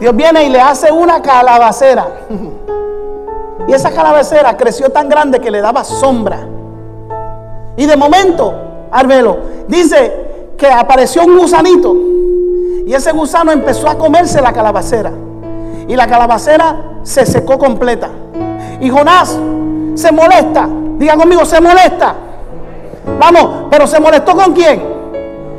Dios 0.00 0.14
viene 0.16 0.44
y 0.44 0.48
le 0.48 0.60
hace 0.60 0.90
una 0.90 1.22
calabacera. 1.22 2.06
Y 3.66 3.72
esa 3.72 3.90
calabacera 3.90 4.56
creció 4.56 4.90
tan 4.90 5.08
grande 5.08 5.40
que 5.40 5.50
le 5.50 5.60
daba 5.60 5.84
sombra. 5.84 6.46
Y 7.76 7.86
de 7.86 7.96
momento, 7.96 8.52
Arbelo, 8.90 9.38
dice 9.68 10.52
que 10.56 10.66
apareció 10.66 11.24
un 11.24 11.38
gusanito. 11.38 11.94
Y 12.86 12.92
ese 12.92 13.12
gusano 13.12 13.52
empezó 13.52 13.88
a 13.88 13.96
comerse 13.96 14.40
la 14.42 14.52
calabacera. 14.52 15.12
Y 15.88 15.96
la 15.96 16.06
calabacera 16.06 16.98
se 17.02 17.24
secó 17.24 17.58
completa. 17.58 18.08
Y 18.80 18.90
Jonás 18.90 19.38
se 19.94 20.12
molesta. 20.12 20.68
Diga 20.98 21.16
conmigo, 21.16 21.44
se 21.44 21.60
molesta. 21.60 22.14
Vamos, 23.18 23.66
pero 23.70 23.86
se 23.86 24.00
molestó 24.00 24.34
con 24.34 24.52
quién? 24.52 24.82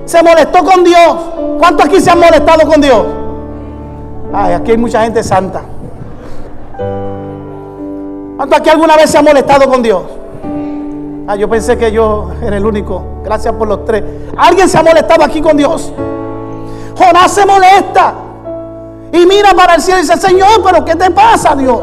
Se 0.06 0.22
molestó 0.22 0.64
con 0.64 0.84
Dios. 0.84 1.16
¿Cuántos 1.60 1.86
aquí 1.86 2.00
se 2.00 2.12
han 2.12 2.20
molestado 2.20 2.68
con 2.68 2.82
Dios? 2.82 3.06
Ay, 4.34 4.54
aquí 4.54 4.72
hay 4.72 4.78
mucha 4.78 5.04
gente 5.04 5.24
santa. 5.24 5.62
¿Cuántos 8.36 8.60
aquí 8.60 8.70
alguna 8.70 8.96
vez 8.96 9.10
se 9.10 9.18
han 9.18 9.26
molestado 9.26 9.70
con 9.70 9.82
Dios? 9.82 10.04
Ah, 11.28 11.36
yo 11.36 11.50
pensé 11.50 11.78
que 11.78 11.92
yo 11.92 12.32
era 12.42 12.58
el 12.58 12.66
único. 12.66 13.02
Gracias 13.24 13.54
por 13.56 13.68
los 13.68 13.86
tres. 13.86 14.04
¿Alguien 14.38 14.70
se 14.70 14.78
ha 14.78 14.84
molestado 14.84 15.24
aquí 15.24 15.42
con 15.42 15.58
Dios? 15.58 15.92
Jonás 16.98 17.32
se 17.32 17.46
molesta. 17.46 18.14
Y 19.12 19.26
mira 19.26 19.54
para 19.56 19.76
el 19.76 19.82
cielo 19.82 20.00
y 20.00 20.02
dice, 20.04 20.18
Señor, 20.18 20.62
pero 20.64 20.84
¿qué 20.84 20.96
te 20.96 21.10
pasa, 21.12 21.56
Dios? 21.56 21.82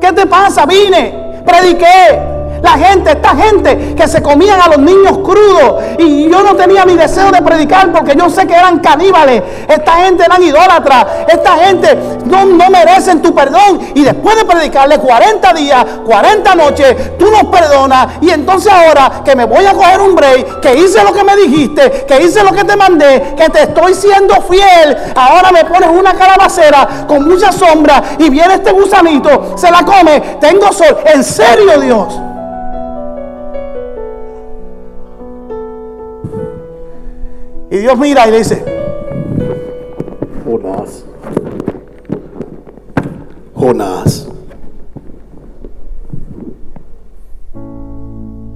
¿Qué 0.00 0.12
te 0.12 0.26
pasa? 0.26 0.64
Vine 0.66 1.23
prediqué. 1.44 2.33
La 2.64 2.78
gente, 2.78 3.10
esta 3.10 3.36
gente 3.36 3.94
que 3.94 4.08
se 4.08 4.22
comían 4.22 4.58
a 4.58 4.68
los 4.68 4.78
niños 4.78 5.18
crudos. 5.18 5.82
Y 5.98 6.30
yo 6.30 6.42
no 6.42 6.56
tenía 6.56 6.86
ni 6.86 6.94
deseo 6.94 7.30
de 7.30 7.42
predicar 7.42 7.92
porque 7.92 8.16
yo 8.16 8.30
sé 8.30 8.46
que 8.46 8.54
eran 8.54 8.78
caníbales. 8.78 9.42
Esta 9.68 9.92
gente 9.96 10.24
eran 10.24 10.42
idólatras. 10.42 11.06
Esta 11.28 11.58
gente 11.58 11.94
no, 12.24 12.46
no 12.46 12.70
merecen 12.70 13.20
tu 13.20 13.34
perdón. 13.34 13.80
Y 13.94 14.02
después 14.02 14.38
de 14.38 14.46
predicarle 14.46 14.98
40 14.98 15.52
días, 15.52 15.84
40 16.06 16.54
noches, 16.54 17.18
tú 17.18 17.30
nos 17.30 17.44
perdonas. 17.44 18.08
Y 18.22 18.30
entonces 18.30 18.72
ahora 18.72 19.20
que 19.22 19.36
me 19.36 19.44
voy 19.44 19.66
a 19.66 19.74
coger 19.74 20.00
un 20.00 20.14
break, 20.14 20.60
que 20.60 20.74
hice 20.74 21.04
lo 21.04 21.12
que 21.12 21.22
me 21.22 21.36
dijiste, 21.36 22.06
que 22.08 22.22
hice 22.22 22.42
lo 22.42 22.52
que 22.52 22.64
te 22.64 22.76
mandé, 22.76 23.34
que 23.36 23.50
te 23.50 23.64
estoy 23.64 23.92
siendo 23.92 24.40
fiel, 24.40 24.96
ahora 25.14 25.52
me 25.52 25.66
pones 25.66 25.90
una 25.90 26.14
calabacera 26.14 27.04
con 27.06 27.28
mucha 27.28 27.52
sombra 27.52 28.02
y 28.18 28.30
viene 28.30 28.54
este 28.54 28.72
gusanito, 28.72 29.52
se 29.58 29.70
la 29.70 29.84
come, 29.84 30.18
tengo 30.40 30.72
sol. 30.72 30.96
En 31.04 31.22
serio, 31.22 31.78
Dios. 31.78 32.33
Y 37.74 37.78
Dios 37.78 37.98
mira 37.98 38.28
y 38.28 38.30
le 38.30 38.38
dice, 38.38 38.64
Jonás, 40.44 41.04
Jonás, 43.52 44.28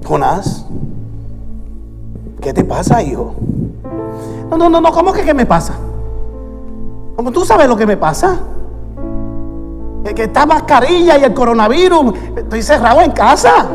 Jonás, 0.07 0.65
¿qué 2.39 2.53
te 2.53 2.63
pasa, 2.63 3.03
hijo? 3.03 3.35
No, 4.49 4.57
no, 4.57 4.69
no, 4.69 4.79
no, 4.79 4.89
¿cómo 4.93 5.11
que 5.11 5.25
qué 5.25 5.33
me 5.33 5.45
pasa? 5.45 5.73
Como 7.17 7.33
tú 7.33 7.43
sabes 7.43 7.67
lo 7.67 7.75
que 7.75 7.85
me 7.85 7.97
pasa. 7.97 8.39
Que, 10.05 10.15
que 10.15 10.23
esta 10.23 10.45
mascarilla 10.45 11.17
y 11.17 11.25
el 11.25 11.33
coronavirus, 11.33 12.13
estoy 12.37 12.63
cerrado 12.63 13.01
en 13.01 13.11
casa. 13.11 13.67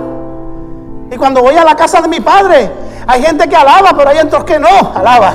Y 1.12 1.16
cuando 1.18 1.42
voy 1.42 1.54
a 1.54 1.64
la 1.64 1.76
casa 1.76 2.00
de 2.00 2.08
mi 2.08 2.20
padre, 2.20 2.83
hay 3.06 3.22
gente 3.22 3.48
que 3.48 3.56
alaba, 3.56 3.90
pero 3.96 4.10
hay 4.10 4.18
otros 4.18 4.44
que 4.44 4.58
no, 4.58 4.92
alaba. 4.94 5.34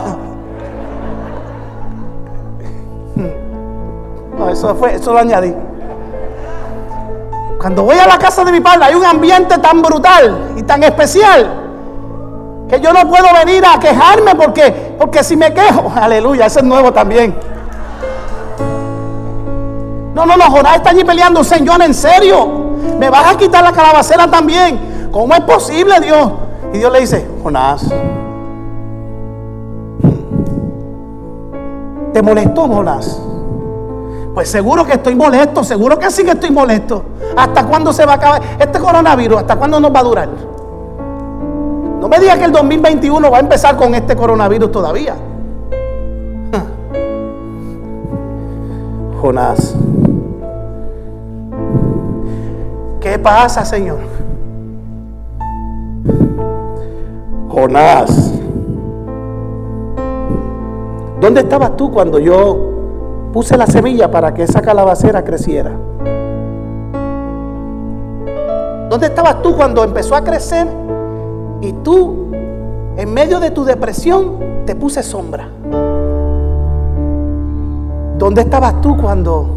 No, 4.37 4.49
eso 4.49 4.73
fue, 4.75 4.95
eso 4.95 5.13
lo 5.13 5.19
añadí. 5.19 5.53
Cuando 7.59 7.83
voy 7.83 7.97
a 7.97 8.07
la 8.07 8.17
casa 8.17 8.45
de 8.45 8.53
mi 8.53 8.61
padre 8.61 8.85
hay 8.85 8.95
un 8.95 9.05
ambiente 9.05 9.57
tan 9.57 9.81
brutal 9.81 10.53
y 10.55 10.63
tan 10.63 10.81
especial 10.81 11.49
que 12.69 12.79
yo 12.79 12.93
no 12.93 13.07
puedo 13.09 13.25
venir 13.33 13.63
a 13.65 13.77
quejarme 13.79 14.35
porque, 14.35 14.95
porque 14.97 15.23
si 15.23 15.35
me 15.35 15.53
quejo, 15.53 15.91
aleluya, 16.01 16.45
ese 16.45 16.59
es 16.59 16.65
nuevo 16.65 16.93
también. 16.93 17.35
No, 20.13 20.25
no, 20.25 20.37
no, 20.37 20.45
Jonás 20.45 20.77
está 20.77 20.91
allí 20.91 21.03
peleando, 21.03 21.43
Señor, 21.43 21.81
en 21.81 21.93
serio, 21.93 22.47
me 22.97 23.09
vas 23.09 23.33
a 23.33 23.37
quitar 23.37 23.63
la 23.63 23.71
calabacera 23.71 24.29
también. 24.29 25.09
¿Cómo 25.11 25.33
es 25.33 25.41
posible, 25.41 25.99
Dios? 25.99 26.29
Y 26.73 26.77
Dios 26.77 26.91
le 26.91 26.99
dice, 26.99 27.25
Jonás, 27.41 27.87
¿te 32.13 32.21
molestó, 32.21 32.67
Jonás? 32.67 33.21
Pues 34.33 34.49
seguro 34.49 34.85
que 34.85 34.93
estoy 34.93 35.15
molesto, 35.15 35.63
seguro 35.63 35.97
que 35.97 36.11
sí 36.11 36.23
que 36.23 36.31
estoy 36.31 36.51
molesto. 36.51 37.03
¿Hasta 37.35 37.65
cuándo 37.65 37.91
se 37.91 38.05
va 38.05 38.13
a 38.13 38.15
acabar 38.15 38.41
este 38.59 38.79
coronavirus? 38.79 39.39
¿Hasta 39.39 39.55
cuándo 39.55 39.79
nos 39.79 39.93
va 39.93 39.99
a 39.99 40.03
durar? 40.03 40.29
No 41.99 42.07
me 42.07 42.19
diga 42.19 42.37
que 42.37 42.45
el 42.45 42.51
2021 42.51 43.31
va 43.31 43.37
a 43.37 43.41
empezar 43.41 43.75
con 43.75 43.95
este 43.95 44.15
coronavirus 44.15 44.71
todavía. 44.71 45.15
Jonás. 49.21 49.75
¿Qué 53.01 53.17
pasa, 53.17 53.65
Señor? 53.65 54.18
Jonás. 57.49 58.31
¿Dónde 61.19 61.41
estabas 61.41 61.75
tú 61.75 61.91
cuando 61.91 62.19
yo 62.19 62.69
puse 63.33 63.57
la 63.57 63.65
semilla 63.65 64.09
para 64.09 64.33
que 64.33 64.43
esa 64.43 64.61
calabacera 64.61 65.23
creciera? 65.23 65.71
¿Dónde 68.89 69.07
estabas 69.07 69.41
tú 69.41 69.55
cuando 69.55 69.83
empezó 69.83 70.15
a 70.15 70.23
crecer 70.23 70.67
y 71.61 71.73
tú, 71.73 72.31
en 72.95 73.13
medio 73.13 73.39
de 73.39 73.51
tu 73.51 73.65
depresión, 73.65 74.37
te 74.65 74.75
puse 74.75 75.03
sombra? 75.03 75.49
¿Dónde 78.17 78.41
estabas 78.41 78.81
tú 78.81 78.95
cuando 78.95 79.47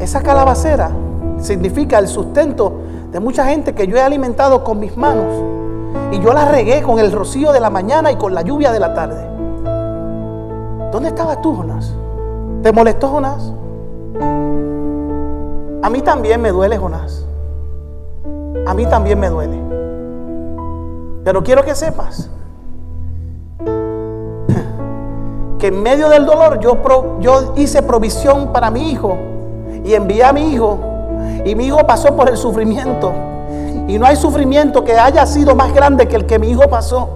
esa 0.00 0.22
calabacera 0.22 0.90
significa 1.38 1.98
el 1.98 2.08
sustento 2.08 2.72
de 3.12 3.20
mucha 3.20 3.44
gente 3.46 3.74
que 3.74 3.86
yo 3.86 3.96
he 3.96 4.02
alimentado 4.02 4.64
con 4.64 4.80
mis 4.80 4.96
manos? 4.96 5.67
Y 6.12 6.20
yo 6.20 6.32
la 6.32 6.46
regué 6.46 6.82
con 6.82 6.98
el 6.98 7.12
rocío 7.12 7.52
de 7.52 7.60
la 7.60 7.70
mañana 7.70 8.10
y 8.10 8.16
con 8.16 8.34
la 8.34 8.42
lluvia 8.42 8.72
de 8.72 8.80
la 8.80 8.94
tarde. 8.94 9.28
¿Dónde 10.90 11.08
estabas 11.08 11.40
tú, 11.42 11.54
Jonás? 11.54 11.94
¿Te 12.62 12.72
molestó, 12.72 13.08
Jonás? 13.08 13.52
A 15.82 15.90
mí 15.90 16.00
también 16.02 16.40
me 16.40 16.50
duele, 16.50 16.78
Jonás. 16.78 17.26
A 18.66 18.74
mí 18.74 18.86
también 18.86 19.20
me 19.20 19.28
duele. 19.28 19.58
Pero 21.24 21.42
quiero 21.42 21.62
que 21.62 21.74
sepas 21.74 22.30
que 25.58 25.66
en 25.66 25.82
medio 25.82 26.08
del 26.08 26.24
dolor 26.24 26.60
yo, 26.60 26.78
yo 27.20 27.52
hice 27.56 27.82
provisión 27.82 28.52
para 28.52 28.70
mi 28.70 28.90
hijo 28.90 29.16
y 29.84 29.94
envié 29.94 30.24
a 30.24 30.32
mi 30.32 30.52
hijo 30.52 30.78
y 31.44 31.54
mi 31.54 31.66
hijo 31.66 31.86
pasó 31.86 32.14
por 32.14 32.28
el 32.28 32.36
sufrimiento 32.36 33.12
y 33.88 33.98
no 33.98 34.06
hay 34.06 34.16
sufrimiento 34.16 34.84
que 34.84 34.98
haya 34.98 35.24
sido 35.24 35.54
más 35.56 35.72
grande 35.72 36.06
que 36.06 36.16
el 36.16 36.26
que 36.26 36.38
mi 36.38 36.50
hijo 36.50 36.68
pasó. 36.68 37.08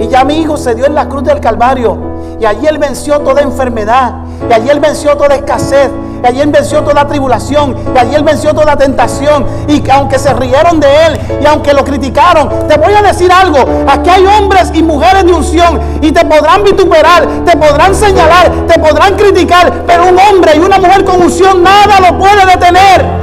Y 0.00 0.08
ya 0.08 0.24
mi 0.24 0.40
hijo 0.40 0.56
se 0.56 0.74
dio 0.74 0.86
en 0.86 0.94
la 0.94 1.06
cruz 1.06 1.22
del 1.22 1.38
Calvario. 1.38 1.98
Y 2.40 2.46
allí 2.46 2.66
él 2.66 2.78
venció 2.78 3.20
toda 3.20 3.42
enfermedad. 3.42 4.14
Y 4.48 4.52
allí 4.52 4.70
él 4.70 4.80
venció 4.80 5.16
toda 5.18 5.34
escasez. 5.34 5.90
Y 6.22 6.26
allí 6.26 6.40
él 6.40 6.50
venció 6.50 6.82
toda 6.82 7.06
tribulación. 7.06 7.76
Y 7.94 7.98
allí 7.98 8.14
él 8.14 8.24
venció 8.24 8.54
toda 8.54 8.74
tentación. 8.74 9.44
Y 9.68 9.88
aunque 9.90 10.18
se 10.18 10.32
rieron 10.32 10.80
de 10.80 10.88
él 11.06 11.20
y 11.42 11.46
aunque 11.46 11.74
lo 11.74 11.84
criticaron, 11.84 12.66
te 12.66 12.78
voy 12.78 12.94
a 12.94 13.02
decir 13.02 13.30
algo. 13.30 13.58
Aquí 13.86 14.08
hay 14.08 14.24
hombres 14.24 14.70
y 14.72 14.82
mujeres 14.82 15.26
de 15.26 15.32
unción. 15.34 15.78
Y 16.00 16.10
te 16.10 16.24
podrán 16.24 16.64
vituperar, 16.64 17.26
te 17.44 17.54
podrán 17.54 17.94
señalar, 17.94 18.50
te 18.66 18.78
podrán 18.78 19.14
criticar. 19.14 19.84
Pero 19.86 20.08
un 20.08 20.18
hombre 20.18 20.52
y 20.56 20.58
una 20.58 20.78
mujer 20.78 21.04
con 21.04 21.20
unción 21.20 21.62
nada 21.62 22.00
lo 22.00 22.18
puede 22.18 22.46
detener. 22.46 23.21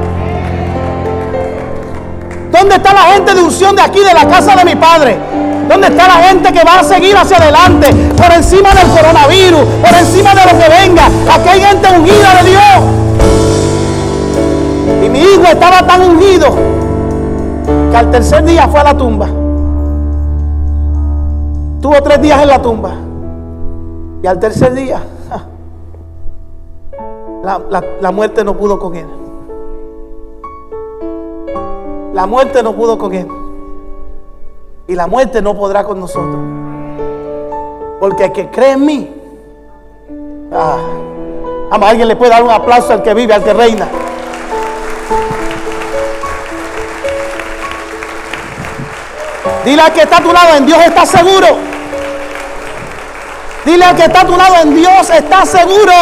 ¿Dónde 2.60 2.76
está 2.76 2.94
la 2.94 3.14
gente 3.14 3.34
de 3.34 3.42
unción 3.42 3.74
de 3.74 3.82
aquí, 3.82 4.00
de 4.00 4.14
la 4.14 4.28
casa 4.28 4.54
de 4.54 4.66
mi 4.66 4.76
padre? 4.76 5.18
¿Dónde 5.70 5.88
está 5.88 6.10
la 6.10 6.16
gente 6.16 6.52
que 6.52 6.62
va 6.66 6.80
a 6.80 6.84
seguir 6.84 7.16
hacia 7.16 7.38
adelante 7.38 7.88
por 8.18 8.30
encima 8.34 8.76
del 8.76 8.86
coronavirus, 8.90 9.62
por 9.82 9.98
encima 9.98 10.36
de 10.36 10.42
lo 10.42 10.60
que 10.60 10.68
venga? 10.68 11.06
Aquí 11.06 11.48
hay 11.48 11.62
gente 11.62 11.88
ungida 11.88 12.44
de 12.44 12.50
Dios. 12.50 13.00
Y 15.06 15.10
mi 15.10 15.20
hijo 15.20 15.44
estaba 15.44 15.88
tan 15.88 16.02
ungido 16.02 16.48
que 17.92 17.96
al 17.96 18.12
tercer 18.12 18.44
día 18.44 18.68
fue 18.68 18.82
a 18.82 18.84
la 18.84 18.98
tumba. 18.98 19.28
Tuvo 21.82 22.04
tres 22.04 22.22
días 22.22 22.42
en 22.42 22.48
la 22.50 22.62
tumba. 22.62 22.92
Y 24.22 24.28
al 24.28 24.38
tercer 24.38 24.74
día, 24.74 25.02
la, 28.02 28.12
muerte 28.12 28.44
no 28.44 28.58
pudo 28.58 28.78
con 28.78 28.98
él. 28.98 29.08
La 32.14 32.26
muerte 32.26 32.64
no 32.64 32.74
pudo 32.74 32.98
con 32.98 33.14
él. 33.14 33.28
Y 34.88 34.96
la 34.96 35.08
muerte 35.08 35.42
no 35.42 35.56
podrá 35.56 35.84
con 35.84 36.00
nosotros. 36.00 36.40
Porque 38.00 38.26
el 38.26 38.32
que 38.32 38.50
cree 38.50 38.72
en 38.72 38.86
mí. 38.86 39.16
Ah, 40.52 40.78
alguien 41.72 42.08
le 42.08 42.16
puede 42.16 42.32
dar 42.32 42.44
un 42.44 42.50
aplauso 42.50 42.94
al 42.94 43.04
que 43.04 43.14
vive, 43.14 43.34
al 43.34 43.44
que 43.44 43.54
reina. 43.54 43.88
Dile 49.64 49.82
al 49.82 49.94
que 49.94 50.02
está 50.02 50.18
a 50.18 50.22
tu 50.22 50.34
lado, 50.34 50.56
en 50.58 50.66
Dios 50.66 50.80
está 50.80 51.06
seguro. 51.06 51.48
Dile 53.66 53.86
al 53.86 53.96
que 53.96 54.06
está 54.06 54.22
a 54.22 54.26
tu 54.26 54.36
lado, 54.36 54.56
en 54.64 54.76
Dios 54.76 55.10
está 55.12 55.46
seguro. 55.46 55.94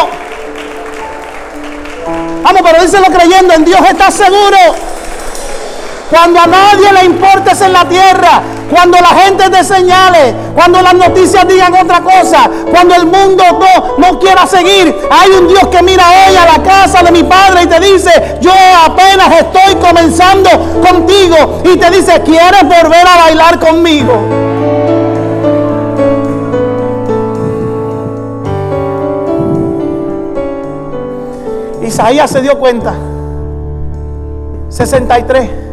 Vamos, 2.42 2.62
pero 2.62 2.82
díselo 2.82 3.06
creyendo, 3.06 3.52
en 3.52 3.64
Dios 3.64 3.80
está 3.90 4.10
seguro. 4.10 4.87
Cuando 6.10 6.40
a 6.40 6.46
nadie 6.46 6.90
le 6.92 7.04
importes 7.04 7.60
en 7.60 7.72
la 7.72 7.84
tierra, 7.86 8.40
cuando 8.70 8.98
la 8.98 9.08
gente 9.08 9.50
te 9.50 9.62
señale, 9.62 10.34
cuando 10.54 10.80
las 10.80 10.94
noticias 10.94 11.46
digan 11.46 11.74
otra 11.74 12.00
cosa, 12.00 12.48
cuando 12.70 12.94
el 12.94 13.06
mundo 13.06 13.44
no, 13.52 13.96
no 13.98 14.18
quiera 14.18 14.46
seguir, 14.46 14.94
hay 15.10 15.30
un 15.32 15.48
Dios 15.48 15.66
que 15.68 15.82
mira 15.82 16.04
hoy 16.08 16.36
a 16.36 16.46
la 16.46 16.62
casa 16.62 17.02
de 17.02 17.10
mi 17.10 17.24
padre 17.24 17.64
y 17.64 17.66
te 17.66 17.80
dice, 17.80 18.38
yo 18.40 18.52
apenas 18.86 19.40
estoy 19.40 19.74
comenzando 19.76 20.48
contigo 20.80 21.62
y 21.64 21.76
te 21.76 21.90
dice, 21.90 22.22
¿quieres 22.22 22.62
volver 22.62 23.06
a 23.06 23.16
bailar 23.16 23.58
conmigo? 23.58 24.14
Isaías 31.82 32.30
se 32.30 32.40
dio 32.40 32.58
cuenta. 32.58 32.94
63. 34.70 35.67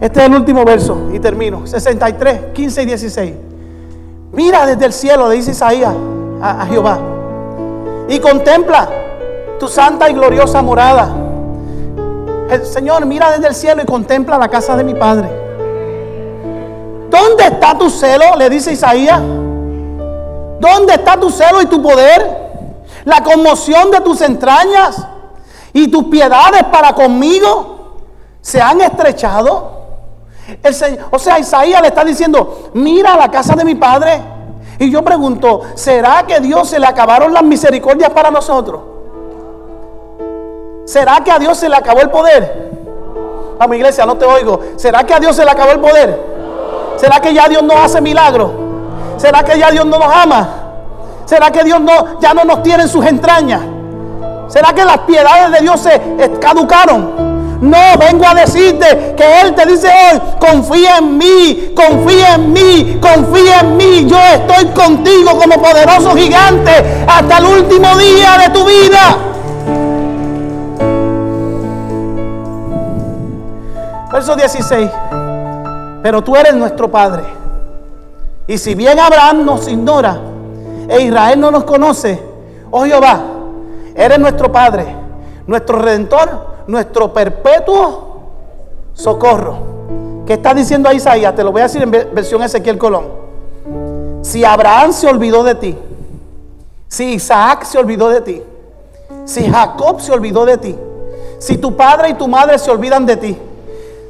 Este 0.00 0.20
es 0.20 0.26
el 0.26 0.34
último 0.34 0.64
verso 0.64 1.10
y 1.12 1.20
termino. 1.20 1.66
63, 1.66 2.52
15 2.54 2.82
y 2.82 2.86
16. 2.86 3.34
Mira 4.32 4.64
desde 4.64 4.86
el 4.86 4.92
cielo, 4.92 5.28
le 5.28 5.36
dice 5.36 5.50
Isaías 5.50 5.94
a, 6.40 6.62
a 6.62 6.66
Jehová, 6.66 6.98
y 8.08 8.18
contempla 8.18 8.88
tu 9.58 9.68
santa 9.68 10.08
y 10.08 10.14
gloriosa 10.14 10.62
morada. 10.62 11.08
El 12.50 12.64
Señor 12.64 13.04
mira 13.06 13.30
desde 13.32 13.48
el 13.48 13.54
cielo 13.54 13.82
y 13.82 13.86
contempla 13.86 14.38
la 14.38 14.48
casa 14.48 14.76
de 14.76 14.84
mi 14.84 14.94
Padre. 14.94 15.28
¿Dónde 17.10 17.44
está 17.44 17.76
tu 17.76 17.90
celo? 17.90 18.36
Le 18.36 18.48
dice 18.48 18.72
Isaías. 18.72 19.20
¿Dónde 19.20 20.94
está 20.94 21.18
tu 21.18 21.30
celo 21.30 21.60
y 21.60 21.66
tu 21.66 21.82
poder? 21.82 22.40
La 23.04 23.22
conmoción 23.22 23.90
de 23.90 24.00
tus 24.00 24.20
entrañas 24.20 25.06
y 25.72 25.88
tus 25.88 26.04
piedades 26.04 26.64
para 26.64 26.94
conmigo 26.94 27.98
se 28.40 28.60
han 28.60 28.80
estrechado. 28.80 29.79
El 30.62 30.74
Señor, 30.74 31.06
o 31.10 31.18
sea, 31.18 31.38
Isaías 31.38 31.80
le 31.80 31.88
está 31.88 32.04
diciendo, 32.04 32.70
mira 32.74 33.16
la 33.16 33.30
casa 33.30 33.54
de 33.54 33.64
mi 33.64 33.74
padre. 33.74 34.20
Y 34.78 34.90
yo 34.90 35.02
pregunto, 35.02 35.62
¿será 35.74 36.24
que 36.26 36.34
a 36.34 36.40
Dios 36.40 36.68
se 36.68 36.78
le 36.78 36.86
acabaron 36.86 37.32
las 37.32 37.42
misericordias 37.42 38.10
para 38.10 38.30
nosotros? 38.30 38.80
¿Será 40.86 41.22
que 41.22 41.30
a 41.30 41.38
Dios 41.38 41.58
se 41.58 41.68
le 41.68 41.76
acabó 41.76 42.00
el 42.00 42.10
poder? 42.10 42.70
Mi 43.68 43.76
iglesia, 43.76 44.06
no 44.06 44.16
te 44.16 44.24
oigo. 44.24 44.58
¿Será 44.76 45.04
que 45.04 45.12
a 45.12 45.20
Dios 45.20 45.36
se 45.36 45.44
le 45.44 45.50
acabó 45.50 45.72
el 45.72 45.80
poder? 45.80 46.18
¿Será 46.96 47.20
que 47.20 47.32
ya 47.34 47.46
Dios 47.46 47.62
no 47.62 47.74
hace 47.76 48.00
milagros? 48.00 48.50
¿Será 49.18 49.42
que 49.44 49.58
ya 49.58 49.70
Dios 49.70 49.84
no 49.84 49.98
nos 49.98 50.12
ama? 50.12 50.48
¿Será 51.26 51.50
que 51.50 51.62
Dios 51.62 51.80
no, 51.80 52.18
ya 52.20 52.32
no 52.32 52.44
nos 52.44 52.62
tiene 52.62 52.84
en 52.84 52.88
sus 52.88 53.04
entrañas? 53.04 53.60
¿Será 54.48 54.72
que 54.72 54.84
las 54.84 54.98
piedades 55.00 55.52
de 55.52 55.60
Dios 55.60 55.78
se 55.78 56.38
caducaron? 56.40 57.29
No, 57.60 57.76
vengo 57.98 58.26
a 58.26 58.34
decirte 58.34 59.14
que 59.14 59.40
Él 59.42 59.54
te 59.54 59.66
dice 59.66 59.88
hoy, 59.88 60.20
confía 60.40 60.96
en 60.96 61.18
mí, 61.18 61.74
confía 61.76 62.36
en 62.36 62.52
mí, 62.54 62.98
confía 63.00 63.60
en 63.60 63.76
mí. 63.76 64.06
Yo 64.06 64.18
estoy 64.18 64.66
contigo 64.68 65.38
como 65.38 65.60
poderoso 65.60 66.16
gigante 66.16 66.72
hasta 67.06 67.38
el 67.38 67.44
último 67.44 67.96
día 67.98 68.38
de 68.38 68.48
tu 68.48 68.64
vida. 68.64 69.16
Verso 74.10 74.34
16. 74.34 74.90
Pero 76.02 76.24
tú 76.24 76.34
eres 76.36 76.54
nuestro 76.54 76.90
Padre. 76.90 77.24
Y 78.46 78.56
si 78.56 78.74
bien 78.74 78.98
Abraham 78.98 79.44
nos 79.44 79.68
ignora 79.68 80.18
e 80.88 81.02
Israel 81.02 81.38
no 81.38 81.50
nos 81.50 81.64
conoce, 81.64 82.20
oh 82.70 82.84
Jehová, 82.84 83.20
eres 83.94 84.18
nuestro 84.18 84.50
Padre, 84.50 84.86
nuestro 85.46 85.78
Redentor, 85.78 86.49
nuestro 86.70 87.12
perpetuo 87.12 88.20
socorro. 88.94 90.24
¿Qué 90.26 90.34
está 90.34 90.54
diciendo 90.54 90.88
ahí 90.88 90.98
Isaías? 90.98 91.34
Te 91.34 91.42
lo 91.42 91.50
voy 91.50 91.60
a 91.60 91.64
decir 91.64 91.82
en 91.82 91.90
versión 91.90 92.42
Ezequiel 92.42 92.78
Colón. 92.78 93.08
Si 94.22 94.44
Abraham 94.44 94.92
se 94.92 95.08
olvidó 95.08 95.42
de 95.42 95.56
ti, 95.56 95.76
si 96.86 97.14
Isaac 97.14 97.64
se 97.64 97.78
olvidó 97.78 98.08
de 98.08 98.20
ti, 98.20 98.42
si 99.24 99.50
Jacob 99.50 100.00
se 100.00 100.12
olvidó 100.12 100.44
de 100.44 100.58
ti, 100.58 100.76
si 101.38 101.58
tu 101.58 101.76
padre 101.76 102.10
y 102.10 102.14
tu 102.14 102.28
madre 102.28 102.58
se 102.58 102.70
olvidan 102.70 103.06
de 103.06 103.16
ti, 103.16 103.36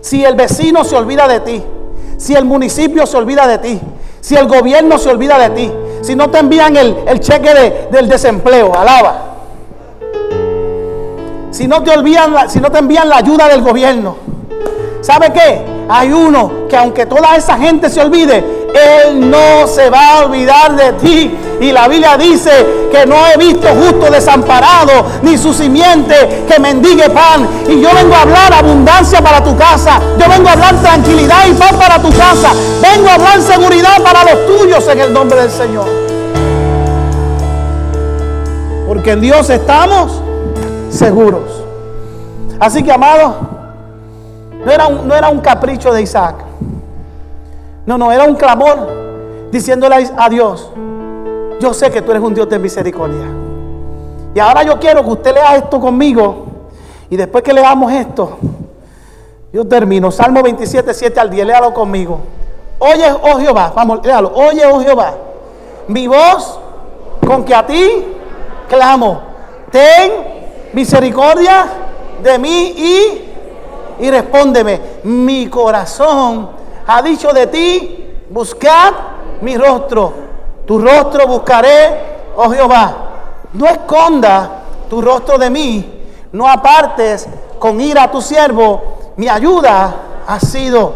si 0.02 0.24
el 0.24 0.34
vecino 0.34 0.84
se 0.84 0.96
olvida 0.96 1.26
de 1.28 1.40
ti, 1.40 1.62
si 2.18 2.34
el 2.34 2.44
municipio 2.44 3.06
se 3.06 3.16
olvida 3.16 3.46
de 3.46 3.58
ti, 3.58 3.80
si 4.20 4.36
el 4.36 4.46
gobierno 4.46 4.98
se 4.98 5.08
olvida 5.08 5.38
de 5.38 5.50
ti, 5.50 5.72
si 6.02 6.14
no 6.14 6.28
te 6.30 6.38
envían 6.38 6.76
el, 6.76 7.20
cheque 7.20 7.88
del 7.90 8.08
desempleo, 8.08 8.74
alaba. 8.74 9.29
Si 11.50 11.66
no 11.66 11.82
te 11.82 11.90
olvidan, 11.90 12.48
si 12.48 12.60
no 12.60 12.70
te 12.70 12.78
envían 12.78 13.08
la 13.08 13.16
ayuda 13.16 13.48
del 13.48 13.62
gobierno. 13.62 14.16
¿Sabe 15.00 15.32
qué? 15.32 15.66
Hay 15.88 16.12
uno 16.12 16.68
que 16.68 16.76
aunque 16.76 17.06
toda 17.06 17.34
esa 17.36 17.58
gente 17.58 17.90
se 17.90 18.00
olvide, 18.00 18.44
él 18.72 19.28
no 19.28 19.66
se 19.66 19.90
va 19.90 20.18
a 20.18 20.24
olvidar 20.24 20.76
de 20.76 20.92
ti. 20.92 21.36
Y 21.60 21.72
la 21.72 21.88
Biblia 21.88 22.16
dice 22.16 22.50
que 22.92 23.04
no 23.04 23.16
he 23.26 23.36
visto 23.36 23.66
justo 23.68 24.10
desamparado, 24.10 25.04
ni 25.22 25.36
su 25.36 25.52
simiente 25.52 26.44
que 26.48 26.60
mendigue 26.60 27.10
pan. 27.10 27.46
Y 27.68 27.80
yo 27.80 27.88
vengo 27.92 28.14
a 28.14 28.22
hablar 28.22 28.54
abundancia 28.54 29.20
para 29.20 29.42
tu 29.42 29.56
casa. 29.56 30.00
Yo 30.18 30.28
vengo 30.28 30.48
a 30.48 30.52
hablar 30.52 30.80
tranquilidad 30.80 31.46
y 31.48 31.54
paz 31.54 31.72
para 31.72 32.00
tu 32.00 32.10
casa. 32.10 32.52
Vengo 32.80 33.08
a 33.08 33.14
hablar 33.14 33.42
seguridad 33.42 34.00
para 34.02 34.22
los 34.24 34.46
tuyos 34.46 34.86
en 34.88 35.00
el 35.00 35.12
nombre 35.12 35.40
del 35.40 35.50
Señor. 35.50 35.86
Porque 38.86 39.10
en 39.10 39.20
Dios 39.20 39.50
estamos 39.50 40.22
seguros. 40.90 41.64
Así 42.58 42.82
que, 42.82 42.92
amado, 42.92 43.36
no 44.64 44.70
era 44.70 44.88
no 44.88 45.14
era 45.14 45.28
un 45.30 45.40
capricho 45.40 45.92
de 45.92 46.02
Isaac. 46.02 46.36
No, 47.86 47.96
no, 47.96 48.12
era 48.12 48.24
un 48.24 48.34
clamor 48.34 48.88
diciéndole 49.50 50.10
a 50.16 50.28
Dios, 50.28 50.70
yo 51.60 51.74
sé 51.74 51.90
que 51.90 52.02
tú 52.02 52.10
eres 52.10 52.22
un 52.22 52.34
Dios 52.34 52.48
de 52.48 52.58
misericordia. 52.58 53.26
Y 54.34 54.38
ahora 54.38 54.62
yo 54.62 54.78
quiero 54.78 55.02
que 55.02 55.10
usted 55.10 55.34
lea 55.34 55.56
esto 55.56 55.80
conmigo. 55.80 56.46
Y 57.08 57.16
después 57.16 57.42
que 57.42 57.52
leamos 57.52 57.92
esto, 57.92 58.38
yo 59.52 59.66
termino. 59.66 60.10
Salmo 60.10 60.42
27, 60.42 60.94
7 60.94 61.18
al 61.18 61.30
10, 61.30 61.46
léalo 61.46 61.74
conmigo. 61.74 62.20
Oye, 62.78 63.10
oh 63.10 63.38
Jehová, 63.38 63.72
vamos, 63.74 64.00
léalo. 64.04 64.32
Oye, 64.34 64.64
oh 64.66 64.80
Jehová, 64.80 65.14
mi 65.88 66.06
voz 66.06 66.60
con 67.26 67.44
que 67.44 67.54
a 67.54 67.66
ti 67.66 68.06
clamo. 68.68 69.20
Ten 69.72 70.39
misericordia 70.72 71.66
de 72.22 72.38
mí 72.38 72.74
y, 72.76 74.04
y 74.04 74.10
respóndeme. 74.10 74.80
Mi 75.04 75.48
corazón 75.48 76.50
ha 76.86 77.02
dicho 77.02 77.32
de 77.32 77.46
ti, 77.46 78.24
buscad 78.28 78.92
mi 79.40 79.56
rostro. 79.56 80.12
Tu 80.66 80.78
rostro 80.78 81.26
buscaré, 81.26 82.00
oh 82.36 82.50
Jehová. 82.50 82.96
No 83.52 83.66
esconda 83.66 84.62
tu 84.88 85.00
rostro 85.00 85.38
de 85.38 85.50
mí, 85.50 86.02
no 86.32 86.46
apartes 86.46 87.28
con 87.58 87.80
ira 87.80 88.04
a 88.04 88.10
tu 88.10 88.22
siervo. 88.22 89.12
Mi 89.16 89.28
ayuda 89.28 89.94
ha 90.26 90.40
sido, 90.40 90.94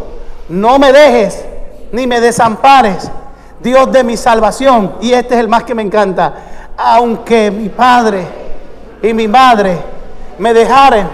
no 0.48 0.78
me 0.78 0.92
dejes 0.92 1.44
ni 1.92 2.06
me 2.06 2.20
desampares, 2.20 3.10
Dios 3.60 3.90
de 3.92 4.04
mi 4.04 4.16
salvación. 4.16 4.96
Y 5.00 5.12
este 5.12 5.34
es 5.34 5.40
el 5.40 5.48
más 5.48 5.64
que 5.64 5.74
me 5.74 5.82
encanta. 5.82 6.34
Aunque 6.76 7.50
mi 7.50 7.68
padre 7.68 8.43
y 9.04 9.12
mi 9.12 9.28
madre 9.28 9.78
me 10.38 10.54
dejaren, 10.54 11.06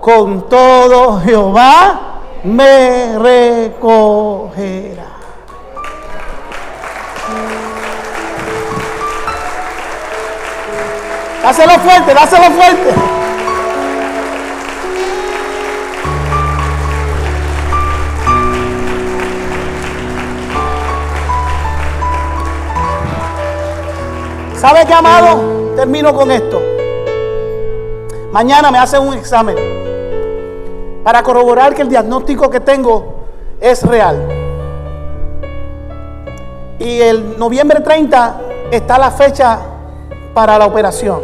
con 0.00 0.48
todo 0.48 1.20
Jehová 1.20 2.20
me 2.44 3.18
recogerá. 3.18 5.02
Dáselo 11.42 11.72
fuerte, 11.80 12.14
dáselo 12.14 12.44
fuerte. 12.52 12.94
¿Sabe 24.60 24.86
qué, 24.86 24.94
amado? 24.94 25.72
Termino 25.74 26.14
con 26.14 26.30
esto. 26.30 26.81
Mañana 28.32 28.70
me 28.70 28.78
hacen 28.78 29.06
un 29.06 29.12
examen 29.12 29.56
para 31.04 31.22
corroborar 31.22 31.74
que 31.74 31.82
el 31.82 31.88
diagnóstico 31.90 32.48
que 32.48 32.60
tengo 32.60 33.26
es 33.60 33.82
real. 33.82 34.26
Y 36.78 36.98
el 37.00 37.38
noviembre 37.38 37.80
30 37.80 38.40
está 38.70 38.98
la 38.98 39.10
fecha 39.10 39.58
para 40.32 40.58
la 40.58 40.64
operación. 40.64 41.20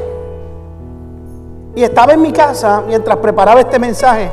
Y 1.74 1.82
estaba 1.82 2.12
en 2.12 2.20
mi 2.20 2.30
casa 2.30 2.82
mientras 2.86 3.16
preparaba 3.16 3.60
este 3.60 3.78
mensaje, 3.78 4.30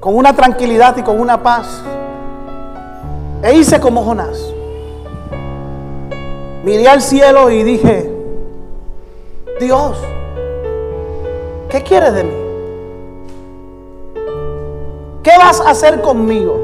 con 0.00 0.14
una 0.14 0.34
tranquilidad 0.34 0.94
y 0.98 1.02
con 1.02 1.18
una 1.18 1.42
paz. 1.42 1.82
E 3.42 3.54
hice 3.54 3.80
como 3.80 4.04
Jonás. 4.04 4.52
Miré 6.64 6.86
al 6.86 7.00
cielo 7.00 7.50
y 7.50 7.62
dije, 7.62 8.14
Dios, 9.58 9.96
¿qué 11.74 11.82
quieres 11.82 12.14
de 12.14 12.22
mí? 12.22 12.32
¿Qué 15.24 15.32
vas 15.36 15.60
a 15.60 15.70
hacer 15.70 16.00
conmigo? 16.02 16.56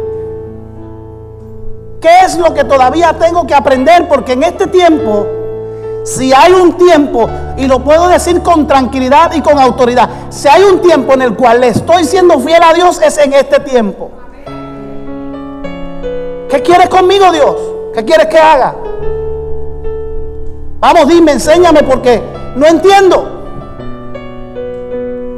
¿Qué 2.00 2.20
es 2.24 2.38
lo 2.38 2.54
que 2.54 2.62
todavía 2.62 3.12
tengo 3.18 3.44
que 3.44 3.52
aprender? 3.52 4.06
Porque 4.06 4.34
en 4.34 4.44
este 4.44 4.68
tiempo, 4.68 5.26
si 6.04 6.32
hay 6.32 6.52
un 6.52 6.74
tiempo, 6.74 7.28
y 7.56 7.66
lo 7.66 7.82
puedo 7.82 8.06
decir 8.06 8.40
con 8.40 8.68
tranquilidad 8.68 9.32
y 9.34 9.40
con 9.40 9.58
autoridad, 9.58 10.08
si 10.28 10.46
hay 10.46 10.62
un 10.62 10.80
tiempo 10.80 11.14
en 11.14 11.22
el 11.22 11.34
cual 11.34 11.61
le 11.61 11.68
estoy 11.68 12.04
siendo 12.04 12.38
fiel 12.38 12.62
a 12.62 12.72
Dios, 12.72 13.02
es 13.02 13.18
en 13.18 13.32
este 13.32 13.58
tiempo. 13.58 14.12
¿Qué 16.48 16.62
quieres 16.62 16.88
conmigo, 16.88 17.32
Dios? 17.32 17.56
¿Qué 17.94 18.04
quieres 18.04 18.26
que 18.26 18.38
haga? 18.38 18.76
Vamos, 20.78 21.08
dime, 21.08 21.32
enséñame 21.32 21.82
porque 21.82 22.22
no 22.54 22.64
entiendo. 22.64 23.39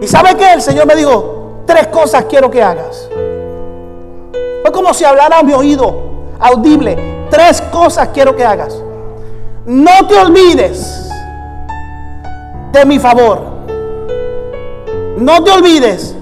¿Y 0.02 0.08
sabe 0.08 0.36
qué? 0.36 0.54
El 0.54 0.60
Señor 0.60 0.84
me 0.84 0.96
dijo, 0.96 1.62
tres 1.64 1.86
cosas 1.86 2.24
quiero 2.24 2.50
que 2.50 2.60
hagas. 2.60 3.08
Fue 4.62 4.72
como 4.72 4.92
si 4.92 5.04
hablara 5.04 5.38
a 5.38 5.42
mi 5.44 5.52
oído, 5.52 5.94
audible. 6.40 7.26
Tres 7.30 7.62
cosas 7.70 8.08
quiero 8.12 8.34
que 8.34 8.44
hagas. 8.44 8.82
No 9.64 10.06
te 10.08 10.16
olvides 10.16 11.08
de 12.72 12.84
mi 12.84 12.98
favor. 12.98 13.40
No 15.18 15.44
te 15.44 15.52
olvides 15.52 16.16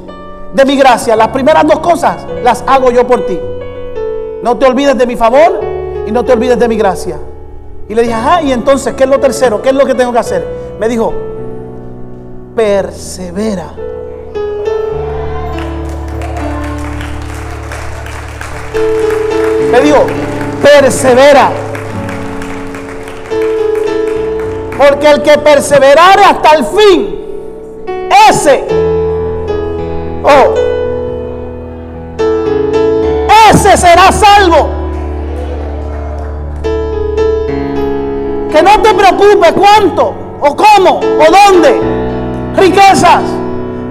de 0.52 0.64
mi 0.66 0.76
gracia. 0.76 1.16
Las 1.16 1.28
primeras 1.28 1.66
dos 1.66 1.78
cosas 1.78 2.26
las 2.44 2.62
hago 2.66 2.90
yo 2.90 3.06
por 3.06 3.24
ti. 3.24 3.40
No 4.42 4.58
te 4.58 4.66
olvides 4.66 4.98
de 4.98 5.06
mi 5.06 5.16
favor 5.16 5.58
y 6.06 6.12
no 6.12 6.22
te 6.22 6.32
olvides 6.32 6.58
de 6.58 6.68
mi 6.68 6.76
gracia. 6.76 7.16
Y 7.88 7.94
le 7.94 8.02
dije, 8.02 8.14
ajá, 8.14 8.42
y 8.42 8.52
entonces, 8.52 8.92
¿qué 8.92 9.04
es 9.04 9.10
lo 9.10 9.18
tercero? 9.18 9.62
¿Qué 9.62 9.70
es 9.70 9.74
lo 9.74 9.86
que 9.86 9.94
tengo 9.94 10.12
que 10.12 10.18
hacer? 10.18 10.46
Me 10.78 10.86
dijo, 10.86 11.14
persevera. 12.54 13.74
Me 19.70 19.80
dijo, 19.80 20.06
persevera. 20.62 21.50
Porque 24.76 25.10
el 25.10 25.22
que 25.22 25.38
perseverare 25.38 26.24
hasta 26.24 26.56
el 26.56 26.64
fin, 26.64 27.20
ese, 28.28 28.64
oh, 30.24 30.54
ese 33.52 33.76
será 33.76 34.10
salvo. 34.10 34.70
Que 38.50 38.62
no 38.62 38.82
te 38.82 38.94
preocupes 38.94 39.52
cuánto, 39.52 40.14
o 40.40 40.56
cómo, 40.56 40.98
o 40.98 41.52
dónde. 41.52 41.99
Riquezas. 42.56 43.22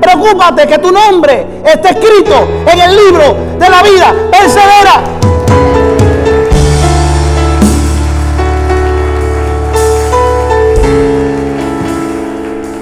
Preocúpate 0.01 0.67
que 0.67 0.77
tu 0.77 0.91
nombre 0.91 1.45
esté 1.65 1.89
escrito 1.89 2.47
en 2.65 2.79
el 2.79 2.95
libro 2.95 3.35
de 3.59 3.69
la 3.69 3.83
vida. 3.83 4.13
Persevera. 4.31 5.03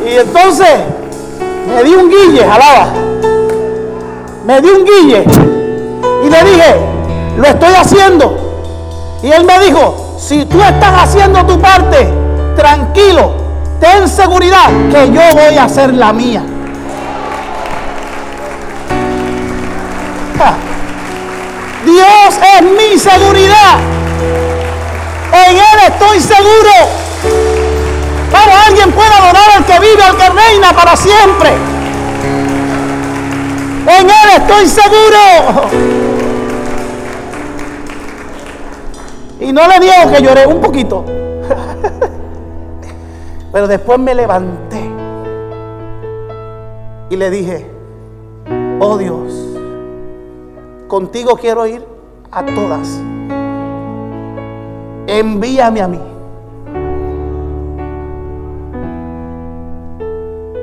Y 0.06 0.20
entonces 0.20 0.70
me 1.76 1.84
di 1.84 1.94
un 1.94 2.10
guille, 2.10 2.44
alaba. 2.44 2.88
Me 4.46 4.62
di 4.62 4.70
un 4.70 4.86
guille 4.86 5.26
y 6.24 6.30
le 6.30 6.44
dije, 6.44 6.76
lo 7.38 7.48
estoy 7.48 7.74
haciendo. 7.74 8.38
Y 9.22 9.32
él 9.32 9.44
me 9.44 9.60
dijo, 9.66 10.16
si 10.18 10.46
tú 10.46 10.62
estás 10.62 11.04
haciendo 11.04 11.46
tu 11.46 11.60
parte, 11.60 12.08
tranquilo, 12.56 13.47
ten 13.80 14.08
seguridad 14.08 14.70
que 14.92 15.12
yo 15.12 15.22
voy 15.34 15.58
a 15.58 15.64
hacer 15.64 15.94
la 15.94 16.14
mía. 16.14 16.44
Dios 21.86 22.40
es 22.56 22.62
mi 22.64 23.00
seguridad. 23.00 23.80
En 25.32 25.56
Él 25.56 25.80
estoy 25.88 26.20
seguro. 26.20 26.72
Para 28.32 28.66
alguien 28.66 28.92
puede 28.92 29.14
adorar 29.14 29.52
al 29.56 29.66
que 29.66 29.80
vive, 29.80 30.04
al 30.04 30.18
que 30.18 30.30
reina 30.30 30.74
para 30.74 30.96
siempre. 30.96 31.50
En 33.88 34.10
Él 34.10 34.30
estoy 34.36 34.68
seguro. 34.68 35.70
Y 39.40 39.54
no 39.54 39.68
le 39.68 39.80
digo 39.80 40.12
que 40.12 40.22
lloré 40.22 40.46
un 40.46 40.60
poquito. 40.60 41.06
Pero 43.58 43.68
después 43.68 43.98
me 43.98 44.14
levanté 44.14 44.80
y 47.10 47.16
le 47.16 47.32
dije, 47.32 47.66
oh 48.80 49.00
Dios, 49.00 49.34
contigo 50.88 51.36
quiero 51.42 51.66
ir 51.66 51.84
a 52.32 52.46
todas. 52.46 53.02
Envíame 55.08 55.82
a 55.82 55.88
mí. 55.88 56.00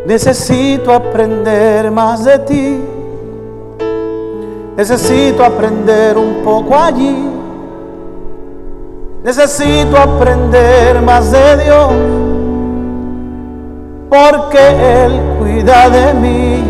Necesito 0.06 0.92
aprender 0.92 1.90
más 1.90 2.24
de 2.24 2.38
ti. 2.38 2.80
Necesito 4.76 5.42
aprender 5.44 6.16
un 6.16 6.44
poco 6.44 6.76
allí. 6.76 7.28
Necesito 9.24 9.96
aprender 9.96 11.02
más 11.02 11.32
de 11.32 11.64
Dios, 11.64 11.92
porque 14.14 14.58
Él 15.04 15.20
cuida 15.40 15.88
de 15.90 16.14
mí. 16.14 16.62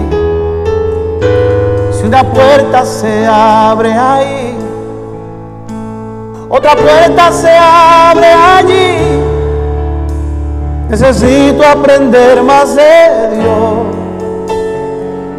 Si 1.93 2.07
una 2.07 2.25
puerta 2.25 2.87
se 2.87 3.27
abre 3.27 3.93
ahí, 3.93 4.57
otra 6.49 6.75
puerta 6.75 7.33
se 7.33 7.51
abre 7.51 8.29
allí. 8.29 8.97
Necesito 10.89 11.67
aprender 11.67 12.43
más 12.43 12.77
de 12.77 13.37
Dios, 13.37 13.75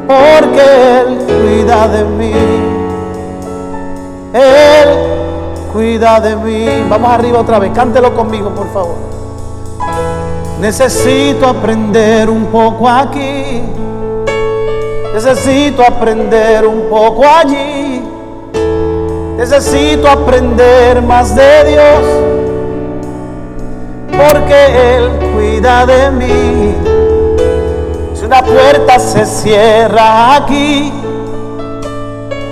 porque 0.07 0.99
Él 0.99 1.17
cuida 1.25 1.87
de 1.87 2.03
mí. 2.03 2.33
Él 4.33 4.89
cuida 5.73 6.19
de 6.19 6.35
mí. 6.35 6.85
Vamos 6.87 7.09
arriba 7.09 7.39
otra 7.39 7.57
vez, 7.57 7.71
cántelo 7.73 8.13
conmigo, 8.13 8.49
por 8.51 8.71
favor. 8.71 9.14
Necesito 10.59 11.47
aprender 11.47 12.29
un 12.29 12.45
poco 12.45 12.89
aquí. 12.89 13.61
Necesito 15.13 15.83
aprender 15.83 16.65
un 16.65 16.89
poco 16.89 17.23
allí. 17.25 18.01
Necesito 19.37 20.07
aprender 20.09 21.01
más 21.01 21.35
de 21.35 21.63
Dios. 21.65 22.03
Porque 24.17 24.95
Él 24.97 25.09
cuida 25.33 25.85
de 25.85 26.11
mí. 26.11 26.75
Si 28.13 28.25
una 28.25 28.41
puerta 28.41 28.97
se 28.97 29.25
cierra 29.25 30.35
aquí, 30.35 30.91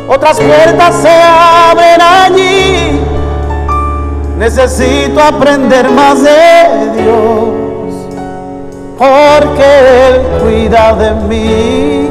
otras 0.08 0.40
puertas 0.40 0.96
se 0.96 1.10
abren 1.10 2.02
allí. 2.02 3.00
Necesito 4.38 5.22
aprender 5.22 5.90
más 5.90 6.22
de 6.22 7.02
Dios, 7.02 7.63
porque 8.98 9.64
Él 10.08 10.22
cuida 10.42 10.94
de 10.94 11.12
mí. 11.28 12.10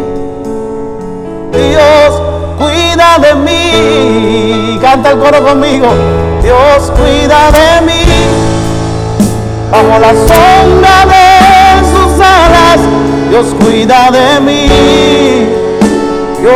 Dios 1.53 2.22
cuida 2.59 3.18
de 3.18 3.35
mí. 3.35 4.78
Canta 4.80 5.11
el 5.11 5.18
coro 5.18 5.43
conmigo. 5.43 5.89
Dios 6.43 6.93
cuida 6.97 7.51
de 7.53 7.87
mí. 7.87 8.03
Bajo 9.70 9.99
la 9.99 10.11
sombra 10.11 11.07
de 11.07 11.87
sus 11.89 12.20
alas, 12.20 12.80
Dios 13.30 13.47
cuida 13.59 14.11
de 14.11 14.41
mí. 14.41 14.68
Yo 16.43 16.51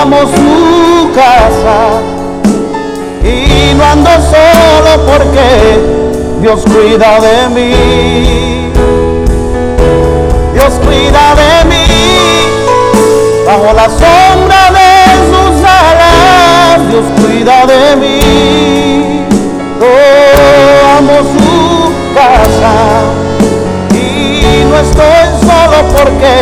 amo 0.00 0.20
su 0.20 1.12
casa 1.12 2.00
y 3.22 3.74
no 3.74 3.84
ando 3.84 4.10
solo 4.10 5.04
porque 5.06 5.80
Dios 6.40 6.62
cuida 6.62 7.20
de 7.20 7.48
mí. 7.54 8.57
Dios 10.58 10.74
cuida 10.84 11.36
de 11.36 11.64
mí 11.66 11.86
bajo 13.46 13.72
la 13.74 13.84
sombra 13.84 14.72
de 14.72 14.90
sus 15.30 15.64
alas. 15.64 16.90
Dios 16.90 17.04
cuida 17.20 17.64
de 17.64 17.94
mí. 17.94 19.24
Yo 19.78 20.98
amo 20.98 21.18
su 21.32 21.92
casa 22.12 22.74
y 23.94 24.64
no 24.64 24.78
estoy 24.78 25.26
solo 25.46 25.78
porque 25.96 26.32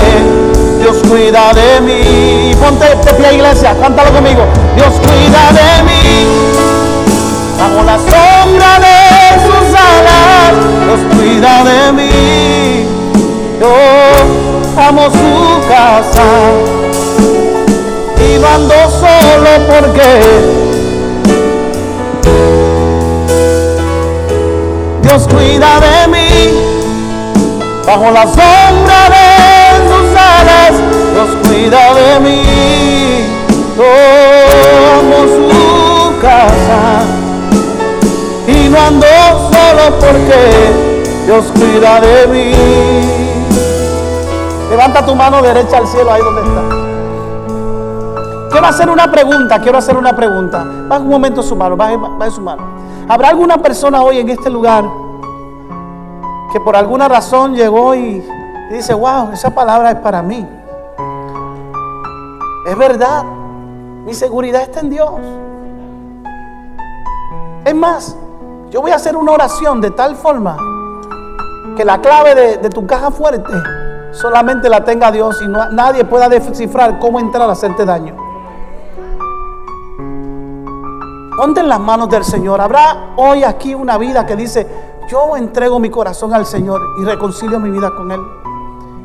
Dios 0.81 0.97
cuida 1.07 1.53
de 1.53 1.81
mí. 1.83 2.55
Ponte 2.55 2.87
de 2.87 3.15
pie, 3.15 3.35
iglesia, 3.35 3.77
cántalo 3.79 4.15
conmigo. 4.15 4.47
Dios 4.77 4.95
cuida 4.95 5.53
de 5.53 5.83
mí 5.83 6.27
bajo 7.59 7.83
la 7.85 7.99
sombra 7.99 8.79
de 8.79 9.41
sus 9.47 9.79
alas, 9.79 10.55
Dios 10.85 11.01
cuida 11.15 11.65
de 11.65 11.93
mí. 11.93 12.36
Yo 13.61 13.73
amo 14.79 15.05
su 15.11 15.67
casa 15.67 16.25
y 18.21 18.39
mando 18.39 18.75
solo 18.91 19.51
porque 19.67 20.21
Dios 25.03 25.27
cuida 25.29 25.81
de 25.81 26.09
mí. 26.09 26.51
Bajo 27.87 28.11
la 28.11 28.25
sombra 28.25 29.09
de 29.15 29.29
sus 29.89 30.09
alas, 30.21 30.75
Dios 31.15 31.31
cuida 31.49 31.95
de 31.95 32.21
mí. 32.21 32.43
Yo 33.79 33.85
amo 34.99 35.19
su 35.37 36.21
casa 36.21 37.05
y 38.47 38.69
no 38.69 38.91
solo 39.51 39.99
porque 39.99 40.97
Dios 41.27 41.47
cuida 41.55 42.01
de 42.01 42.27
mí. 42.27 43.26
Levanta 44.77 45.07
tu 45.07 45.15
mano 45.15 45.41
derecha 45.41 45.79
al 45.79 45.87
cielo 45.87 46.13
ahí 46.13 46.21
donde 46.21 46.43
está. 46.43 46.61
Quiero 48.51 48.67
hacer 48.67 48.91
una 48.91 49.11
pregunta, 49.11 49.59
quiero 49.59 49.79
hacer 49.79 49.97
una 49.97 50.15
pregunta. 50.15 50.67
Baja 50.87 51.01
un 51.01 51.09
momento 51.09 51.43
su 51.43 51.57
mano, 51.57 51.79
baje, 51.79 51.97
baje 51.97 52.31
su 52.31 52.43
mano. 52.43 52.63
¿Habrá 53.09 53.31
alguna 53.31 53.57
persona 53.57 54.03
hoy 54.03 54.19
en 54.19 54.29
este 54.29 54.51
lugar 54.51 54.85
que 56.53 56.61
por 56.61 56.77
alguna 56.77 57.09
razón 57.09 57.55
llegó 57.55 57.95
y, 57.95 58.23
y 58.69 58.75
dice, 58.75 58.93
wow, 58.93 59.31
esa 59.33 59.49
palabra 59.49 59.93
es 59.93 59.97
para 60.01 60.21
mí? 60.21 60.47
Es 62.67 62.77
verdad, 62.77 63.25
mi 64.05 64.13
seguridad 64.13 64.61
está 64.61 64.81
en 64.81 64.91
Dios. 64.91 65.11
Es 67.65 67.75
más, 67.75 68.15
yo 68.69 68.83
voy 68.83 68.91
a 68.91 68.97
hacer 68.97 69.17
una 69.17 69.33
oración 69.33 69.81
de 69.81 69.91
tal 69.93 70.17
forma 70.17 70.59
que 71.79 71.83
la 71.83 71.99
clave 72.03 72.59
de, 72.59 72.69
tu 72.69 72.87
caja 72.87 73.11
fuerte 73.11 73.55
solamente 74.17 74.69
la 74.69 74.85
tenga 74.85 75.11
Dios 75.11 75.41
y 75.43 75.49
no, 75.49 75.71
nadie 75.71 76.05
pueda 76.05 76.29
descifrar 76.29 76.99
cómo 76.99 77.21
entrar 77.21 77.49
a 77.49 77.53
hacerte 77.53 77.85
daño. 77.85 78.17
Ponte 81.37 81.61
en 81.61 81.69
las 81.69 81.81
manos 81.81 82.09
del 82.09 82.25
Señor. 82.25 82.61
Habrá 82.61 83.13
hoy 83.17 83.45
aquí 83.45 83.75
una 83.75 83.99
vida 83.99 84.25
que 84.25 84.37
dice, 84.37 84.67
yo 85.09 85.37
entrego 85.37 85.79
mi 85.79 85.91
corazón 85.91 86.33
al 86.33 86.47
Señor 86.47 86.81
y 87.01 87.05
reconcilio 87.05 87.61
mi 87.61 87.71
vida 87.71 87.95
con 87.95 88.11
Él. 88.11 88.21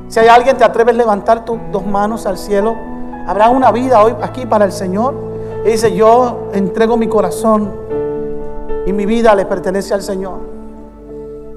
Si 0.08 0.20
hay 0.20 0.30
alguien 0.30 0.58
te 0.58 0.64
atreves 0.64 0.96
a 0.96 0.98
levantar 0.98 1.44
tus 1.44 1.60
dos 1.72 1.86
manos 1.86 2.26
al 2.26 2.38
cielo, 2.38 2.76
habrá 3.28 3.50
una 3.50 3.72
vida 3.72 4.02
hoy 4.02 4.16
aquí 4.22 4.46
para 4.46 4.64
el 4.64 4.72
Señor. 4.72 5.14
Y 5.66 5.72
dice, 5.72 5.94
yo 5.94 6.50
entrego 6.54 6.96
mi 6.96 7.08
corazón 7.08 7.72
y 8.86 8.94
mi 8.94 9.06
vida 9.06 9.36
le 9.36 9.46
pertenece 9.46 9.94
al 9.94 10.02
Señor. 10.02 10.40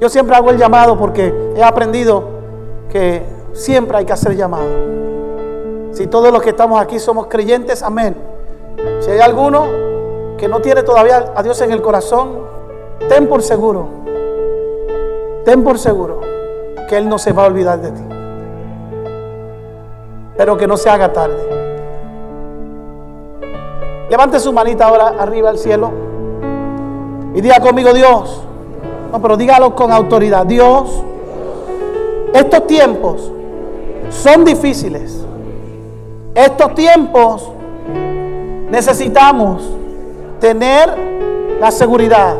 Yo 0.01 0.09
siempre 0.09 0.35
hago 0.35 0.51
el 0.51 0.59
llamado 0.59 0.99
porque 0.99 1.53
he 1.57 1.63
aprendido 1.63 2.25
que 2.91 3.34
siempre 3.55 3.97
hay 3.97 4.05
que 4.05 4.13
hacer 4.13 4.37
llamado. 4.37 4.69
Si 5.93 6.07
todos 6.09 6.33
los 6.33 6.43
que 6.43 6.51
estamos 6.51 6.81
aquí 6.81 6.99
somos 6.99 7.29
creyentes, 7.29 7.83
amén. 7.83 8.17
Si 9.01 9.11
hay 9.11 9.21
alguno 9.21 9.67
que 10.37 10.49
no 10.49 10.61
tiene 10.61 10.83
todavía 10.83 11.33
a 11.35 11.43
Dios 11.43 11.61
en 11.63 11.71
el 11.71 11.81
corazón, 11.81 12.31
ten 13.09 13.29
por 13.29 13.43
seguro, 13.43 13.87
ten 15.45 15.63
por 15.63 15.79
seguro 15.79 16.21
que 16.89 16.97
Él 16.97 17.09
no 17.09 17.17
se 17.19 17.33
va 17.33 17.45
a 17.45 17.47
olvidar 17.47 17.81
de 17.81 17.91
ti. 17.93 18.03
Pero 20.37 20.57
que 20.57 20.67
no 20.67 20.77
se 20.77 20.91
haga 20.91 21.13
tarde. 21.13 21.65
Levante 24.11 24.41
su 24.41 24.53
manita 24.53 24.87
ahora 24.87 25.15
arriba 25.19 25.49
al 25.49 25.59
cielo. 25.59 25.93
Y 27.35 27.41
diga 27.41 27.61
conmigo, 27.61 27.93
Dios. 27.93 28.43
No, 29.13 29.23
pero 29.23 29.37
dígalo 29.37 29.77
con 29.77 29.93
autoridad. 29.93 30.45
Dios, 30.45 31.03
estos 32.33 32.67
tiempos 32.67 33.31
son 34.11 34.45
difíciles. 34.45 35.25
Estos 36.35 36.75
tiempos 36.75 37.51
necesitamos 38.71 39.63
tener 40.41 40.95
la 41.61 41.71
seguridad 41.71 42.35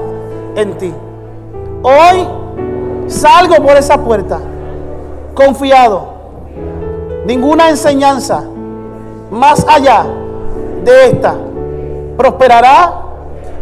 en 0.57 0.77
ti. 0.79 0.93
Hoy 1.83 2.27
salgo 3.07 3.57
por 3.57 3.77
esa 3.77 3.99
puerta 3.99 4.41
confiado. 5.35 6.15
Ninguna 7.27 7.71
enseñanza 7.71 8.45
más 9.31 9.67
allá 9.69 10.05
de 10.85 11.07
esta 11.07 11.35
prosperará 12.17 13.01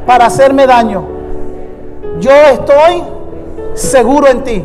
para 0.07 0.27
hacerme 0.27 0.67
daño 0.67 1.13
yo 2.23 2.31
estoy 2.31 3.03
seguro 3.75 4.29
en 4.29 4.45
ti. 4.45 4.65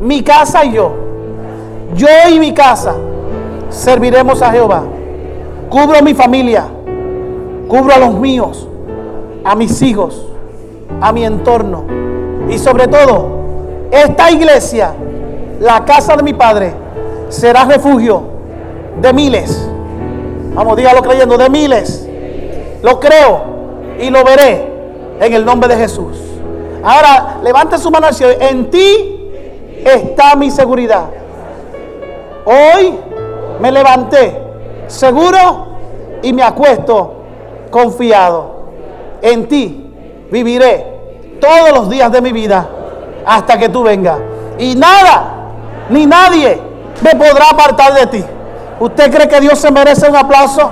Mi 0.00 0.22
casa 0.22 0.64
y 0.64 0.72
yo. 0.74 0.92
Yo 1.94 2.08
y 2.30 2.38
mi 2.38 2.52
casa 2.52 2.94
serviremos 3.70 4.42
a 4.42 4.50
Jehová. 4.50 4.82
Cubro 5.70 6.02
mi 6.02 6.14
familia. 6.14 6.66
Cubro 7.68 7.94
a 7.94 7.98
los 7.98 8.14
míos. 8.14 8.68
A 9.44 9.54
mis 9.54 9.80
hijos. 9.82 10.26
A 11.00 11.12
mi 11.12 11.24
entorno. 11.24 11.84
Y 12.48 12.58
sobre 12.58 12.88
todo, 12.88 13.28
esta 13.90 14.30
iglesia, 14.30 14.92
la 15.60 15.84
casa 15.84 16.16
de 16.16 16.22
mi 16.22 16.32
Padre, 16.32 16.72
será 17.28 17.64
refugio 17.64 18.22
de 19.00 19.12
miles. 19.12 19.68
Vamos, 20.54 20.76
dígalo 20.76 21.02
creyendo, 21.02 21.36
de 21.36 21.50
miles. 21.50 22.08
Lo 22.82 22.98
creo 23.00 23.42
y 24.00 24.10
lo 24.10 24.24
veré 24.24 24.66
en 25.20 25.32
el 25.32 25.44
nombre 25.44 25.68
de 25.68 25.76
Jesús. 25.76 26.16
Ahora, 26.82 27.38
levante 27.42 27.76
su 27.78 27.90
mano 27.90 28.06
al 28.06 28.14
cielo. 28.14 28.34
En 28.40 28.70
ti 28.70 29.30
está 29.84 30.36
mi 30.36 30.50
seguridad. 30.50 31.17
Hoy 32.50 32.98
me 33.60 33.70
levanté 33.70 34.40
seguro 34.86 35.66
y 36.22 36.32
me 36.32 36.42
acuesto 36.42 37.16
confiado. 37.70 38.70
En 39.20 39.46
ti 39.48 39.92
viviré 40.30 40.86
todos 41.38 41.72
los 41.74 41.90
días 41.90 42.10
de 42.10 42.22
mi 42.22 42.32
vida 42.32 42.66
hasta 43.26 43.58
que 43.58 43.68
tú 43.68 43.82
vengas. 43.82 44.18
Y 44.58 44.74
nada, 44.76 45.50
ni 45.90 46.06
nadie 46.06 46.58
me 47.02 47.10
podrá 47.10 47.50
apartar 47.50 47.92
de 47.92 48.06
ti. 48.06 48.24
¿Usted 48.80 49.12
cree 49.12 49.28
que 49.28 49.40
Dios 49.42 49.58
se 49.58 49.70
merece 49.70 50.08
un 50.08 50.16
aplauso? 50.16 50.70